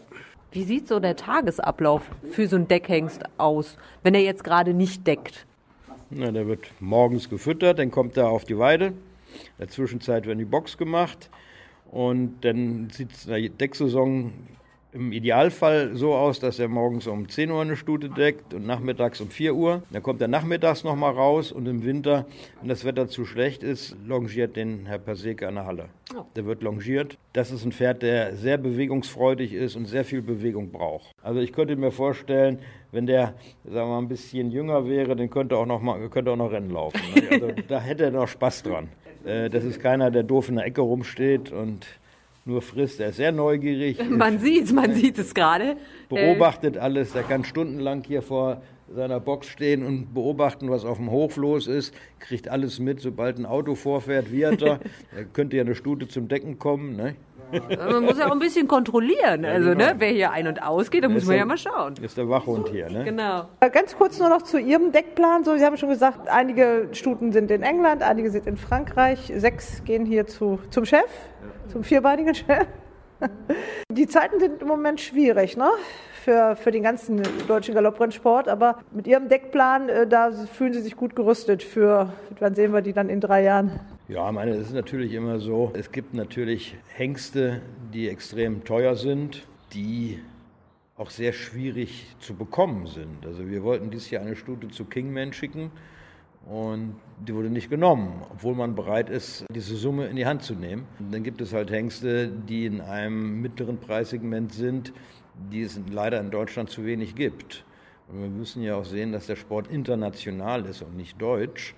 [0.51, 5.07] Wie sieht so der Tagesablauf für so einen Deckhengst aus, wenn er jetzt gerade nicht
[5.07, 5.47] deckt?
[6.11, 8.87] Na, der wird morgens gefüttert, dann kommt er auf die Weide.
[8.87, 8.95] In
[9.59, 11.31] der Zwischenzeit wird die Box gemacht
[11.91, 14.33] und dann sieht die Decksaison
[14.93, 19.21] im Idealfall so aus, dass er morgens um 10 Uhr eine Stute deckt und nachmittags
[19.21, 19.83] um 4 Uhr.
[19.91, 22.27] Dann kommt er nachmittags nochmal raus und im Winter,
[22.61, 25.89] wenn das Wetter zu schlecht ist, longiert den Herr Paseke an der Halle.
[26.15, 26.25] Oh.
[26.37, 27.17] Der wird longiert.
[27.33, 31.11] Das ist ein Pferd, der sehr bewegungsfreudig ist und sehr viel Bewegung braucht.
[31.23, 32.59] Also ich könnte mir vorstellen,
[32.91, 33.35] wenn der,
[33.65, 36.53] sagen wir mal, ein bisschen jünger wäre, dann könnte auch noch, mal, könnte auch noch
[36.53, 37.01] Rennen laufen.
[37.31, 38.89] Also da hätte er noch Spaß dran.
[39.25, 41.87] Äh, das ist keiner, der doof in der Ecke rumsteht und
[42.45, 43.01] nur frisst.
[43.01, 43.99] Er ist sehr neugierig.
[44.11, 45.77] Man sieht es, man sieht es gerade.
[46.09, 47.15] Beobachtet alles.
[47.15, 48.63] Er kann stundenlang hier vor
[48.95, 51.95] seiner Box stehen und beobachten, was auf dem Hof los ist.
[52.19, 54.81] Kriegt alles mit, sobald ein Auto vorfährt, wiehert er.
[55.17, 56.97] er könnte ja eine Stute zum Decken kommen.
[56.97, 57.15] Ne?
[57.53, 59.45] Man muss ja auch ein bisschen kontrollieren.
[59.45, 59.87] Also, ja, genau.
[59.87, 61.95] ne, wer hier ein- und ausgeht, da muss man ja mal schauen.
[62.01, 63.05] Ist der Wachhund hier, ne?
[63.05, 63.49] Genau.
[63.73, 65.45] Ganz kurz nur noch zu Ihrem Deckplan.
[65.45, 69.33] So, Sie haben schon gesagt, einige Stuten sind in England, einige sind in Frankreich.
[69.37, 71.09] Sechs gehen hier zu, zum Chef,
[71.69, 72.67] zum vierbeinigen Chef.
[73.91, 75.71] Die Zeiten sind im Moment schwierig, ne?
[76.25, 78.49] Für, für den ganzen deutschen Galopprennsport.
[78.49, 82.81] Aber mit Ihrem Deckplan, äh, da fühlen Sie sich gut gerüstet für, wann sehen wir
[82.81, 83.81] die dann in drei Jahren?
[84.09, 87.63] Ja, ich meine, es ist natürlich immer so, es gibt natürlich Hengste,
[87.95, 90.19] die extrem teuer sind, die
[90.97, 93.25] auch sehr schwierig zu bekommen sind.
[93.25, 95.71] Also wir wollten dieses Jahr eine Stute zu Kingman schicken
[96.47, 100.55] und die wurde nicht genommen, obwohl man bereit ist, diese Summe in die Hand zu
[100.55, 100.85] nehmen.
[100.99, 104.93] Und dann gibt es halt Hengste, die in einem mittleren Preissegment sind,
[105.53, 107.65] die es leider in Deutschland zu wenig gibt.
[108.09, 111.77] Und wir müssen ja auch sehen, dass der Sport international ist und nicht deutsch.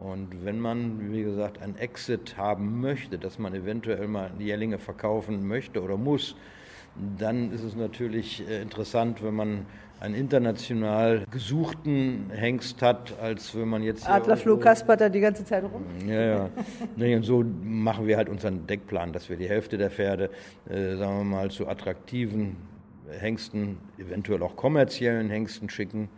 [0.00, 5.46] Und wenn man, wie gesagt, ein Exit haben möchte, dass man eventuell mal Jährlinge verkaufen
[5.46, 6.36] möchte oder muss,
[7.18, 9.66] dann ist es natürlich äh, interessant, wenn man
[10.00, 14.08] einen international gesuchten Hengst hat, als wenn man jetzt.
[14.08, 15.84] Adlerflug kaspert da die ganze Zeit rum.
[16.08, 16.50] Ja, ja.
[16.96, 20.30] nee, und so machen wir halt unseren Deckplan, dass wir die Hälfte der Pferde,
[20.70, 22.56] äh, sagen wir mal, zu attraktiven
[23.10, 26.08] Hengsten, eventuell auch kommerziellen Hengsten schicken.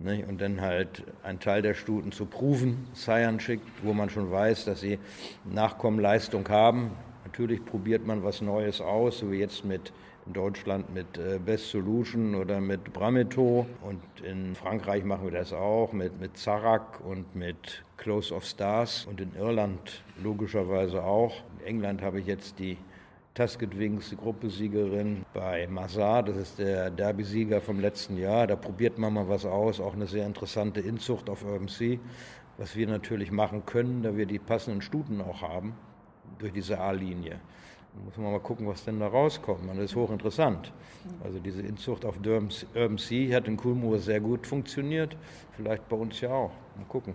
[0.00, 4.30] Ne, und dann halt einen Teil der Stuten zu Proven Seiern schickt, wo man schon
[4.30, 5.00] weiß, dass sie
[5.44, 6.92] Nachkommenleistung haben.
[7.24, 9.92] Natürlich probiert man was Neues aus, so wie jetzt mit
[10.28, 15.54] in Deutschland mit äh, Best Solution oder mit Brameto und in Frankreich machen wir das
[15.54, 21.34] auch mit, mit Zarak und mit Close of Stars und in Irland logischerweise auch.
[21.60, 22.76] In England habe ich jetzt die
[23.38, 28.48] Tusket Wings, die Gruppesiegerin bei Mazar, das ist der Derby-Sieger vom letzten Jahr.
[28.48, 32.00] Da probiert man mal was aus, auch eine sehr interessante Inzucht auf Urban Sea,
[32.56, 35.74] was wir natürlich machen können, da wir die passenden Stuten auch haben
[36.40, 37.38] durch diese A-Linie.
[38.04, 39.68] Muss man mal gucken, was denn da rauskommt.
[39.68, 40.72] Das ist hochinteressant.
[41.22, 45.16] Also diese Inzucht auf Urban Sea hat in Kulmur sehr gut funktioniert.
[45.52, 46.50] Vielleicht bei uns ja auch.
[46.78, 47.14] Mal gucken.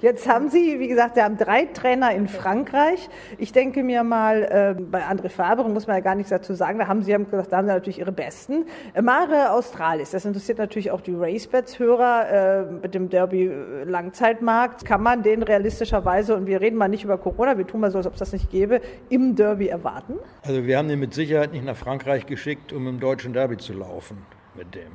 [0.00, 3.08] Jetzt haben Sie, wie gesagt, Sie haben drei Trainer in Frankreich.
[3.36, 6.78] Ich denke mir mal, äh, bei André Fabre muss man ja gar nichts dazu sagen.
[6.78, 8.66] Da haben Sie haben gesagt, da haben Sie natürlich Ihre Besten.
[8.94, 14.84] Äh, Mare Australis, das interessiert natürlich auch die Racebets-Hörer äh, mit dem Derby äh, Langzeitmarkt.
[14.84, 17.98] Kann man den realistischerweise, und wir reden mal nicht über Corona, wir tun mal so,
[17.98, 20.14] als ob es das nicht gäbe, im Derby erwarten?
[20.42, 23.72] Also wir haben den mit Sicherheit nicht nach Frankreich geschickt, um im deutschen Derby zu
[23.72, 24.18] laufen
[24.54, 24.92] mit dem.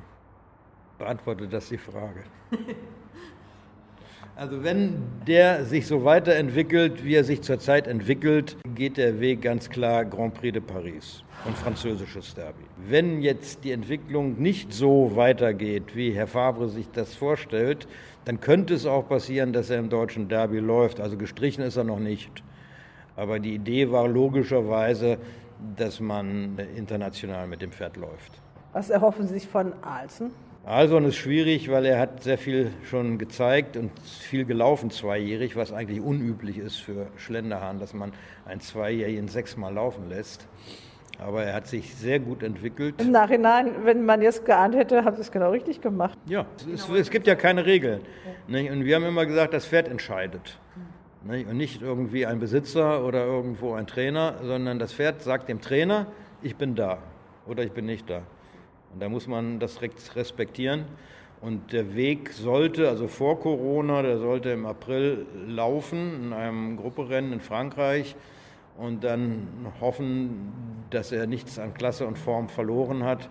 [0.98, 2.24] Beantwortet das die Frage.
[4.38, 9.68] Also wenn der sich so weiterentwickelt, wie er sich zurzeit entwickelt, geht der Weg ganz
[9.68, 12.66] klar Grand Prix de Paris und französisches Derby.
[12.88, 17.88] Wenn jetzt die Entwicklung nicht so weitergeht, wie Herr Fabre sich das vorstellt,
[18.26, 21.00] dann könnte es auch passieren, dass er im deutschen Derby läuft.
[21.00, 22.44] Also gestrichen ist er noch nicht.
[23.16, 25.18] Aber die Idee war logischerweise,
[25.78, 28.34] dass man international mit dem Pferd läuft.
[28.72, 30.30] Was erhoffen Sie sich von Alsen?
[30.68, 35.72] Alson ist schwierig, weil er hat sehr viel schon gezeigt und viel gelaufen zweijährig, was
[35.72, 38.12] eigentlich unüblich ist für Schlenderhahn, dass man
[38.46, 40.46] einen Zweijährigen sechsmal laufen lässt.
[41.20, 42.96] Aber er hat sich sehr gut entwickelt.
[43.00, 46.18] Im Nachhinein, wenn man jetzt geahnt hätte, haben Sie es genau richtig gemacht.
[46.26, 48.02] Ja, es, es gibt ja keine Regeln.
[48.50, 48.70] Nicht?
[48.70, 50.60] Und wir haben immer gesagt, das Pferd entscheidet.
[51.24, 51.48] Nicht?
[51.48, 56.08] Und nicht irgendwie ein Besitzer oder irgendwo ein Trainer, sondern das Pferd sagt dem Trainer,
[56.42, 56.98] ich bin da
[57.48, 58.24] oder ich bin nicht da.
[59.00, 60.86] Da muss man das respektieren.
[61.40, 67.32] Und der Weg sollte, also vor Corona, der sollte im April laufen in einem Grupperennen
[67.34, 68.16] in Frankreich
[68.76, 69.48] und dann
[69.80, 70.52] hoffen,
[70.90, 73.30] dass er nichts an Klasse und Form verloren hat.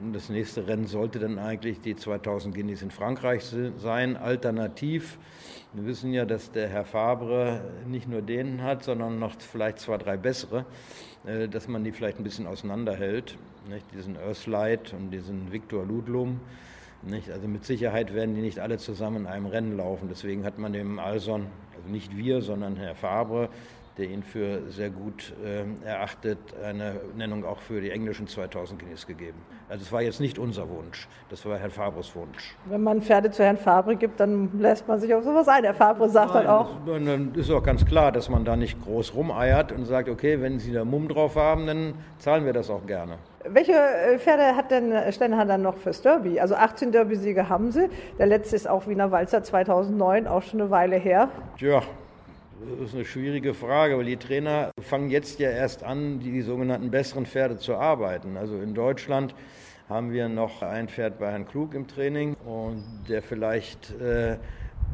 [0.00, 3.44] Und das nächste Rennen sollte dann eigentlich die 2000 Guineas in Frankreich
[3.76, 4.16] sein.
[4.16, 5.18] Alternativ,
[5.74, 9.98] wir wissen ja, dass der Herr Fabre nicht nur den hat, sondern noch vielleicht zwei,
[9.98, 10.64] drei bessere,
[11.26, 13.36] äh, dass man die vielleicht ein bisschen auseinanderhält
[13.70, 13.86] nicht?
[13.94, 16.40] diesen Earthlight und diesen Victor Ludlum.
[17.02, 17.30] Nicht?
[17.30, 20.08] Also mit Sicherheit werden die nicht alle zusammen in einem Rennen laufen.
[20.10, 23.48] Deswegen hat man dem Alson, also nicht wir, sondern Herr Fabre,
[24.00, 29.06] der ihn für sehr gut äh, erachtet, eine Nennung auch für die englischen 2000 Guineas
[29.06, 29.38] gegeben.
[29.68, 32.56] Also es war jetzt nicht unser Wunsch, das war Herrn Fabres Wunsch.
[32.64, 35.64] Wenn man Pferde zu Herrn Fabre gibt, dann lässt man sich auf sowas ein.
[35.64, 36.70] Herr Fabre sagt Nein, dann auch.
[36.86, 40.58] Dann ist auch ganz klar, dass man da nicht groß rumeiert und sagt, okay, wenn
[40.58, 43.18] Sie da Mumm drauf haben, dann zahlen wir das auch gerne.
[43.44, 46.38] Welche äh, Pferde hat denn Stenner dann noch fürs Derby?
[46.40, 47.88] Also 18 Derby-Siege haben sie.
[48.18, 51.30] Der letzte ist auch Wiener Walzer 2009, auch schon eine Weile her.
[51.58, 51.82] Tja,
[52.78, 56.42] das ist eine schwierige Frage, weil die Trainer fangen jetzt ja erst an, die, die
[56.42, 58.36] sogenannten besseren Pferde zu arbeiten.
[58.36, 59.34] Also in Deutschland
[59.88, 64.36] haben wir noch ein Pferd bei Herrn Klug im Training und der vielleicht äh,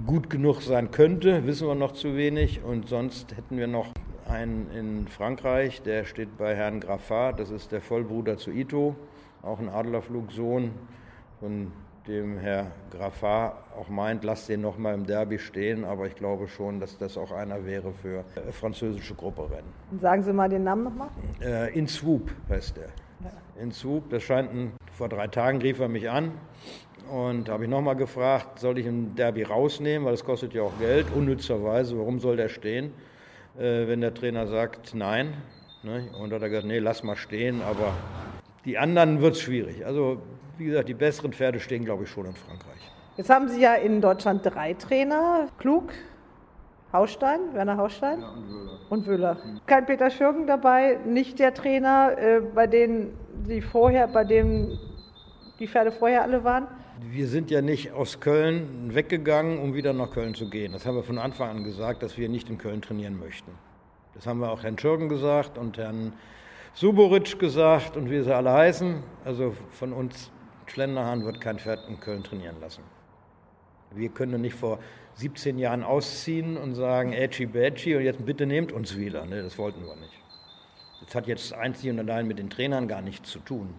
[0.06, 2.62] gut genug sein könnte, wissen wir noch zu wenig.
[2.62, 3.88] Und sonst hätten wir noch
[4.28, 8.96] einen in Frankreich, der steht bei Herrn Graffat, das ist der Vollbruder zu Ito,
[9.42, 10.70] auch ein Adlerflugsohn,
[11.40, 11.72] von
[12.06, 16.48] dem Herr Graffat auch meint, lasst den noch mal im Derby stehen, aber ich glaube
[16.48, 19.70] schon, dass das auch einer wäre für äh, französische Grupperennen.
[20.00, 21.08] Sagen Sie mal den Namen nochmal.
[21.40, 22.88] Äh, In Swoop heißt der.
[23.60, 26.32] In Swoop, das scheint ein, vor drei Tagen rief er mich an
[27.10, 30.78] und habe ich nochmal gefragt, soll ich ein Derby rausnehmen, weil das kostet ja auch
[30.78, 32.92] Geld, unnützerweise, warum soll der stehen?
[33.58, 35.34] Äh, wenn der Trainer sagt nein.
[35.82, 36.08] Ne?
[36.20, 37.92] Und hat er gesagt, nee, lass mal stehen, aber
[38.64, 39.86] die anderen wird es schwierig.
[39.86, 40.20] Also
[40.58, 42.90] wie gesagt, die besseren Pferde stehen, glaube ich, schon in Frankreich.
[43.16, 45.48] Jetzt haben Sie ja in Deutschland drei Trainer.
[45.58, 45.92] Klug,
[46.92, 48.78] Hausstein, Werner Hausstein ja, und Wöhler.
[48.90, 49.36] und Wöhler.
[49.66, 53.16] Kein Peter Schürgen dabei, nicht der Trainer, äh, bei denen
[53.48, 54.78] die vorher, bei dem
[55.58, 56.66] die Pferde vorher alle waren.
[57.00, 60.72] Wir sind ja nicht aus Köln weggegangen, um wieder nach Köln zu gehen.
[60.72, 63.52] Das haben wir von Anfang an gesagt, dass wir nicht in Köln trainieren möchten.
[64.14, 66.14] Das haben wir auch Herrn Schürgen gesagt und Herrn
[66.72, 69.02] Suboritsch gesagt und wie sie alle heißen.
[69.26, 70.30] Also von uns
[70.66, 72.82] Schlenderhahn wird kein Pferd in Köln trainieren lassen.
[73.94, 74.78] Wir können nicht vor
[75.14, 79.26] 17 Jahren ausziehen und sagen, Edgy Badgy und jetzt bitte nehmt uns wieder.
[79.26, 80.18] Ne, das wollten wir nicht.
[81.04, 83.74] Das hat jetzt einzig und allein mit den Trainern gar nichts zu tun.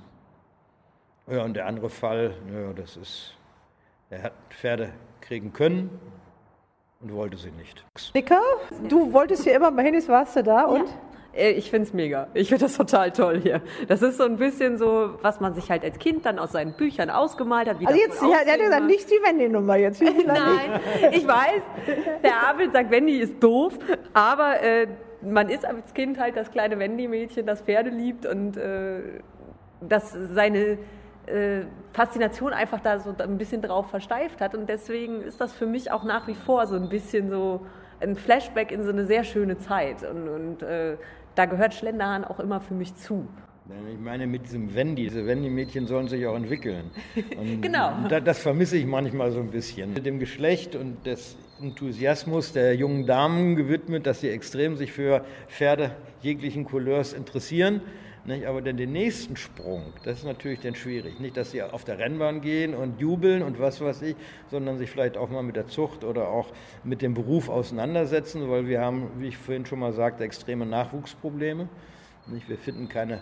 [1.30, 3.34] Ja, und der andere Fall, ja, das ist,
[4.10, 5.90] er hat Pferde kriegen können
[7.02, 7.84] und wollte sie nicht.
[8.14, 8.40] Nicker,
[8.88, 10.88] du wolltest hier immer mal hin, jetzt warst du da und?
[11.36, 12.28] Äh, Ich finde es mega.
[12.34, 13.62] Ich finde das total toll hier.
[13.90, 16.74] Das ist so ein bisschen so, was man sich halt als Kind dann aus seinen
[16.78, 17.80] Büchern ausgemalt hat.
[17.82, 20.02] Wie Also jetzt, ja, der hat gesagt, nicht die Wendy-Nummer jetzt.
[20.26, 20.80] Nein,
[21.12, 21.62] ich weiß,
[22.24, 23.78] der Abel sagt, Wendy ist doof,
[24.14, 24.88] aber äh,
[25.22, 29.02] man ist als Kind halt das kleine Wendy-Mädchen, das Pferde liebt und äh,
[29.82, 30.78] das seine
[31.28, 34.56] äh, Faszination einfach da so ein bisschen drauf versteift hat.
[34.56, 37.66] Und deswegen ist das für mich auch nach wie vor so ein bisschen so
[38.00, 40.04] ein Flashback in so eine sehr schöne Zeit.
[40.04, 40.98] Und, und äh,
[41.36, 43.28] da gehört Schlenderhahn auch immer für mich zu.
[43.92, 46.90] Ich meine, mit diesem Wendy, diese Wendy-Mädchen sollen sich auch entwickeln.
[47.62, 47.92] Genau.
[48.08, 49.94] Da, das vermisse ich manchmal so ein bisschen.
[49.94, 55.26] Mit dem Geschlecht und des Enthusiasmus der jungen Damen gewidmet, dass sie extrem sich für
[55.50, 55.92] Pferde
[56.22, 57.82] jeglichen Couleurs interessieren.
[58.28, 58.46] Nicht?
[58.46, 61.22] Aber dann den nächsten Sprung, das ist natürlich dann schwierig.
[61.22, 64.18] Nicht, dass sie auf der Rennbahn gehen und jubeln und was weiß ich,
[64.52, 66.52] sondern sich vielleicht auch mal mit der Zucht oder auch
[66.84, 71.70] mit dem Beruf auseinandersetzen, weil wir haben, wie ich vorhin schon mal sagte, extreme Nachwuchsprobleme.
[72.28, 72.50] Nicht?
[72.50, 73.22] Wir finden keine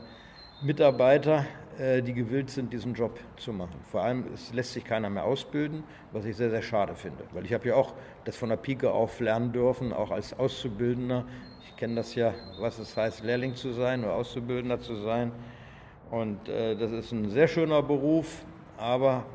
[0.63, 1.45] Mitarbeiter,
[1.77, 3.79] äh, die gewillt sind, diesen Job zu machen.
[3.91, 5.83] Vor allem es lässt sich keiner mehr ausbilden,
[6.13, 7.25] was ich sehr, sehr schade finde.
[7.31, 11.25] Weil ich habe ja auch das von der Pike auf lernen dürfen, auch als Auszubildender.
[11.75, 15.33] Ich kenne das ja, was es heißt, Lehrling zu sein oder Auszubildender zu sein.
[16.09, 18.45] Und äh, das ist ein sehr schöner Beruf,
[18.77, 19.25] aber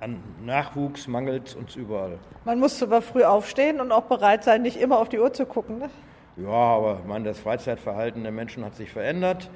[0.00, 2.18] an Nachwuchs mangelt es uns überall.
[2.44, 5.46] Man muss aber früh aufstehen und auch bereit sein, nicht immer auf die Uhr zu
[5.46, 5.78] gucken.
[5.78, 5.88] Ne?
[6.36, 9.48] Ja, aber ich meine, das Freizeitverhalten der Menschen hat sich verändert.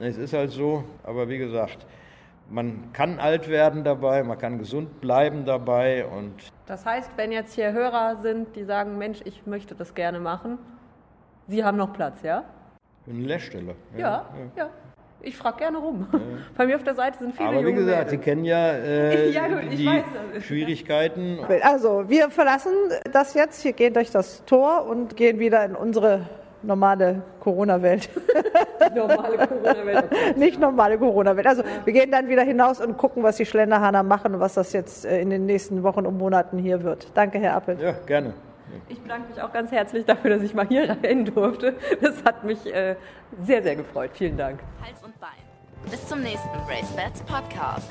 [0.00, 1.86] Es ist halt so, aber wie gesagt,
[2.50, 6.34] man kann alt werden dabei, man kann gesund bleiben dabei und
[6.66, 10.58] Das heißt, wenn jetzt hier Hörer sind, die sagen, Mensch, ich möchte das gerne machen,
[11.48, 12.44] Sie haben noch Platz, ja?
[13.08, 13.74] eine Lehrstelle.
[13.96, 14.68] Ja, ja.
[15.20, 16.06] Ich frage gerne rum.
[16.56, 18.24] Bei mir auf der Seite sind viele Aber wie junge gesagt, Sie Mädels.
[18.24, 20.04] kennen ja, äh, Ja, gut, ich die weiß.
[20.44, 21.38] Schwierigkeiten.
[21.62, 22.72] Also, wir verlassen
[23.12, 23.64] das jetzt.
[23.64, 26.20] Wir gehen durch das Tor und gehen wieder in unsere
[26.62, 28.10] normale Corona-Welt.
[28.94, 30.36] Normale Corona-Welt.
[30.36, 31.46] Nicht normale Corona-Welt.
[31.46, 34.72] Also, wir gehen dann wieder hinaus und gucken, was die Schlenderhahner machen und was das
[34.72, 37.08] jetzt äh, in den nächsten Wochen und Monaten hier wird.
[37.14, 37.80] Danke, Herr Appel.
[37.80, 38.34] Ja, gerne.
[38.88, 41.76] Ich bedanke mich auch ganz herzlich dafür, dass ich mal hier rein durfte.
[42.00, 42.96] Das hat mich äh,
[43.44, 44.10] sehr, sehr gefreut.
[44.14, 44.60] Vielen Dank.
[44.84, 45.30] Hals und Bein.
[45.90, 47.90] Bis zum nächsten Race Bats Podcast.